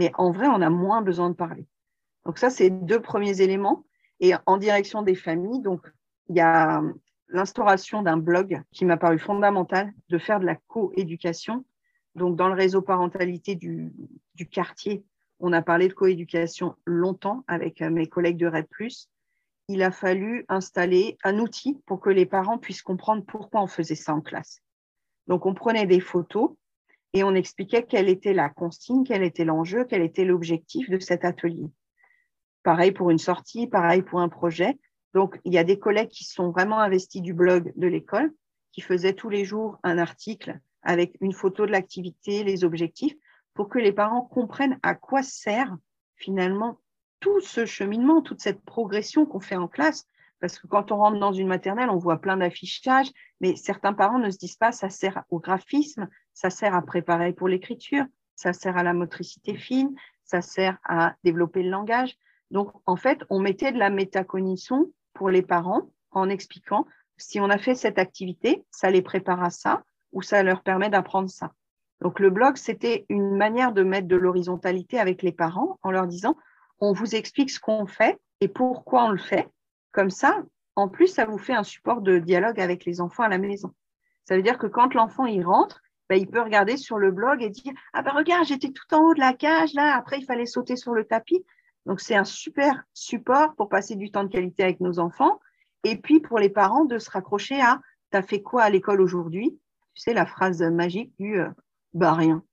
Mais 0.00 0.10
en 0.18 0.32
vrai, 0.32 0.48
on 0.48 0.60
a 0.60 0.68
moins 0.68 1.00
besoin 1.00 1.30
de 1.30 1.36
parler. 1.36 1.68
Donc 2.26 2.38
ça, 2.38 2.50
c'est 2.50 2.70
deux 2.70 3.00
premiers 3.00 3.40
éléments. 3.40 3.84
Et 4.18 4.32
en 4.46 4.56
direction 4.56 5.02
des 5.02 5.14
familles, 5.14 5.60
donc 5.62 5.86
il 6.28 6.34
y 6.34 6.40
a 6.40 6.82
l'instauration 7.28 8.02
d'un 8.02 8.16
blog 8.16 8.60
qui 8.72 8.84
m'a 8.84 8.96
paru 8.96 9.20
fondamental, 9.20 9.92
de 10.08 10.18
faire 10.18 10.40
de 10.40 10.46
la 10.46 10.56
coéducation. 10.56 11.64
Donc, 12.18 12.36
dans 12.36 12.48
le 12.48 12.54
réseau 12.54 12.82
parentalité 12.82 13.54
du, 13.54 13.92
quartier, 14.50 15.04
on 15.40 15.52
a 15.52 15.62
parlé 15.62 15.88
de 15.88 15.94
coéducation 15.94 16.74
longtemps 16.84 17.44
avec 17.46 17.80
euh, 17.80 17.90
mes 17.90 18.06
collègues 18.06 18.36
de 18.36 18.46
RED+. 18.46 18.66
Il 19.68 19.82
a 19.82 19.90
fallu 19.90 20.44
installer 20.48 21.16
un 21.24 21.38
outil 21.38 21.80
pour 21.86 22.00
que 22.00 22.10
les 22.10 22.26
parents 22.26 22.58
puissent 22.58 22.82
comprendre 22.82 23.24
pourquoi 23.24 23.62
on 23.62 23.66
faisait 23.66 23.94
ça 23.94 24.14
en 24.14 24.20
classe. 24.20 24.60
Donc, 25.28 25.46
on 25.46 25.54
prenait 25.54 25.86
des 25.86 26.00
photos 26.00 26.50
et 27.12 27.22
on 27.22 27.34
expliquait 27.34 27.84
quelle 27.84 28.08
était 28.08 28.34
la 28.34 28.48
consigne, 28.48 29.04
quel 29.04 29.22
était 29.22 29.44
l'enjeu, 29.44 29.84
quel 29.84 30.02
était 30.02 30.24
l'objectif 30.24 30.90
de 30.90 30.98
cet 30.98 31.24
atelier. 31.24 31.70
Pareil 32.62 32.92
pour 32.92 33.10
une 33.10 33.18
sortie, 33.18 33.66
pareil 33.66 34.02
pour 34.02 34.20
un 34.20 34.28
projet. 34.28 34.78
Donc, 35.14 35.38
il 35.44 35.54
y 35.54 35.58
a 35.58 35.64
des 35.64 35.78
collègues 35.78 36.10
qui 36.10 36.24
sont 36.24 36.50
vraiment 36.50 36.80
investis 36.80 37.22
du 37.22 37.32
blog 37.32 37.72
de 37.76 37.86
l'école, 37.86 38.32
qui 38.72 38.80
faisaient 38.80 39.14
tous 39.14 39.30
les 39.30 39.44
jours 39.44 39.78
un 39.82 39.98
article 39.98 40.60
avec 40.82 41.16
une 41.20 41.32
photo 41.32 41.66
de 41.66 41.72
l'activité, 41.72 42.44
les 42.44 42.64
objectifs, 42.64 43.14
pour 43.54 43.68
que 43.68 43.78
les 43.78 43.92
parents 43.92 44.22
comprennent 44.22 44.78
à 44.82 44.94
quoi 44.94 45.22
sert 45.22 45.76
finalement 46.16 46.78
tout 47.20 47.40
ce 47.40 47.66
cheminement, 47.66 48.22
toute 48.22 48.40
cette 48.40 48.64
progression 48.64 49.26
qu'on 49.26 49.40
fait 49.40 49.56
en 49.56 49.68
classe. 49.68 50.06
Parce 50.40 50.58
que 50.58 50.68
quand 50.68 50.92
on 50.92 50.98
rentre 50.98 51.18
dans 51.18 51.32
une 51.32 51.48
maternelle, 51.48 51.90
on 51.90 51.98
voit 51.98 52.20
plein 52.20 52.36
d'affichages, 52.36 53.10
mais 53.40 53.56
certains 53.56 53.92
parents 53.92 54.20
ne 54.20 54.30
se 54.30 54.38
disent 54.38 54.56
pas 54.56 54.70
ça 54.70 54.88
sert 54.88 55.24
au 55.30 55.40
graphisme, 55.40 56.08
ça 56.32 56.50
sert 56.50 56.74
à 56.74 56.82
préparer 56.82 57.32
pour 57.32 57.48
l'écriture, 57.48 58.04
ça 58.36 58.52
sert 58.52 58.76
à 58.76 58.84
la 58.84 58.94
motricité 58.94 59.56
fine, 59.56 59.96
ça 60.24 60.40
sert 60.40 60.78
à 60.84 61.16
développer 61.24 61.64
le 61.64 61.70
langage. 61.70 62.16
Donc, 62.52 62.70
en 62.86 62.94
fait, 62.94 63.24
on 63.30 63.40
mettait 63.40 63.72
de 63.72 63.78
la 63.78 63.90
métacognition 63.90 64.92
pour 65.12 65.30
les 65.30 65.42
parents 65.42 65.90
en 66.12 66.28
expliquant 66.28 66.86
si 67.16 67.40
on 67.40 67.50
a 67.50 67.58
fait 67.58 67.74
cette 67.74 67.98
activité, 67.98 68.64
ça 68.70 68.90
les 68.90 69.02
prépare 69.02 69.42
à 69.42 69.50
ça 69.50 69.82
ou 70.12 70.22
ça 70.22 70.42
leur 70.42 70.62
permet 70.62 70.90
d'apprendre 70.90 71.28
ça. 71.28 71.52
Donc 72.00 72.20
le 72.20 72.30
blog, 72.30 72.56
c'était 72.56 73.06
une 73.08 73.36
manière 73.36 73.72
de 73.72 73.82
mettre 73.82 74.08
de 74.08 74.16
l'horizontalité 74.16 74.98
avec 74.98 75.22
les 75.22 75.32
parents 75.32 75.78
en 75.82 75.90
leur 75.90 76.06
disant, 76.06 76.36
on 76.80 76.92
vous 76.92 77.14
explique 77.14 77.50
ce 77.50 77.60
qu'on 77.60 77.86
fait 77.86 78.18
et 78.40 78.48
pourquoi 78.48 79.04
on 79.04 79.10
le 79.10 79.18
fait. 79.18 79.48
Comme 79.92 80.10
ça, 80.10 80.42
en 80.76 80.88
plus, 80.88 81.08
ça 81.08 81.24
vous 81.24 81.38
fait 81.38 81.54
un 81.54 81.64
support 81.64 82.00
de 82.00 82.18
dialogue 82.18 82.60
avec 82.60 82.84
les 82.84 83.00
enfants 83.00 83.24
à 83.24 83.28
la 83.28 83.38
maison. 83.38 83.74
Ça 84.26 84.36
veut 84.36 84.42
dire 84.42 84.58
que 84.58 84.66
quand 84.66 84.94
l'enfant 84.94 85.26
il 85.26 85.44
rentre, 85.44 85.82
ben, 86.08 86.16
il 86.16 86.28
peut 86.28 86.40
regarder 86.40 86.76
sur 86.76 86.98
le 86.98 87.10
blog 87.10 87.42
et 87.42 87.50
dire 87.50 87.72
ah 87.92 88.00
ben 88.00 88.12
regarde 88.12 88.46
j'étais 88.46 88.70
tout 88.70 88.94
en 88.94 89.02
haut 89.02 89.14
de 89.14 89.20
la 89.20 89.34
cage 89.34 89.74
là 89.74 89.94
après 89.94 90.18
il 90.18 90.24
fallait 90.24 90.46
sauter 90.46 90.74
sur 90.74 90.94
le 90.94 91.04
tapis 91.04 91.44
donc, 91.88 92.00
c'est 92.00 92.14
un 92.14 92.24
super 92.24 92.84
support 92.92 93.54
pour 93.54 93.70
passer 93.70 93.96
du 93.96 94.10
temps 94.10 94.22
de 94.22 94.28
qualité 94.28 94.62
avec 94.62 94.80
nos 94.80 94.98
enfants. 94.98 95.40
Et 95.84 95.96
puis, 95.96 96.20
pour 96.20 96.38
les 96.38 96.50
parents, 96.50 96.84
de 96.84 96.98
se 96.98 97.10
raccrocher 97.10 97.60
à 97.60 97.80
T'as 98.10 98.22
fait 98.22 98.42
quoi 98.42 98.62
à 98.62 98.70
l'école 98.70 99.00
aujourd'hui? 99.00 99.58
Tu 99.98 100.02
sais, 100.02 100.14
la 100.14 100.26
phrase 100.26 100.62
magique 100.62 101.12
du 101.18 101.40
euh, 101.40 101.48
Bah, 101.92 102.14
rien. 102.14 102.44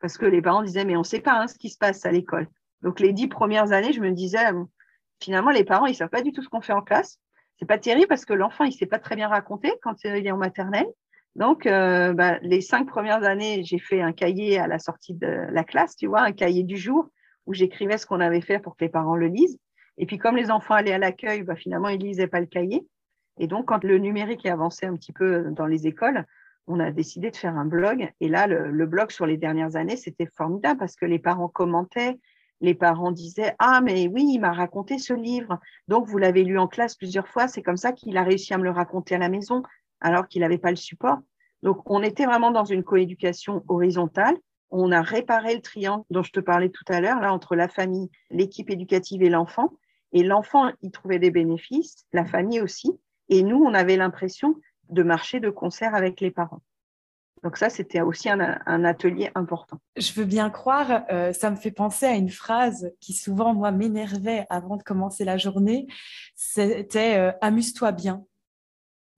Parce 0.00 0.18
que 0.18 0.26
les 0.26 0.42
parents 0.42 0.64
disaient 0.64 0.84
Mais 0.84 0.96
on 0.96 1.00
ne 1.00 1.04
sait 1.04 1.20
pas 1.20 1.40
hein, 1.40 1.46
ce 1.46 1.56
qui 1.56 1.70
se 1.70 1.78
passe 1.78 2.04
à 2.04 2.10
l'école. 2.10 2.48
Donc, 2.82 2.98
les 2.98 3.12
dix 3.12 3.28
premières 3.28 3.70
années, 3.70 3.92
je 3.92 4.00
me 4.00 4.10
disais 4.10 4.44
Finalement, 5.20 5.50
les 5.50 5.62
parents, 5.62 5.86
ils 5.86 5.92
ne 5.92 5.96
savent 5.96 6.08
pas 6.08 6.22
du 6.22 6.32
tout 6.32 6.42
ce 6.42 6.48
qu'on 6.48 6.60
fait 6.60 6.72
en 6.72 6.82
classe. 6.82 7.20
C'est 7.60 7.66
pas 7.66 7.78
terrible 7.78 8.08
parce 8.08 8.24
que 8.24 8.32
l'enfant, 8.32 8.64
il 8.64 8.70
ne 8.70 8.74
sait 8.74 8.86
pas 8.86 8.98
très 8.98 9.14
bien 9.14 9.28
raconter 9.28 9.72
quand 9.82 10.02
il 10.02 10.26
est 10.26 10.32
en 10.32 10.36
maternelle. 10.36 10.88
Donc, 11.36 11.64
euh, 11.66 12.12
bah, 12.12 12.40
les 12.42 12.60
cinq 12.60 12.88
premières 12.88 13.22
années, 13.22 13.62
j'ai 13.62 13.78
fait 13.78 14.00
un 14.00 14.12
cahier 14.12 14.58
à 14.58 14.66
la 14.66 14.80
sortie 14.80 15.14
de 15.14 15.28
la 15.52 15.62
classe, 15.62 15.94
tu 15.94 16.08
vois, 16.08 16.22
un 16.22 16.32
cahier 16.32 16.64
du 16.64 16.76
jour 16.76 17.08
où 17.46 17.54
j'écrivais 17.54 17.98
ce 17.98 18.06
qu'on 18.06 18.18
avait 18.18 18.40
fait 18.40 18.58
pour 18.58 18.76
que 18.76 18.84
les 18.84 18.90
parents 18.90 19.14
le 19.14 19.28
lisent. 19.28 19.58
Et 19.96 20.06
puis, 20.06 20.18
comme 20.18 20.34
les 20.34 20.50
enfants 20.50 20.74
allaient 20.74 20.92
à 20.92 20.98
l'accueil, 20.98 21.42
bah, 21.42 21.54
finalement, 21.54 21.88
ils 21.88 22.00
ne 22.00 22.04
lisaient 22.04 22.26
pas 22.26 22.40
le 22.40 22.46
cahier. 22.46 22.84
Et 23.38 23.46
donc, 23.46 23.66
quand 23.66 23.84
le 23.84 23.98
numérique 23.98 24.44
est 24.44 24.50
avancé 24.50 24.86
un 24.86 24.96
petit 24.96 25.12
peu 25.12 25.44
dans 25.52 25.66
les 25.66 25.86
écoles, 25.86 26.24
on 26.68 26.78
a 26.80 26.90
décidé 26.90 27.30
de 27.30 27.36
faire 27.36 27.56
un 27.56 27.64
blog. 27.64 28.12
Et 28.20 28.28
là, 28.28 28.46
le, 28.46 28.86
blog 28.86 29.10
sur 29.10 29.26
les 29.26 29.36
dernières 29.36 29.76
années, 29.76 29.96
c'était 29.96 30.28
formidable 30.36 30.78
parce 30.78 30.94
que 30.94 31.06
les 31.06 31.18
parents 31.18 31.48
commentaient, 31.48 32.18
les 32.60 32.74
parents 32.74 33.10
disaient 33.10 33.56
Ah, 33.58 33.80
mais 33.80 34.06
oui, 34.08 34.24
il 34.34 34.38
m'a 34.38 34.52
raconté 34.52 34.98
ce 34.98 35.14
livre. 35.14 35.58
Donc, 35.88 36.06
vous 36.06 36.18
l'avez 36.18 36.44
lu 36.44 36.58
en 36.58 36.68
classe 36.68 36.94
plusieurs 36.94 37.28
fois. 37.28 37.48
C'est 37.48 37.62
comme 37.62 37.76
ça 37.76 37.92
qu'il 37.92 38.16
a 38.16 38.22
réussi 38.22 38.52
à 38.54 38.58
me 38.58 38.64
le 38.64 38.70
raconter 38.70 39.14
à 39.14 39.18
la 39.18 39.28
maison, 39.28 39.62
alors 40.00 40.28
qu'il 40.28 40.42
n'avait 40.42 40.58
pas 40.58 40.70
le 40.70 40.76
support. 40.76 41.18
Donc, 41.62 41.90
on 41.90 42.02
était 42.02 42.26
vraiment 42.26 42.50
dans 42.50 42.64
une 42.64 42.84
coéducation 42.84 43.64
horizontale. 43.68 44.36
On 44.70 44.92
a 44.92 45.00
réparé 45.00 45.54
le 45.54 45.62
triangle 45.62 46.04
dont 46.10 46.22
je 46.22 46.32
te 46.32 46.40
parlais 46.40 46.68
tout 46.68 46.84
à 46.88 47.00
l'heure, 47.00 47.20
là, 47.20 47.32
entre 47.32 47.56
la 47.56 47.68
famille, 47.68 48.10
l'équipe 48.30 48.70
éducative 48.70 49.22
et 49.22 49.30
l'enfant. 49.30 49.72
Et 50.12 50.22
l'enfant, 50.22 50.70
il 50.82 50.90
trouvait 50.90 51.18
des 51.18 51.30
bénéfices, 51.30 52.06
la 52.12 52.24
famille 52.24 52.60
aussi. 52.60 52.90
Et 53.30 53.42
nous, 53.42 53.62
on 53.62 53.74
avait 53.74 53.96
l'impression 53.96 54.56
de 54.90 55.02
marcher 55.02 55.40
de 55.40 55.50
concert 55.50 55.94
avec 55.94 56.20
les 56.20 56.30
parents. 56.30 56.62
Donc 57.42 57.56
ça, 57.56 57.70
c'était 57.70 58.00
aussi 58.00 58.28
un, 58.28 58.84
atelier 58.84 59.30
important. 59.34 59.78
Je 59.96 60.12
veux 60.12 60.24
bien 60.24 60.50
croire, 60.50 61.04
euh, 61.10 61.32
ça 61.32 61.50
me 61.50 61.56
fait 61.56 61.70
penser 61.70 62.06
à 62.06 62.14
une 62.14 62.30
phrase 62.30 62.92
qui 63.00 63.12
souvent, 63.12 63.54
moi, 63.54 63.70
m'énervait 63.70 64.44
avant 64.50 64.76
de 64.76 64.82
commencer 64.82 65.24
la 65.24 65.36
journée. 65.36 65.86
C'était 66.34 67.16
euh, 67.16 67.32
Amuse-toi 67.40 67.92
bien 67.92 68.24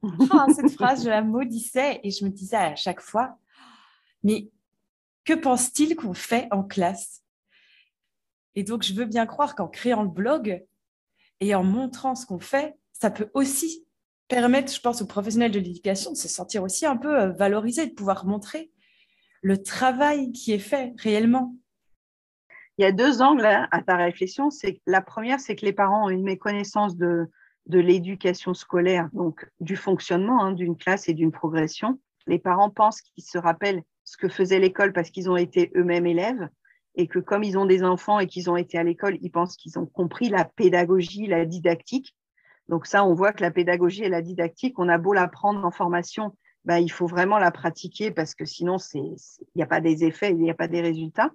ah, 0.30 0.46
cette 0.54 0.72
phrase, 0.72 1.04
je 1.04 1.10
la 1.10 1.22
maudissais 1.22 2.00
et 2.02 2.10
je 2.10 2.24
me 2.24 2.30
disais 2.30 2.56
à 2.56 2.74
chaque 2.74 3.00
fois, 3.00 3.36
mais 4.22 4.48
que 5.24 5.34
pense-t-il 5.34 5.94
qu'on 5.94 6.14
fait 6.14 6.48
en 6.50 6.62
classe? 6.62 7.22
Et 8.54 8.64
donc, 8.64 8.82
je 8.82 8.94
veux 8.94 9.04
bien 9.04 9.26
croire 9.26 9.54
qu'en 9.54 9.68
créant 9.68 10.02
le 10.02 10.08
blog 10.08 10.64
et 11.40 11.54
en 11.54 11.64
montrant 11.64 12.14
ce 12.14 12.24
qu'on 12.24 12.40
fait, 12.40 12.78
ça 12.92 13.10
peut 13.10 13.30
aussi 13.34 13.86
permettre, 14.30 14.72
je 14.72 14.80
pense, 14.80 15.02
aux 15.02 15.06
professionnels 15.06 15.50
de 15.50 15.58
l'éducation 15.58 16.12
de 16.12 16.16
se 16.16 16.28
sentir 16.28 16.62
aussi 16.62 16.86
un 16.86 16.96
peu 16.96 17.20
euh, 17.20 17.32
valorisés, 17.32 17.86
de 17.86 17.92
pouvoir 17.92 18.24
montrer 18.24 18.70
le 19.42 19.62
travail 19.62 20.32
qui 20.32 20.52
est 20.52 20.58
fait 20.58 20.94
réellement. 20.98 21.54
Il 22.78 22.82
y 22.82 22.86
a 22.86 22.92
deux 22.92 23.20
angles 23.20 23.44
à 23.44 23.82
ta 23.82 23.96
réflexion. 23.96 24.48
La 24.86 25.02
première, 25.02 25.40
c'est 25.40 25.56
que 25.56 25.66
les 25.66 25.72
parents 25.72 26.06
ont 26.06 26.08
une 26.08 26.22
méconnaissance 26.22 26.96
de, 26.96 27.26
de 27.66 27.78
l'éducation 27.78 28.54
scolaire, 28.54 29.10
donc 29.12 29.46
du 29.60 29.76
fonctionnement 29.76 30.42
hein, 30.42 30.52
d'une 30.52 30.76
classe 30.76 31.08
et 31.08 31.14
d'une 31.14 31.32
progression. 31.32 32.00
Les 32.26 32.38
parents 32.38 32.70
pensent 32.70 33.02
qu'ils 33.02 33.24
se 33.24 33.38
rappellent 33.38 33.82
ce 34.04 34.16
que 34.16 34.28
faisait 34.28 34.58
l'école 34.58 34.92
parce 34.92 35.10
qu'ils 35.10 35.30
ont 35.30 35.36
été 35.36 35.70
eux-mêmes 35.76 36.06
élèves 36.06 36.48
et 36.94 37.06
que 37.06 37.18
comme 37.18 37.44
ils 37.44 37.58
ont 37.58 37.66
des 37.66 37.82
enfants 37.82 38.18
et 38.18 38.26
qu'ils 38.26 38.50
ont 38.50 38.56
été 38.56 38.78
à 38.78 38.82
l'école, 38.82 39.18
ils 39.20 39.30
pensent 39.30 39.56
qu'ils 39.56 39.78
ont 39.78 39.86
compris 39.86 40.28
la 40.28 40.44
pédagogie, 40.44 41.26
la 41.26 41.44
didactique. 41.44 42.16
Donc 42.70 42.86
ça, 42.86 43.04
on 43.04 43.14
voit 43.14 43.32
que 43.32 43.42
la 43.42 43.50
pédagogie 43.50 44.04
et 44.04 44.08
la 44.08 44.22
didactique, 44.22 44.78
on 44.78 44.88
a 44.88 44.96
beau 44.96 45.12
l'apprendre 45.12 45.64
en 45.64 45.72
formation, 45.72 46.36
ben, 46.64 46.78
il 46.78 46.88
faut 46.88 47.08
vraiment 47.08 47.38
la 47.38 47.50
pratiquer 47.50 48.12
parce 48.12 48.36
que 48.36 48.44
sinon, 48.44 48.76
il 48.94 49.16
n'y 49.56 49.62
a 49.62 49.66
pas 49.66 49.80
des 49.80 50.04
effets, 50.04 50.30
il 50.30 50.38
n'y 50.38 50.52
a 50.52 50.54
pas 50.54 50.68
des 50.68 50.80
résultats. 50.80 51.32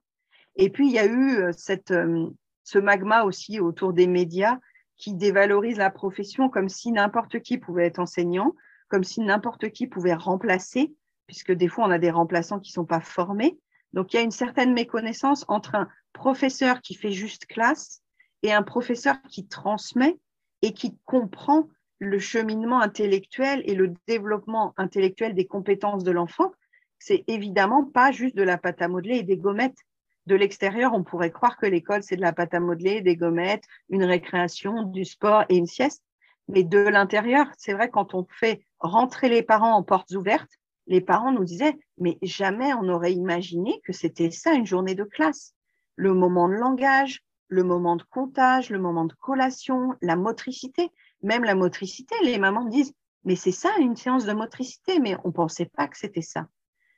Et 0.55 0.69
puis, 0.69 0.87
il 0.87 0.93
y 0.93 0.99
a 0.99 1.05
eu 1.05 1.39
euh, 1.39 1.51
euh, 1.91 2.29
ce 2.63 2.79
magma 2.79 3.23
aussi 3.23 3.59
autour 3.59 3.91
des 3.91 4.07
médias 4.07 4.59
qui 4.95 5.13
dévalorise 5.13 5.77
la 5.77 5.89
profession 5.89 6.47
comme 6.47 6.69
si 6.69 6.93
n'importe 6.93 7.41
qui 7.41 7.57
pouvait 7.57 7.87
être 7.87 7.99
enseignant, 7.99 8.55
comme 8.87 9.03
si 9.03 9.19
n'importe 9.19 9.71
qui 9.71 9.87
pouvait 9.87 10.13
remplacer, 10.13 10.93
puisque 11.27 11.51
des 11.51 11.67
fois 11.67 11.85
on 11.85 11.91
a 11.91 11.99
des 11.99 12.11
remplaçants 12.11 12.61
qui 12.61 12.71
ne 12.71 12.75
sont 12.75 12.85
pas 12.85 13.01
formés. 13.01 13.59
Donc 13.91 14.13
il 14.13 14.15
y 14.15 14.19
a 14.19 14.23
une 14.23 14.31
certaine 14.31 14.73
méconnaissance 14.73 15.43
entre 15.49 15.75
un 15.75 15.89
professeur 16.13 16.79
qui 16.79 16.95
fait 16.95 17.11
juste 17.11 17.45
classe 17.45 18.01
et 18.41 18.53
un 18.53 18.63
professeur 18.63 19.17
qui 19.29 19.45
transmet 19.45 20.17
et 20.61 20.73
qui 20.73 20.97
comprend 21.05 21.69
le 21.99 22.19
cheminement 22.19 22.81
intellectuel 22.81 23.61
et 23.65 23.75
le 23.75 23.93
développement 24.07 24.73
intellectuel 24.77 25.33
des 25.33 25.45
compétences 25.45 26.03
de 26.03 26.11
l'enfant. 26.11 26.51
C'est 26.99 27.23
évidemment 27.27 27.85
pas 27.85 28.11
juste 28.11 28.35
de 28.35 28.43
la 28.43 28.57
pâte 28.57 28.81
à 28.81 28.87
modeler 28.87 29.17
et 29.17 29.23
des 29.23 29.37
gommettes 29.37 29.85
de 30.25 30.35
l'extérieur, 30.35 30.93
on 30.93 31.03
pourrait 31.03 31.31
croire 31.31 31.57
que 31.57 31.65
l'école, 31.65 32.01
c'est 32.01 32.15
de 32.15 32.21
la 32.21 32.33
pâte 32.33 32.53
à 32.53 32.59
modeler, 32.59 33.01
des 33.01 33.15
gommettes, 33.15 33.65
une 33.89 34.03
récréation, 34.03 34.83
du 34.83 35.05
sport 35.05 35.45
et 35.49 35.57
une 35.57 35.67
sieste. 35.67 36.03
Mais 36.47 36.63
de 36.63 36.79
l'intérieur, 36.79 37.47
c'est 37.57 37.73
vrai, 37.73 37.89
quand 37.89 38.13
on 38.13 38.25
fait 38.29 38.65
rentrer 38.79 39.29
les 39.29 39.43
parents 39.43 39.73
en 39.73 39.83
portes 39.83 40.11
ouvertes, 40.11 40.51
les 40.87 41.01
parents 41.01 41.31
nous 41.31 41.43
disaient, 41.43 41.77
mais 41.97 42.17
jamais 42.21 42.73
on 42.73 42.83
n'aurait 42.83 43.13
imaginé 43.13 43.81
que 43.83 43.93
c'était 43.93 44.31
ça 44.31 44.53
une 44.53 44.65
journée 44.65 44.95
de 44.95 45.03
classe. 45.03 45.53
Le 45.95 46.13
moment 46.13 46.47
de 46.47 46.53
langage, 46.53 47.23
le 47.47 47.63
moment 47.63 47.95
de 47.95 48.03
comptage, 48.03 48.69
le 48.69 48.79
moment 48.79 49.05
de 49.05 49.13
collation, 49.13 49.93
la 50.01 50.15
motricité, 50.15 50.89
même 51.21 51.43
la 51.43 51.55
motricité, 51.55 52.15
les 52.23 52.37
mamans 52.37 52.65
disent, 52.65 52.93
mais 53.23 53.35
c'est 53.35 53.51
ça 53.51 53.69
une 53.79 53.95
séance 53.95 54.25
de 54.25 54.33
motricité, 54.33 54.99
mais 54.99 55.15
on 55.23 55.29
ne 55.29 55.33
pensait 55.33 55.69
pas 55.75 55.87
que 55.87 55.97
c'était 55.97 56.21
ça 56.21 56.47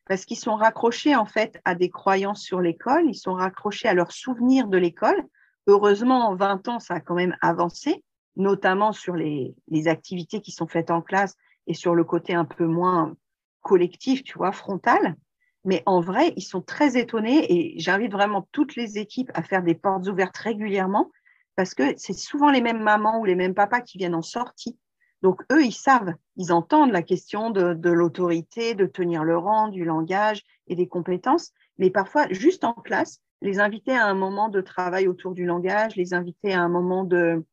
parce 0.07 0.25
qu'ils 0.25 0.37
sont 0.37 0.55
raccrochés 0.55 1.15
en 1.15 1.25
fait 1.25 1.59
à 1.65 1.75
des 1.75 1.89
croyances 1.89 2.41
sur 2.41 2.61
l'école, 2.61 3.05
ils 3.07 3.15
sont 3.15 3.33
raccrochés 3.33 3.87
à 3.87 3.93
leurs 3.93 4.11
souvenirs 4.11 4.67
de 4.67 4.77
l'école. 4.77 5.21
Heureusement, 5.67 6.29
en 6.29 6.35
20 6.35 6.67
ans, 6.69 6.79
ça 6.79 6.95
a 6.95 6.99
quand 7.01 7.15
même 7.15 7.35
avancé, 7.41 8.03
notamment 8.37 8.93
sur 8.93 9.15
les, 9.15 9.53
activités 9.87 10.41
qui 10.41 10.51
sont 10.51 10.67
faites 10.67 10.91
en 10.91 11.01
classe 11.01 11.35
et 11.67 11.73
sur 11.73 11.93
le 11.93 12.05
côté 12.05 12.33
un 12.33 12.45
peu 12.45 12.65
moins 12.65 13.15
collectif, 13.61 14.23
tu 14.23 14.37
vois, 14.37 14.53
frontal. 14.53 15.15
Mais 15.65 15.83
en 15.85 15.99
vrai, 15.99 16.33
ils 16.37 16.43
sont 16.43 16.61
très 16.61 16.97
étonnés 16.97 17.51
et 17.51 17.79
j'invite 17.79 18.11
vraiment 18.11 18.47
toutes 18.51 18.75
les 18.75 18.97
équipes 18.97 19.31
à 19.33 19.43
faire 19.43 19.63
des 19.63 19.75
portes 19.75 20.07
ouvertes 20.07 20.37
régulièrement 20.37 21.11
parce 21.55 21.73
que 21.73 21.93
c'est 21.97 22.13
souvent 22.13 22.51
les 22.51 22.61
mêmes 22.61 22.81
mamans 22.81 23.19
ou 23.19 23.25
les 23.25 23.35
mêmes 23.35 23.55
papas 23.55 23.81
qui 23.81 23.97
viennent 23.97 24.15
en 24.15 24.21
sortie 24.21 24.77
donc, 25.21 25.41
eux, 25.51 25.65
ils 25.65 25.73
savent, 25.73 26.13
ils 26.35 26.51
entendent 26.53 26.91
la 26.91 27.01
question 27.01 27.49
de, 27.49 27.89
l'autorité, 27.89 28.75
de 28.75 28.85
tenir 28.85 29.23
le 29.23 29.37
rang, 29.37 29.67
du 29.67 29.83
langage 29.83 30.43
et 30.67 30.75
des 30.75 30.87
compétences, 30.87 31.53
mais 31.77 31.89
parfois, 31.89 32.27
juste 32.29 32.63
en 32.63 32.73
classe, 32.73 33.21
les 33.41 33.59
inviter 33.59 33.95
à 33.95 34.05
un 34.05 34.13
moment 34.13 34.49
de 34.49 34.61
travail 34.61 35.07
autour 35.07 35.33
du 35.33 35.45
langage, 35.45 35.95
les 35.95 36.13
inviter 36.13 36.53
à 36.53 36.61
un 36.61 36.69
moment 36.69 37.03
de, 37.03 37.43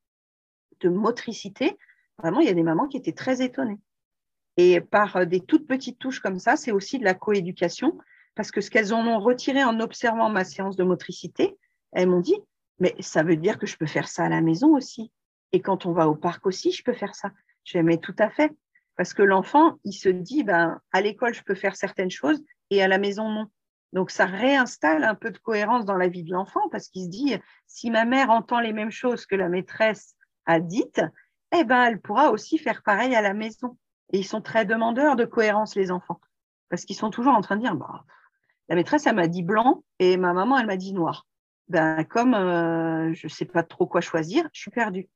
motricité. 0.85 1.79
Vraiment, 2.19 2.41
il 2.41 2.47
y 2.47 2.51
a 2.51 2.55
des 2.55 2.63
mamans 2.63 2.89
qui 2.89 2.99
étaient 2.99 3.13
très 3.13 3.41
étonnées. 3.41 3.79
Et 4.57 4.81
par 4.81 5.27
des 5.27 5.41
toutes 5.41 5.67
petites 5.67 5.99
touches 5.99 6.21
comme 6.21 6.39
ça, 6.39 6.57
c'est 6.57 6.73
aussi 6.73 6.99
de 6.99 7.05
la 7.05 7.15
coéducation, 7.15 7.99
parce 8.35 8.51
que 8.51 8.61
ce 8.61 8.71
qu'elles 8.71 8.95
en 8.95 9.07
ont 9.07 9.21
retiré 9.21 9.65
en 9.65 9.81
observant 9.81 10.31
ma 10.31 10.45
séance 10.45 10.77
de 10.77 10.85
motricité, 10.85 11.57
elles 11.93 12.09
m'ont 12.09 12.21
dit, 12.21 12.37
mais 12.79 12.95
ça 13.01 13.23
veut 13.23 13.37
dire 13.37 13.59
que 13.59 13.67
je 13.67 13.77
peux 13.77 13.87
faire 13.87 14.09
ça 14.09 14.25
à 14.25 14.29
la 14.29 14.41
maison 14.41 14.75
aussi. 14.75 15.13
Et 15.53 15.61
quand 15.61 15.87
on 15.87 15.93
va 15.93 16.09
au 16.09 16.17
parc 16.17 16.47
aussi, 16.47 16.73
je 16.73 16.83
peux 16.83 16.93
faire 16.93 17.15
ça. 17.15 17.31
Je 17.65 17.79
mais 17.79 17.99
tout 17.99 18.17
à 18.19 18.31
fait. 18.31 18.53
Parce 18.97 19.15
que 19.15 19.23
l'enfant, 19.23 19.77
il 19.85 19.93
se 19.93 20.09
dit, 20.09 20.45
ben, 20.45 20.81
à 20.93 21.01
l'école, 21.01 21.35
je 21.35 21.43
peux 21.43 21.55
faire 21.55 21.77
certaines 21.77 22.11
choses 22.11 22.43
et 22.71 22.83
à 22.83 22.89
la 22.89 22.99
maison, 22.99 23.29
non. 23.29 23.47
Donc, 23.93 24.11
ça 24.11 24.27
réinstalle 24.27 25.05
un 25.05 25.15
peu 25.15 25.31
de 25.31 25.39
cohérence 25.39 25.85
dans 25.85 25.97
la 25.97 26.09
vie 26.09 26.25
de 26.25 26.33
l'enfant 26.33 26.69
parce 26.71 26.89
qu'il 26.89 27.05
se 27.05 27.09
dit, 27.09 27.37
si 27.67 27.91
ma 27.91 28.05
mère 28.05 28.31
entend 28.31 28.61
les 28.61 28.73
mêmes 28.73 28.91
choses 28.91 29.27
que 29.27 29.37
la 29.37 29.49
maîtresse 29.49 30.17
a 30.47 30.59
dites, 30.59 31.01
eh 31.57 31.65
ben, 31.65 31.85
elle 31.85 32.01
pourra 32.01 32.31
aussi 32.31 32.59
faire 32.59 32.83
pareil 32.83 33.15
à 33.15 33.23
la 33.23 33.35
maison. 33.35 33.77
Et 34.13 34.19
ils 34.19 34.27
sont 34.27 34.41
très 34.41 34.65
demandeurs 34.65 35.17
de 35.17 35.25
cohérence, 35.25 35.75
les 35.75 35.91
enfants. 35.91 36.21
Parce 36.69 36.85
qu'ils 36.85 36.97
sont 36.97 37.11
toujours 37.11 37.35
en 37.35 37.41
train 37.41 37.57
de 37.57 37.63
dire, 37.63 37.75
bah, 37.75 38.05
la 38.69 38.77
maîtresse, 38.77 39.07
elle 39.07 39.17
m'a 39.17 39.29
dit 39.29 39.43
blanc 39.43 39.85
et 39.99 40.17
ma 40.17 40.33
maman, 40.33 40.59
elle 40.59 40.67
m'a 40.67 40.77
dit 40.77 40.93
noir. 40.93 41.27
Ben, 41.69 42.05
comme 42.05 42.35
euh, 42.35 43.13
je 43.15 43.27
ne 43.27 43.31
sais 43.31 43.47
pas 43.47 43.63
trop 43.63 43.87
quoi 43.87 44.01
choisir, 44.01 44.49
je 44.53 44.61
suis 44.61 44.71
perdue. 44.71 45.09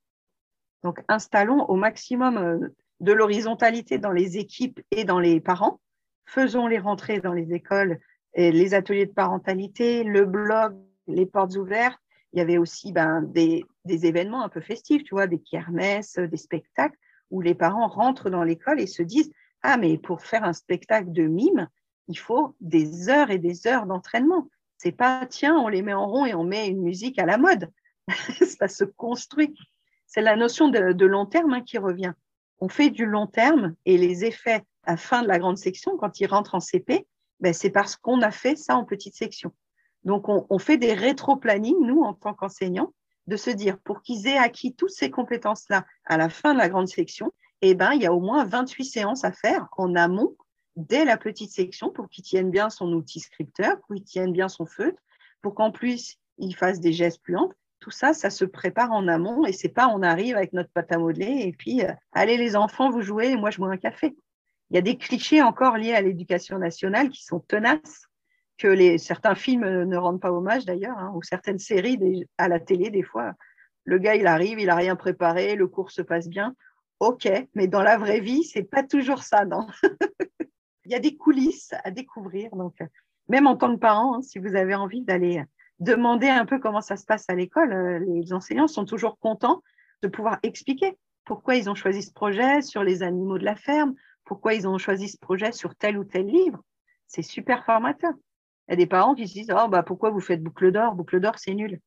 Donc, 0.83 1.03
installons 1.09 1.65
au 1.65 1.77
maximum 1.77 2.39
euh, 2.39 2.75
de 3.01 3.13
l'horizontalité 3.13 3.99
dans 3.99 4.13
les 4.13 4.39
équipes 4.39 4.81
et 4.91 5.05
dans 5.05 5.19
les 5.19 5.41
parents. 5.41 5.81
Faisons 6.27 6.67
les 6.67 6.79
rentrées 6.79 7.21
dans 7.21 7.33
les 7.33 7.53
écoles 7.53 7.99
les 8.39 8.75
ateliers 8.75 9.07
de 9.07 9.13
parentalité, 9.13 10.05
le 10.05 10.25
blog, 10.25 10.77
les 11.07 11.27
portes 11.27 11.57
ouvertes. 11.57 12.01
Il 12.33 12.39
y 12.39 12.43
avait 12.43 12.59
aussi 12.59 12.93
ben, 12.93 13.23
des, 13.23 13.65
événements 13.87 14.43
un 14.43 14.49
peu 14.49 14.61
festifs, 14.61 15.03
tu 15.03 15.15
vois, 15.15 15.27
des 15.27 15.41
kermesses, 15.41 16.19
des 16.19 16.37
spectacles 16.37 16.97
où 17.31 17.41
les 17.41 17.55
parents 17.55 17.89
rentrent 17.89 18.31
dans 18.31 18.45
l'école 18.45 18.81
et 18.81 18.87
se 18.87 19.03
disent 19.03 19.33
Ah, 19.63 19.77
mais 19.77 19.99
pour 19.99 20.23
faire 20.23 20.45
un 20.45 20.53
spectacle 20.53 21.13
de 21.13 21.25
mime, 21.25 21.69
il 22.09 22.19
faut 22.19 22.55
des 22.61 23.09
heures 23.09 23.31
et 23.31 23.39
des 23.39 23.67
heures 23.67 23.87
d'entraînement. 23.87 24.49
C'est 24.79 24.93
pas 24.93 25.27
tiens, 25.27 25.57
on 25.59 25.69
les 25.69 25.83
met 25.83 25.93
en 25.93 26.07
rond 26.07 26.25
et 26.25 26.35
on 26.35 26.45
met 26.45 26.69
une 26.69 26.83
musique 26.83 27.19
à 27.19 27.27
la 27.27 27.39
mode. 27.39 27.71
Ça 28.59 28.69
se 28.69 28.85
construit 28.85 29.55
c'est 30.09 30.23
la 30.23 30.37
notion 30.37 30.69
de, 30.69 31.05
long 31.05 31.27
terme 31.27 31.53
hein, 31.53 31.63
qui 31.63 31.79
revient. 31.79 32.13
On 32.61 32.69
fait 32.69 32.91
du 32.91 33.07
long 33.07 33.27
terme 33.27 33.77
et 33.85 33.97
les 33.99 34.25
effets 34.25 34.65
à 34.85 34.97
fin 34.97 35.23
de 35.23 35.29
la 35.29 35.39
grande 35.39 35.59
section, 35.59 35.97
quand 35.99 36.19
ils 36.19 36.27
rentrent 36.27 36.55
en 36.55 36.61
CP, 36.61 37.07
ben, 37.41 37.53
c'est 37.53 37.71
parce 37.71 37.95
qu'on 37.95 38.23
a 38.23 38.31
fait 38.31 38.57
ça 38.57 38.75
en 38.75 38.85
petite 38.85 39.15
section. 39.15 39.53
Donc, 40.05 40.29
on, 40.29 40.59
fait 40.59 40.79
des 40.79 40.95
rétro-planning, 40.95 41.77
nous, 41.81 42.01
en 42.03 42.15
tant 42.15 42.33
qu'enseignants, 42.33 42.95
de 43.29 43.37
se 43.37 43.51
dire, 43.51 43.79
pour 43.79 44.03
qu'ils 44.03 44.27
aient 44.27 44.39
acquis 44.39 44.75
toutes 44.75 44.91
ces 44.91 45.11
compétences-là 45.11 45.85
à 46.07 46.17
la 46.17 46.31
fin 46.31 46.55
de 46.55 46.59
la 46.59 46.71
grande 46.71 46.89
section, 46.89 47.31
eh 47.61 47.75
ben, 47.75 47.93
il 47.93 48.03
y 48.03 48.07
a 48.07 48.13
au 48.13 48.21
moins 48.21 48.45
28 48.45 48.85
séances 48.87 49.25
à 49.25 49.33
faire 49.33 49.69
en 49.77 49.95
amont, 49.95 50.35
dès 50.77 51.05
la 51.05 51.19
petite 51.19 51.53
section, 51.53 51.91
pour 51.91 52.09
qu'ils 52.09 52.25
tiennent 52.25 52.51
bien 52.51 52.71
son 52.71 52.91
outil 52.93 53.21
scripteur, 53.21 53.79
pour 53.81 53.97
qu'ils 53.97 54.05
tiennent 54.05 54.33
bien 54.33 54.49
son 54.49 54.65
feutre, 54.65 54.99
pour 55.43 55.55
qu'en 55.55 55.71
plus, 55.71 56.17
ils 56.39 56.57
fassent 56.57 56.81
des 56.81 56.93
gestes 56.93 57.23
plus 57.23 57.37
amples 57.37 57.57
Tout 57.81 57.91
ça, 57.91 58.15
ça 58.15 58.31
se 58.31 58.47
prépare 58.47 58.93
en 58.93 59.07
amont 59.09 59.45
et 59.45 59.53
c'est 59.53 59.69
pas 59.69 59.89
on 59.89 60.03
arrive 60.03 60.37
avec 60.37 60.55
notre 60.55 60.71
pâte 60.71 60.91
à 60.91 60.99
modeler 60.99 61.43
et 61.43 61.53
puis 61.53 61.85
euh, 61.85 61.93
allez 62.13 62.39
les 62.39 62.57
enfants, 62.57 62.91
vous 62.91 63.03
jouez 63.03 63.33
et 63.33 63.37
moi 63.37 63.51
je 63.51 63.59
bois 63.59 63.71
un 63.71 63.77
café. 63.77 64.17
Il 64.71 64.77
y 64.77 64.79
a 64.79 64.83
des 64.83 64.97
clichés 64.97 65.43
encore 65.43 65.77
liés 65.77 65.95
à 65.95 66.01
l'éducation 66.01 66.59
nationale 66.59 67.11
qui 67.11 67.25
sont 67.25 67.41
tenaces, 67.41 68.08
que 68.59 68.69
les, 68.69 68.99
certains 68.99 69.35
films 69.35 69.85
ne 69.85 69.97
rendent 69.97 70.21
pas 70.21 70.33
hommage 70.33 70.65
d'ailleurs, 70.65 70.99
hein, 70.99 71.13
ou 71.15 71.23
certaines 71.23 71.59
séries 71.59 72.27
à 72.37 72.49
la 72.49 72.61
télé 72.61 72.91
des 72.91 73.03
fois. 73.03 73.33
Le 73.85 73.99
gars, 73.99 74.17
il 74.17 74.27
arrive, 74.27 74.59
il 74.59 74.67
n'a 74.67 74.75
rien 74.75 74.97
préparé, 74.97 75.55
le 75.55 75.69
cours 75.69 75.91
se 75.91 76.03
passe 76.03 76.29
bien. 76.29 76.55
Ok, 77.01 77.29
mais 77.55 77.69
dans 77.69 77.83
la 77.83 77.97
vraie 77.97 78.21
vie, 78.21 78.45
c'est 78.45 78.65
pas 78.65 78.83
toujours 78.83 79.23
ça, 79.23 79.45
Il 80.85 80.93
y 80.93 80.95
a 80.95 81.01
des 81.01 81.17
coulisses 81.17 81.73
à 81.85 81.91
découvrir. 81.91 82.51
Donc, 82.51 82.77
même 83.29 83.47
en 83.47 83.57
tant 83.57 83.75
que 83.75 83.81
parent, 83.81 84.17
hein, 84.17 84.23
si 84.23 84.39
vous 84.39 84.57
avez 84.57 84.75
envie 84.75 85.03
d'aller 85.03 85.45
demander 85.79 86.29
un 86.29 86.45
peu 86.45 86.59
comment 86.59 86.81
ça 86.81 86.97
se 86.97 87.05
passe 87.05 87.25
à 87.29 87.35
l'école, 87.35 87.73
euh, 87.73 87.99
les 88.01 88.33
enseignants 88.33 88.67
sont 88.67 88.85
toujours 88.85 89.19
contents 89.19 89.63
de 90.03 90.09
pouvoir 90.09 90.39
expliquer 90.43 90.99
pourquoi 91.25 91.55
ils 91.55 91.71
ont 91.71 91.75
choisi 91.75 92.03
ce 92.03 92.13
projet 92.13 92.63
sur 92.63 92.83
les 92.83 93.03
animaux 93.03 93.39
de 93.39 93.45
la 93.45 93.55
ferme, 93.55 93.95
pourquoi 94.25 94.55
ils 94.55 94.67
ont 94.67 94.79
choisi 94.79 95.09
ce 95.09 95.19
projet 95.19 95.53
sur 95.53 95.77
tel 95.77 95.99
ou 95.99 96.05
tel 96.05 96.27
livre. 96.27 96.63
C'est 97.07 97.23
super 97.23 97.65
formateur. 97.65 98.13
Il 98.69 98.73
y 98.73 98.75
a 98.75 98.77
des 98.77 98.87
parents 98.87 99.15
qui 99.15 99.27
se 99.27 99.33
disent 99.33 99.55
oh, 99.57 99.69
bah, 99.69 99.83
pourquoi 99.83 100.11
vous 100.11 100.21
faites 100.21 100.43
boucle 100.43 100.71
d'or? 100.71 100.95
Boucle 100.95 101.21
d'or, 101.21 101.39
c'est 101.39 101.55
nul. 101.55 101.81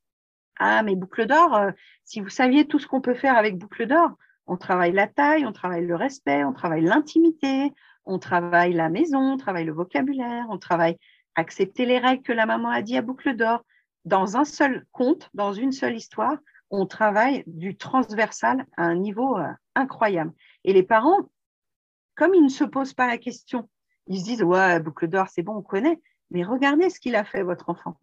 Ah, 0.57 0.83
mais 0.83 0.95
boucle 0.95 1.25
d'or, 1.27 1.55
euh, 1.55 1.71
si 2.03 2.21
vous 2.21 2.29
saviez 2.29 2.65
tout 2.67 2.79
ce 2.79 2.87
qu'on 2.87 3.01
peut 3.01 3.13
faire 3.13 3.37
avec 3.37 3.57
boucle 3.57 3.85
d'or, 3.85 4.11
on 4.47 4.57
travaille 4.57 4.91
la 4.91 5.07
taille, 5.07 5.45
on 5.45 5.51
travaille 5.51 5.85
le 5.85 5.95
respect, 5.95 6.43
on 6.43 6.53
travaille 6.53 6.83
l'intimité, 6.83 7.71
on 8.05 8.19
travaille 8.19 8.73
la 8.73 8.89
maison, 8.89 9.33
on 9.33 9.37
travaille 9.37 9.65
le 9.65 9.73
vocabulaire, 9.73 10.45
on 10.49 10.57
travaille 10.57 10.97
accepter 11.35 11.85
les 11.85 11.99
règles 11.99 12.23
que 12.23 12.33
la 12.33 12.45
maman 12.45 12.69
a 12.69 12.81
dit 12.81 12.97
à 12.97 13.01
boucle 13.01 13.35
d'or. 13.35 13.63
Dans 14.05 14.35
un 14.35 14.45
seul 14.45 14.85
conte, 14.91 15.29
dans 15.33 15.53
une 15.53 15.71
seule 15.71 15.95
histoire, 15.95 16.37
on 16.71 16.85
travaille 16.85 17.43
du 17.45 17.77
transversal 17.77 18.65
à 18.77 18.83
un 18.83 18.95
niveau 18.95 19.37
euh, 19.37 19.47
incroyable. 19.75 20.33
Et 20.63 20.73
les 20.73 20.83
parents, 20.83 21.29
comme 22.15 22.33
ils 22.33 22.43
ne 22.43 22.49
se 22.49 22.63
posent 22.63 22.93
pas 22.93 23.07
la 23.07 23.17
question, 23.17 23.69
ils 24.07 24.19
se 24.19 24.25
disent 24.25 24.43
Ouais, 24.43 24.79
boucle 24.79 25.07
d'or, 25.07 25.27
c'est 25.29 25.43
bon, 25.43 25.57
on 25.57 25.61
connaît. 25.61 25.99
Mais 26.31 26.43
regardez 26.43 26.89
ce 26.89 26.99
qu'il 26.99 27.15
a 27.15 27.23
fait, 27.23 27.43
votre 27.43 27.69
enfant. 27.69 27.97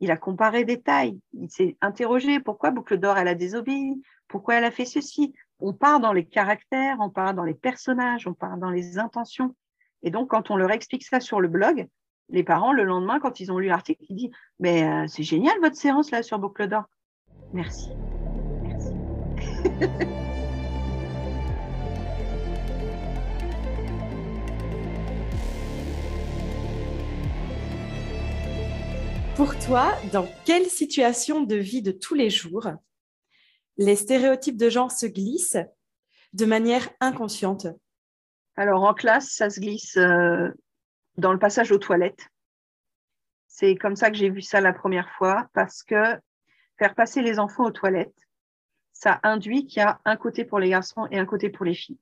Il 0.00 0.10
a 0.10 0.16
comparé 0.16 0.64
des 0.64 0.80
tailles. 0.80 1.18
Il 1.32 1.50
s'est 1.50 1.76
interrogé 1.80 2.40
pourquoi 2.40 2.70
boucle 2.70 2.98
d'or, 2.98 3.18
elle 3.18 3.28
a 3.28 3.34
désobéi, 3.34 4.00
pourquoi 4.28 4.56
elle 4.56 4.64
a 4.64 4.70
fait 4.70 4.84
ceci? 4.84 5.34
On 5.60 5.72
part 5.72 6.00
dans 6.00 6.12
les 6.12 6.24
caractères, 6.24 6.98
on 7.00 7.10
part 7.10 7.34
dans 7.34 7.44
les 7.44 7.54
personnages, 7.54 8.26
on 8.26 8.34
part 8.34 8.58
dans 8.58 8.70
les 8.70 8.98
intentions. 8.98 9.56
Et 10.02 10.10
donc, 10.10 10.30
quand 10.30 10.50
on 10.50 10.56
leur 10.56 10.70
explique 10.70 11.04
ça 11.04 11.18
sur 11.20 11.40
le 11.40 11.48
blog, 11.48 11.88
les 12.28 12.44
parents, 12.44 12.72
le 12.72 12.84
lendemain, 12.84 13.18
quand 13.20 13.40
ils 13.40 13.50
ont 13.50 13.58
lu 13.58 13.68
l'article, 13.68 14.04
ils 14.08 14.16
disent 14.16 14.30
Mais 14.60 14.84
euh, 14.84 15.06
c'est 15.08 15.22
génial 15.22 15.58
votre 15.60 15.76
séance 15.76 16.10
là 16.10 16.22
sur 16.22 16.38
Boucle 16.38 16.68
d'Or. 16.68 16.84
Merci. 17.52 17.90
Merci. 18.62 18.90
Pour 29.38 29.56
toi, 29.56 29.96
dans 30.10 30.26
quelle 30.44 30.66
situation 30.66 31.42
de 31.42 31.54
vie 31.54 31.80
de 31.80 31.92
tous 31.92 32.14
les 32.14 32.28
jours 32.28 32.66
les 33.76 33.94
stéréotypes 33.94 34.56
de 34.56 34.68
genre 34.68 34.90
se 34.90 35.06
glissent 35.06 35.58
de 36.32 36.44
manière 36.44 36.88
inconsciente? 36.98 37.68
Alors 38.56 38.82
en 38.82 38.94
classe, 38.94 39.30
ça 39.30 39.48
se 39.48 39.60
glisse 39.60 39.96
euh, 39.96 40.48
dans 41.18 41.32
le 41.32 41.38
passage 41.38 41.70
aux 41.70 41.78
toilettes. 41.78 42.26
C'est 43.46 43.76
comme 43.76 43.94
ça 43.94 44.10
que 44.10 44.16
j'ai 44.16 44.28
vu 44.28 44.42
ça 44.42 44.60
la 44.60 44.72
première 44.72 45.08
fois, 45.12 45.46
parce 45.54 45.84
que 45.84 46.18
faire 46.76 46.96
passer 46.96 47.22
les 47.22 47.38
enfants 47.38 47.66
aux 47.66 47.70
toilettes, 47.70 48.18
ça 48.92 49.20
induit 49.22 49.66
qu'il 49.66 49.78
y 49.78 49.86
a 49.86 50.00
un 50.04 50.16
côté 50.16 50.44
pour 50.44 50.58
les 50.58 50.70
garçons 50.70 51.06
et 51.12 51.18
un 51.20 51.26
côté 51.26 51.48
pour 51.48 51.64
les 51.64 51.74
filles. 51.74 52.00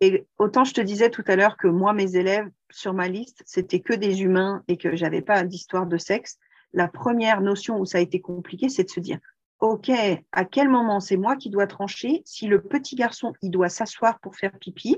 Et 0.00 0.26
autant 0.38 0.64
je 0.64 0.74
te 0.74 0.80
disais 0.80 1.10
tout 1.10 1.24
à 1.26 1.36
l'heure 1.36 1.56
que 1.56 1.68
moi, 1.68 1.92
mes 1.92 2.16
élèves 2.16 2.50
sur 2.70 2.92
ma 2.94 3.08
liste, 3.08 3.42
c'était 3.46 3.80
que 3.80 3.92
des 3.92 4.22
humains 4.22 4.64
et 4.68 4.76
que 4.76 4.96
j'avais 4.96 5.22
pas 5.22 5.42
d'histoire 5.44 5.86
de 5.86 5.98
sexe. 5.98 6.38
La 6.72 6.88
première 6.88 7.40
notion 7.40 7.78
où 7.78 7.84
ça 7.84 7.98
a 7.98 8.00
été 8.00 8.20
compliqué, 8.20 8.68
c'est 8.68 8.84
de 8.84 8.90
se 8.90 9.00
dire, 9.00 9.18
OK, 9.60 9.90
à 10.32 10.44
quel 10.44 10.68
moment 10.68 10.98
c'est 10.98 11.16
moi 11.16 11.36
qui 11.36 11.50
dois 11.50 11.66
trancher 11.66 12.22
si 12.24 12.48
le 12.48 12.60
petit 12.60 12.96
garçon, 12.96 13.32
il 13.42 13.50
doit 13.50 13.68
s'asseoir 13.68 14.18
pour 14.20 14.34
faire 14.34 14.58
pipi 14.58 14.96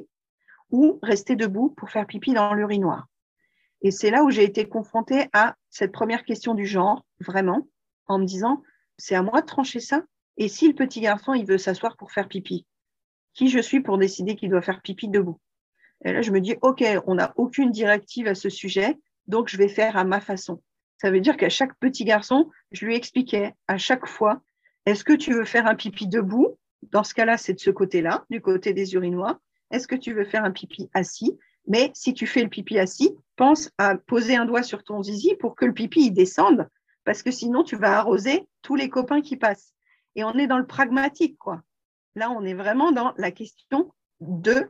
ou 0.70 0.98
rester 1.02 1.36
debout 1.36 1.74
pour 1.76 1.90
faire 1.90 2.06
pipi 2.06 2.32
dans 2.32 2.54
l'urinoir? 2.54 3.06
Et 3.82 3.90
c'est 3.90 4.10
là 4.10 4.24
où 4.24 4.30
j'ai 4.30 4.44
été 4.44 4.66
confrontée 4.66 5.28
à 5.34 5.56
cette 5.68 5.92
première 5.92 6.24
question 6.24 6.54
du 6.54 6.64
genre, 6.64 7.04
vraiment, 7.20 7.68
en 8.06 8.18
me 8.18 8.24
disant, 8.24 8.62
c'est 8.96 9.14
à 9.14 9.22
moi 9.22 9.42
de 9.42 9.46
trancher 9.46 9.80
ça? 9.80 10.02
Et 10.38 10.48
si 10.48 10.68
le 10.68 10.74
petit 10.74 11.00
garçon, 11.00 11.34
il 11.34 11.44
veut 11.44 11.58
s'asseoir 11.58 11.98
pour 11.98 12.10
faire 12.10 12.28
pipi, 12.28 12.66
qui 13.34 13.48
je 13.48 13.58
suis 13.58 13.80
pour 13.80 13.98
décider 13.98 14.36
qu'il 14.36 14.50
doit 14.50 14.62
faire 14.62 14.80
pipi 14.80 15.08
debout 15.08 15.38
Et 16.04 16.12
là, 16.12 16.22
je 16.22 16.30
me 16.30 16.40
dis, 16.40 16.56
OK, 16.62 16.84
on 17.06 17.16
n'a 17.16 17.32
aucune 17.36 17.70
directive 17.70 18.26
à 18.28 18.34
ce 18.34 18.48
sujet, 18.48 18.96
donc 19.26 19.48
je 19.48 19.56
vais 19.56 19.68
faire 19.68 19.96
à 19.96 20.04
ma 20.04 20.20
façon. 20.20 20.62
Ça 20.98 21.10
veut 21.10 21.20
dire 21.20 21.36
qu'à 21.36 21.48
chaque 21.48 21.78
petit 21.78 22.04
garçon, 22.04 22.50
je 22.72 22.86
lui 22.86 22.94
expliquais 22.94 23.54
à 23.68 23.76
chaque 23.76 24.06
fois, 24.06 24.40
est-ce 24.86 25.04
que 25.04 25.12
tu 25.12 25.32
veux 25.32 25.44
faire 25.44 25.66
un 25.66 25.74
pipi 25.74 26.06
debout? 26.06 26.56
Dans 26.92 27.04
ce 27.04 27.14
cas-là, 27.14 27.36
c'est 27.36 27.54
de 27.54 27.60
ce 27.60 27.70
côté-là, 27.70 28.24
du 28.30 28.40
côté 28.40 28.72
des 28.72 28.94
urinoirs. 28.94 29.38
Est-ce 29.70 29.88
que 29.88 29.96
tu 29.96 30.12
veux 30.12 30.24
faire 30.24 30.44
un 30.44 30.50
pipi 30.50 30.88
assis? 30.94 31.36
Mais 31.66 31.90
si 31.94 32.12
tu 32.12 32.26
fais 32.26 32.42
le 32.42 32.48
pipi 32.48 32.78
assis, 32.78 33.16
pense 33.36 33.70
à 33.78 33.96
poser 33.96 34.36
un 34.36 34.44
doigt 34.44 34.62
sur 34.62 34.84
ton 34.84 35.02
zizi 35.02 35.34
pour 35.36 35.56
que 35.56 35.64
le 35.64 35.72
pipi 35.72 36.10
descende, 36.10 36.68
parce 37.04 37.22
que 37.22 37.30
sinon 37.30 37.64
tu 37.64 37.76
vas 37.76 37.98
arroser 37.98 38.46
tous 38.62 38.76
les 38.76 38.90
copains 38.90 39.22
qui 39.22 39.36
passent. 39.36 39.72
Et 40.14 40.24
on 40.24 40.34
est 40.34 40.46
dans 40.46 40.58
le 40.58 40.66
pragmatique, 40.66 41.38
quoi. 41.38 41.62
Là, 42.16 42.30
on 42.30 42.44
est 42.44 42.54
vraiment 42.54 42.92
dans 42.92 43.12
la 43.16 43.30
question 43.30 43.92
de 44.20 44.68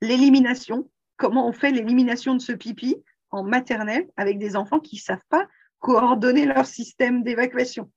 l'élimination. 0.00 0.90
Comment 1.16 1.46
on 1.46 1.52
fait 1.52 1.70
l'élimination 1.70 2.34
de 2.34 2.40
ce 2.40 2.52
pipi 2.52 2.96
en 3.30 3.44
maternelle 3.44 4.08
avec 4.16 4.38
des 4.38 4.56
enfants 4.56 4.80
qui 4.80 4.96
ne 4.96 5.00
savent 5.00 5.24
pas 5.28 5.46
coordonner 5.78 6.46
leur 6.46 6.66
système 6.66 7.22
d'évacuation? 7.22 7.90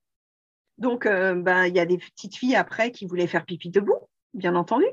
Donc, 0.78 1.06
euh, 1.06 1.36
ben, 1.36 1.66
il 1.66 1.76
y 1.76 1.80
a 1.80 1.86
des 1.86 1.98
petites 1.98 2.36
filles 2.36 2.56
après 2.56 2.92
qui 2.92 3.06
voulaient 3.06 3.28
faire 3.28 3.46
pipi 3.46 3.70
debout, 3.70 4.10
bien 4.34 4.56
entendu. 4.56 4.86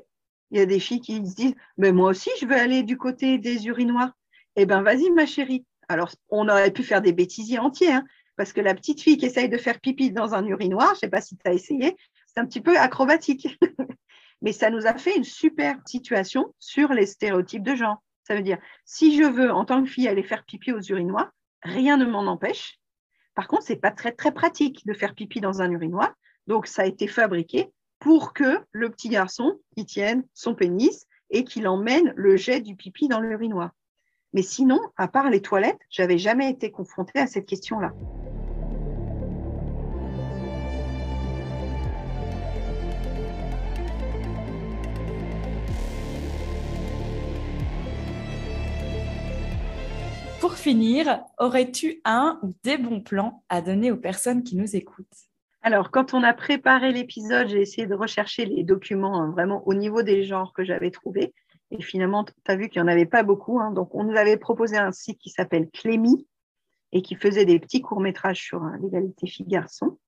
Il 0.50 0.58
y 0.58 0.62
a 0.62 0.66
des 0.66 0.80
filles 0.80 1.00
qui 1.00 1.16
se 1.26 1.34
disent, 1.34 1.54
mais 1.76 1.92
moi 1.92 2.10
aussi, 2.10 2.30
je 2.40 2.46
veux 2.46 2.56
aller 2.56 2.82
du 2.82 2.96
côté 2.96 3.38
des 3.38 3.66
urinoirs. 3.66 4.12
Eh 4.56 4.66
bien, 4.66 4.82
vas-y, 4.82 5.10
ma 5.10 5.26
chérie. 5.26 5.64
Alors, 5.88 6.10
on 6.28 6.48
aurait 6.48 6.70
pu 6.70 6.82
faire 6.82 7.02
des 7.02 7.12
bêtisiers 7.12 7.58
entiers, 7.58 7.92
hein, 7.92 8.04
parce 8.36 8.52
que 8.52 8.60
la 8.60 8.74
petite 8.74 9.00
fille 9.00 9.16
qui 9.16 9.26
essaye 9.26 9.48
de 9.48 9.58
faire 9.58 9.80
pipi 9.80 10.10
dans 10.12 10.34
un 10.34 10.44
urinoir, 10.46 10.88
je 10.88 10.92
ne 10.92 10.98
sais 10.98 11.08
pas 11.08 11.20
si 11.20 11.36
tu 11.36 11.48
as 11.48 11.52
essayé, 11.52 11.96
c'est 12.26 12.40
un 12.40 12.46
petit 12.46 12.60
peu 12.60 12.78
acrobatique. 12.78 13.58
Mais 14.42 14.52
ça 14.52 14.70
nous 14.70 14.86
a 14.86 14.94
fait 14.94 15.16
une 15.16 15.24
super 15.24 15.76
situation 15.86 16.54
sur 16.58 16.92
les 16.92 17.06
stéréotypes 17.06 17.62
de 17.62 17.74
genre. 17.74 18.02
Ça 18.24 18.34
veut 18.34 18.42
dire, 18.42 18.58
si 18.84 19.16
je 19.16 19.24
veux, 19.24 19.50
en 19.50 19.64
tant 19.64 19.82
que 19.82 19.88
fille, 19.88 20.08
aller 20.08 20.22
faire 20.22 20.44
pipi 20.44 20.72
aux 20.72 20.80
urinoirs, 20.80 21.30
rien 21.62 21.96
ne 21.96 22.04
m'en 22.04 22.26
empêche. 22.26 22.78
Par 23.34 23.48
contre, 23.48 23.64
ce 23.64 23.72
n'est 23.72 23.78
pas 23.78 23.90
très, 23.90 24.12
pratique 24.12 24.86
de 24.86 24.92
faire 24.92 25.14
pipi 25.14 25.40
dans 25.40 25.62
un 25.62 25.70
urinoir. 25.70 26.12
Donc, 26.46 26.66
ça 26.66 26.82
a 26.82 26.86
été 26.86 27.06
fabriqué 27.06 27.70
pour 27.98 28.32
que 28.32 28.60
le 28.72 28.90
petit 28.90 29.08
garçon 29.08 29.58
y 29.76 29.84
tienne 29.84 30.24
son 30.34 30.54
pénis 30.54 31.06
et 31.30 31.44
qu'il 31.44 31.68
emmène 31.68 32.12
le 32.16 32.36
jet 32.36 32.60
du 32.60 32.76
pipi 32.76 33.08
dans 33.08 33.20
l'urinoir. 33.20 33.70
Mais 34.32 34.42
sinon, 34.42 34.80
à 34.96 35.08
part 35.08 35.28
les 35.28 35.42
toilettes, 35.42 35.80
j'avais 35.90 36.18
jamais 36.18 36.50
été 36.50 36.70
confrontée 36.70 37.18
à 37.18 37.26
cette 37.26 37.46
question-là. 37.46 37.92
Pour 50.40 50.54
finir, 50.54 51.22
aurais-tu 51.38 52.00
un 52.06 52.40
ou 52.42 52.54
des 52.64 52.78
bons 52.78 53.02
plans 53.02 53.44
à 53.50 53.60
donner 53.60 53.92
aux 53.92 53.98
personnes 53.98 54.42
qui 54.42 54.56
nous 54.56 54.74
écoutent? 54.74 55.28
Alors, 55.60 55.90
quand 55.90 56.14
on 56.14 56.22
a 56.22 56.32
préparé 56.32 56.92
l'épisode, 56.92 57.48
j'ai 57.48 57.60
essayé 57.60 57.86
de 57.86 57.94
rechercher 57.94 58.46
les 58.46 58.64
documents 58.64 59.20
hein, 59.20 59.30
vraiment 59.32 59.62
au 59.68 59.74
niveau 59.74 60.02
des 60.02 60.24
genres 60.24 60.54
que 60.54 60.64
j'avais 60.64 60.90
trouvés. 60.90 61.34
Et 61.70 61.82
finalement, 61.82 62.24
tu 62.24 62.32
as 62.46 62.56
vu 62.56 62.70
qu'il 62.70 62.80
n'y 62.80 62.88
en 62.88 62.90
avait 62.90 63.04
pas 63.04 63.22
beaucoup. 63.22 63.60
Hein. 63.60 63.70
donc, 63.70 63.94
on 63.94 64.02
nous 64.02 64.16
avait 64.16 64.38
proposé 64.38 64.78
un 64.78 64.92
site 64.92 65.18
qui 65.18 65.28
s'appelle 65.28 65.68
Clémy 65.68 66.26
et 66.92 67.02
qui 67.02 67.16
faisait 67.16 67.44
des 67.44 67.60
petits 67.60 67.82
courts-métrages 67.82 68.42
sur 68.42 68.62
hein, 68.62 68.78
l'égalité 68.82 69.26
filles-garçons. 69.26 69.98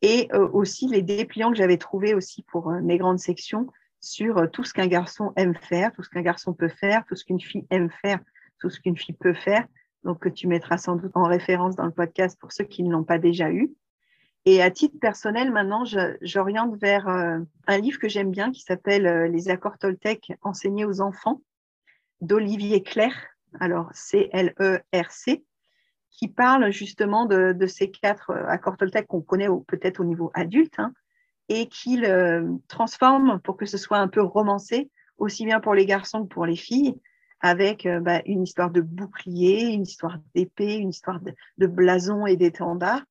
Et 0.00 0.28
euh, 0.32 0.48
aussi 0.52 0.86
les 0.86 1.02
dépliants 1.02 1.50
que 1.50 1.56
j'avais 1.56 1.76
trouvés 1.76 2.14
aussi 2.14 2.44
pour 2.44 2.70
euh, 2.70 2.80
mes 2.82 2.98
grandes 2.98 3.18
sections 3.18 3.66
sur 4.00 4.38
euh, 4.38 4.46
tout 4.46 4.62
ce 4.62 4.72
qu'un 4.72 4.86
garçon 4.86 5.32
aime 5.34 5.56
faire, 5.56 5.92
tout 5.92 6.04
ce 6.04 6.08
qu'un 6.08 6.22
garçon 6.22 6.54
peut 6.54 6.68
faire, 6.68 7.04
tout 7.08 7.16
ce 7.16 7.24
qu'une 7.24 7.40
fille 7.40 7.66
aime 7.70 7.90
faire, 8.00 8.20
tout 8.62 8.70
ce 8.70 8.80
qu'une 8.80 8.96
fille 8.96 9.14
peut 9.14 9.34
faire. 9.34 9.66
Donc, 10.04 10.20
que 10.20 10.28
tu 10.28 10.46
mettras 10.46 10.78
sans 10.78 10.96
doute 10.96 11.12
en 11.14 11.24
référence 11.24 11.76
dans 11.76 11.84
le 11.84 11.92
podcast 11.92 12.38
pour 12.40 12.52
ceux 12.52 12.64
qui 12.64 12.82
ne 12.82 12.90
l'ont 12.90 13.04
pas 13.04 13.18
déjà 13.18 13.50
eu. 13.50 13.72
Et 14.44 14.62
à 14.62 14.70
titre 14.70 14.98
personnel, 15.00 15.52
maintenant, 15.52 15.84
j'oriente 16.22 16.76
vers 16.80 17.08
euh, 17.08 17.38
un 17.66 17.78
livre 17.78 17.98
que 17.98 18.08
j'aime 18.08 18.30
bien 18.30 18.50
qui 18.50 18.62
s'appelle 18.62 19.06
euh, 19.06 19.28
Les 19.28 19.48
accords 19.48 19.78
Toltec 19.78 20.32
enseignés 20.42 20.84
aux 20.84 21.00
enfants 21.00 21.42
d'Olivier 22.20 22.82
Clerc, 22.82 23.16
alors 23.60 23.90
C-L-E-R-C, 23.92 25.44
qui 26.10 26.28
parle 26.28 26.70
justement 26.72 27.26
de, 27.26 27.66
ces 27.66 27.90
quatre 27.90 28.32
accords 28.48 28.76
Toltec 28.76 29.06
qu'on 29.06 29.22
connaît 29.22 29.48
peut-être 29.66 30.00
au 30.00 30.04
niveau 30.04 30.30
adulte 30.34 30.78
hein, 30.78 30.92
et 31.48 31.66
qu'il 31.66 32.06
transforme 32.68 33.40
pour 33.40 33.56
que 33.56 33.66
ce 33.66 33.76
soit 33.76 33.98
un 33.98 34.08
peu 34.08 34.22
romancé, 34.22 34.90
aussi 35.18 35.44
bien 35.44 35.58
pour 35.58 35.74
les 35.74 35.86
garçons 35.86 36.24
que 36.24 36.28
pour 36.28 36.46
les 36.46 36.56
filles, 36.56 36.94
avec 37.42 37.88
bah, 38.00 38.22
une 38.24 38.44
histoire 38.44 38.70
de 38.70 38.80
bouclier, 38.80 39.72
une 39.72 39.82
histoire 39.82 40.18
d'épée, 40.34 40.76
une 40.76 40.90
histoire 40.90 41.20
de, 41.20 41.66
blason 41.66 42.24
et 42.26 42.36
d'étendard, 42.36 43.02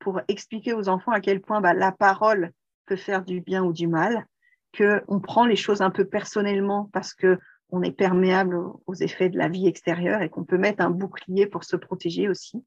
pour 0.00 0.20
expliquer 0.28 0.74
aux 0.74 0.88
enfants 0.88 1.12
à 1.12 1.20
quel 1.20 1.40
point 1.40 1.60
bah, 1.60 1.72
la 1.72 1.92
parole 1.92 2.52
peut 2.86 2.96
faire 2.96 3.24
du 3.24 3.40
bien 3.40 3.64
ou 3.64 3.72
du 3.72 3.86
mal, 3.86 4.26
qu'on 4.76 5.20
prend 5.20 5.46
les 5.46 5.56
choses 5.56 5.80
un 5.80 5.90
peu 5.90 6.04
personnellement 6.04 6.90
parce 6.92 7.14
que 7.14 7.38
on 7.70 7.82
est 7.82 7.92
perméable 7.92 8.58
aux 8.86 8.94
effets 8.94 9.28
de 9.28 9.38
la 9.38 9.48
vie 9.48 9.66
extérieure 9.66 10.22
et 10.22 10.28
qu'on 10.28 10.44
peut 10.44 10.58
mettre 10.58 10.84
un 10.84 10.90
bouclier 10.90 11.46
pour 11.46 11.64
se 11.64 11.76
protéger 11.76 12.28
aussi. 12.28 12.64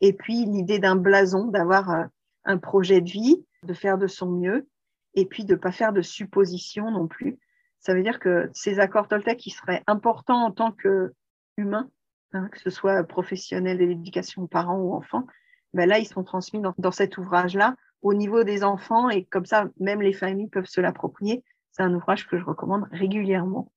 Et 0.00 0.12
puis 0.12 0.44
l'idée 0.44 0.78
d'un 0.78 0.96
blason, 0.96 1.46
d'avoir 1.46 1.90
euh, 1.90 2.04
un 2.44 2.58
projet 2.58 3.00
de 3.00 3.10
vie, 3.10 3.44
de 3.64 3.74
faire 3.74 3.98
de 3.98 4.06
son 4.06 4.30
mieux, 4.30 4.68
et 5.14 5.24
puis 5.24 5.44
de 5.44 5.54
ne 5.54 5.58
pas 5.58 5.72
faire 5.72 5.92
de 5.92 6.02
suppositions 6.02 6.90
non 6.90 7.08
plus. 7.08 7.38
Ça 7.86 7.94
veut 7.94 8.02
dire 8.02 8.18
que 8.18 8.50
ces 8.52 8.80
accords 8.80 9.06
Toltec 9.06 9.38
qui 9.38 9.50
seraient 9.50 9.84
importants 9.86 10.44
en 10.44 10.50
tant 10.50 10.72
qu'humains, 10.72 11.88
hein, 12.32 12.48
que 12.50 12.58
ce 12.58 12.68
soit 12.68 13.04
professionnel 13.04 13.78
de 13.78 13.84
l'éducation, 13.84 14.48
parents 14.48 14.78
ou 14.78 14.92
enfants, 14.92 15.24
ben 15.72 15.88
là, 15.88 16.00
ils 16.00 16.08
sont 16.08 16.24
transmis 16.24 16.60
dans 16.78 16.90
cet 16.90 17.16
ouvrage-là 17.16 17.76
au 18.02 18.12
niveau 18.12 18.42
des 18.42 18.64
enfants 18.64 19.08
et 19.08 19.24
comme 19.24 19.46
ça, 19.46 19.68
même 19.78 20.02
les 20.02 20.12
familles 20.12 20.48
peuvent 20.48 20.66
se 20.66 20.80
l'approprier. 20.80 21.44
C'est 21.70 21.84
un 21.84 21.94
ouvrage 21.94 22.26
que 22.26 22.36
je 22.36 22.44
recommande 22.44 22.88
régulièrement. 22.90 23.70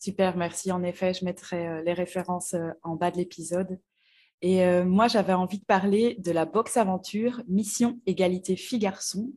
Super, 0.00 0.36
merci. 0.36 0.70
En 0.70 0.82
effet, 0.82 1.14
je 1.14 1.24
mettrai 1.24 1.66
euh, 1.66 1.82
les 1.82 1.94
références 1.94 2.52
euh, 2.52 2.72
en 2.82 2.94
bas 2.94 3.10
de 3.10 3.16
l'épisode. 3.16 3.80
Et 4.42 4.66
euh, 4.66 4.84
moi, 4.84 5.08
j'avais 5.08 5.32
envie 5.32 5.60
de 5.60 5.64
parler 5.64 6.16
de 6.18 6.30
la 6.30 6.44
boxe 6.44 6.76
aventure 6.76 7.42
Mission 7.48 7.98
Égalité 8.04 8.54
Filles-Garçons 8.54 9.32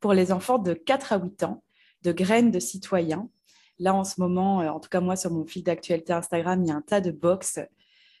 pour 0.00 0.12
les 0.12 0.32
enfants 0.32 0.58
de 0.58 0.74
4 0.74 1.14
à 1.14 1.18
8 1.18 1.44
ans, 1.44 1.64
de 2.02 2.12
graines 2.12 2.50
de 2.50 2.60
citoyens. 2.60 3.30
Là, 3.78 3.94
en 3.94 4.04
ce 4.04 4.20
moment, 4.20 4.58
en 4.58 4.80
tout 4.80 4.88
cas 4.88 5.00
moi, 5.00 5.16
sur 5.16 5.30
mon 5.30 5.44
fil 5.44 5.64
d'actualité 5.64 6.12
Instagram, 6.12 6.62
il 6.62 6.68
y 6.68 6.72
a 6.72 6.76
un 6.76 6.82
tas 6.82 7.00
de 7.00 7.10
box 7.10 7.60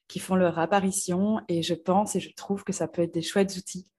qui 0.08 0.18
font 0.18 0.34
leur 0.34 0.58
apparition 0.58 1.40
et 1.48 1.62
je 1.62 1.74
pense 1.74 2.16
et 2.16 2.20
je 2.20 2.32
trouve 2.34 2.64
que 2.64 2.72
ça 2.72 2.88
peut 2.88 3.02
être 3.02 3.14
des 3.14 3.22
chouettes 3.22 3.56
outils 3.56 3.90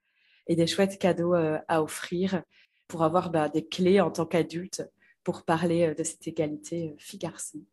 et 0.48 0.56
des 0.56 0.68
chouettes 0.68 1.00
cadeaux 1.00 1.34
à 1.34 1.82
offrir 1.82 2.44
pour 2.88 3.04
avoir 3.04 3.32
bah, 3.32 3.50
des 3.50 3.66
clés 3.66 4.02
en 4.02 4.12
tant 4.12 4.26
qu'adulte 4.26 4.88
pour 5.24 5.44
parler 5.44 5.96
de 5.96 6.04
cette 6.04 6.28
égalité 6.28 6.94
filles-garçons 7.00 7.66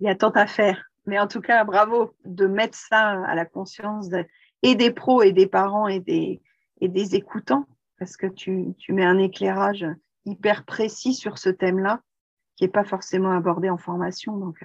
il 0.00 0.06
y 0.06 0.08
a 0.08 0.14
tant 0.14 0.30
à 0.30 0.46
faire. 0.46 0.90
Mais 1.06 1.18
en 1.18 1.28
tout 1.28 1.40
cas, 1.40 1.64
bravo 1.64 2.14
de 2.24 2.46
mettre 2.46 2.76
ça 2.76 3.24
à 3.24 3.34
la 3.34 3.44
conscience 3.44 4.08
et 4.62 4.74
des 4.74 4.90
pros 4.90 5.22
et 5.22 5.32
des 5.32 5.46
parents 5.46 5.88
et 5.88 6.00
des, 6.00 6.40
et 6.80 6.88
des 6.88 7.14
écoutants, 7.14 7.66
parce 7.98 8.16
que 8.16 8.26
tu 8.26 8.74
mets 8.88 9.04
un 9.04 9.18
éclairage 9.18 9.86
hyper 10.26 10.64
précis 10.64 11.14
sur 11.14 11.38
ce 11.38 11.48
thème-là, 11.48 12.00
qui 12.60 12.64
n'est 12.64 12.70
pas 12.70 12.84
forcément 12.84 13.32
abordé 13.32 13.70
en 13.70 13.78
formation. 13.78 14.36
Donc, 14.36 14.62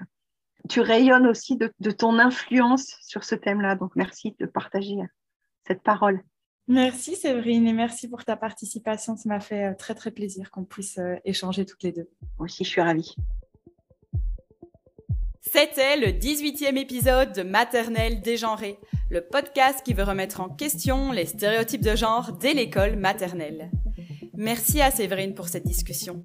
tu 0.67 0.81
rayonnes 0.81 1.27
aussi 1.27 1.55
de, 1.55 1.71
de 1.79 1.91
ton 1.91 2.19
influence 2.19 2.97
sur 3.01 3.23
ce 3.23 3.35
thème-là. 3.35 3.75
Donc, 3.75 3.95
merci 3.95 4.35
de 4.37 4.45
partager 4.45 4.97
cette 5.65 5.81
parole. 5.81 6.21
Merci 6.67 7.15
Séverine 7.15 7.65
et 7.69 7.71
merci 7.71 8.09
pour 8.09 8.25
ta 8.25 8.35
participation. 8.35 9.15
Ça 9.15 9.29
m'a 9.29 9.39
fait 9.39 9.71
euh, 9.71 9.73
très 9.75 9.95
très 9.95 10.11
plaisir 10.11 10.51
qu'on 10.51 10.65
puisse 10.65 10.97
euh, 10.97 11.15
échanger 11.23 11.65
toutes 11.65 11.83
les 11.83 11.93
deux. 11.93 12.09
Moi 12.37 12.47
aussi, 12.47 12.65
je 12.65 12.69
suis 12.69 12.81
ravie. 12.81 13.15
C'était 15.39 15.95
le 15.95 16.07
18e 16.07 16.75
épisode 16.75 17.31
de 17.31 17.43
Maternelle 17.43 18.21
dégenrée, 18.21 18.77
le 19.09 19.21
podcast 19.21 19.85
qui 19.85 19.93
veut 19.93 20.03
remettre 20.03 20.41
en 20.41 20.49
question 20.49 21.13
les 21.13 21.27
stéréotypes 21.27 21.83
de 21.83 21.95
genre 21.95 22.33
dès 22.33 22.53
l'école 22.53 22.97
maternelle. 22.97 23.71
Merci 24.33 24.81
à 24.81 24.91
Séverine 24.91 25.33
pour 25.33 25.47
cette 25.47 25.65
discussion. 25.65 26.21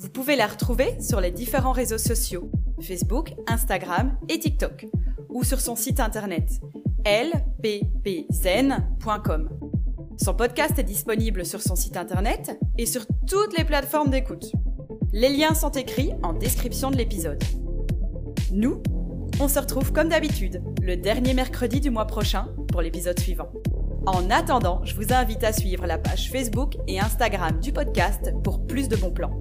Vous 0.00 0.08
pouvez 0.08 0.34
la 0.34 0.46
retrouver 0.46 0.98
sur 0.98 1.20
les 1.20 1.30
différents 1.30 1.72
réseaux 1.72 1.98
sociaux, 1.98 2.50
Facebook, 2.80 3.34
Instagram 3.46 4.16
et 4.30 4.38
TikTok, 4.38 4.86
ou 5.28 5.44
sur 5.44 5.60
son 5.60 5.76
site 5.76 6.00
internet 6.00 6.58
lppzen.com. 7.04 8.80
Son 10.16 10.34
podcast 10.34 10.78
est 10.78 10.84
disponible 10.84 11.44
sur 11.44 11.60
son 11.60 11.76
site 11.76 11.98
internet 11.98 12.58
et 12.78 12.86
sur 12.86 13.04
toutes 13.26 13.58
les 13.58 13.64
plateformes 13.64 14.08
d'écoute. 14.08 14.52
Les 15.12 15.28
liens 15.28 15.52
sont 15.52 15.72
écrits 15.72 16.14
en 16.22 16.32
description 16.32 16.90
de 16.90 16.96
l'épisode. 16.96 17.44
Nous, 18.52 18.82
on 19.38 19.48
se 19.48 19.58
retrouve 19.58 19.92
comme 19.92 20.08
d'habitude 20.08 20.62
le 20.80 20.96
dernier 20.96 21.34
mercredi 21.34 21.78
du 21.78 21.90
mois 21.90 22.06
prochain 22.06 22.48
pour 22.68 22.80
l'épisode 22.80 23.20
suivant. 23.20 23.52
En 24.06 24.30
attendant, 24.30 24.82
je 24.82 24.94
vous 24.94 25.12
invite 25.12 25.44
à 25.44 25.52
suivre 25.52 25.84
la 25.86 25.98
page 25.98 26.30
Facebook 26.30 26.78
et 26.88 26.98
Instagram 26.98 27.60
du 27.60 27.70
podcast 27.70 28.32
pour 28.42 28.66
plus 28.66 28.88
de 28.88 28.96
bons 28.96 29.12
plans. 29.12 29.38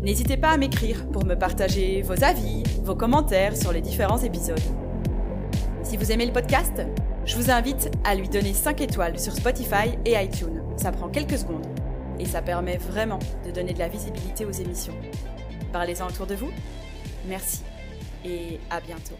N'hésitez 0.00 0.36
pas 0.36 0.50
à 0.50 0.56
m'écrire 0.56 1.08
pour 1.10 1.24
me 1.24 1.34
partager 1.34 2.02
vos 2.02 2.22
avis, 2.22 2.62
vos 2.84 2.94
commentaires 2.94 3.56
sur 3.56 3.72
les 3.72 3.80
différents 3.80 4.18
épisodes. 4.18 4.60
Si 5.82 5.96
vous 5.96 6.12
aimez 6.12 6.24
le 6.24 6.32
podcast, 6.32 6.82
je 7.24 7.34
vous 7.34 7.50
invite 7.50 7.90
à 8.04 8.14
lui 8.14 8.28
donner 8.28 8.54
5 8.54 8.80
étoiles 8.80 9.18
sur 9.18 9.32
Spotify 9.32 9.98
et 10.04 10.14
iTunes. 10.14 10.62
Ça 10.76 10.92
prend 10.92 11.08
quelques 11.08 11.38
secondes 11.38 11.66
et 12.20 12.26
ça 12.26 12.42
permet 12.42 12.76
vraiment 12.76 13.18
de 13.44 13.50
donner 13.50 13.74
de 13.74 13.80
la 13.80 13.88
visibilité 13.88 14.44
aux 14.44 14.52
émissions. 14.52 14.94
Parlez-en 15.72 16.06
autour 16.06 16.26
de 16.26 16.36
vous. 16.36 16.50
Merci 17.26 17.62
et 18.24 18.60
à 18.70 18.80
bientôt. 18.80 19.16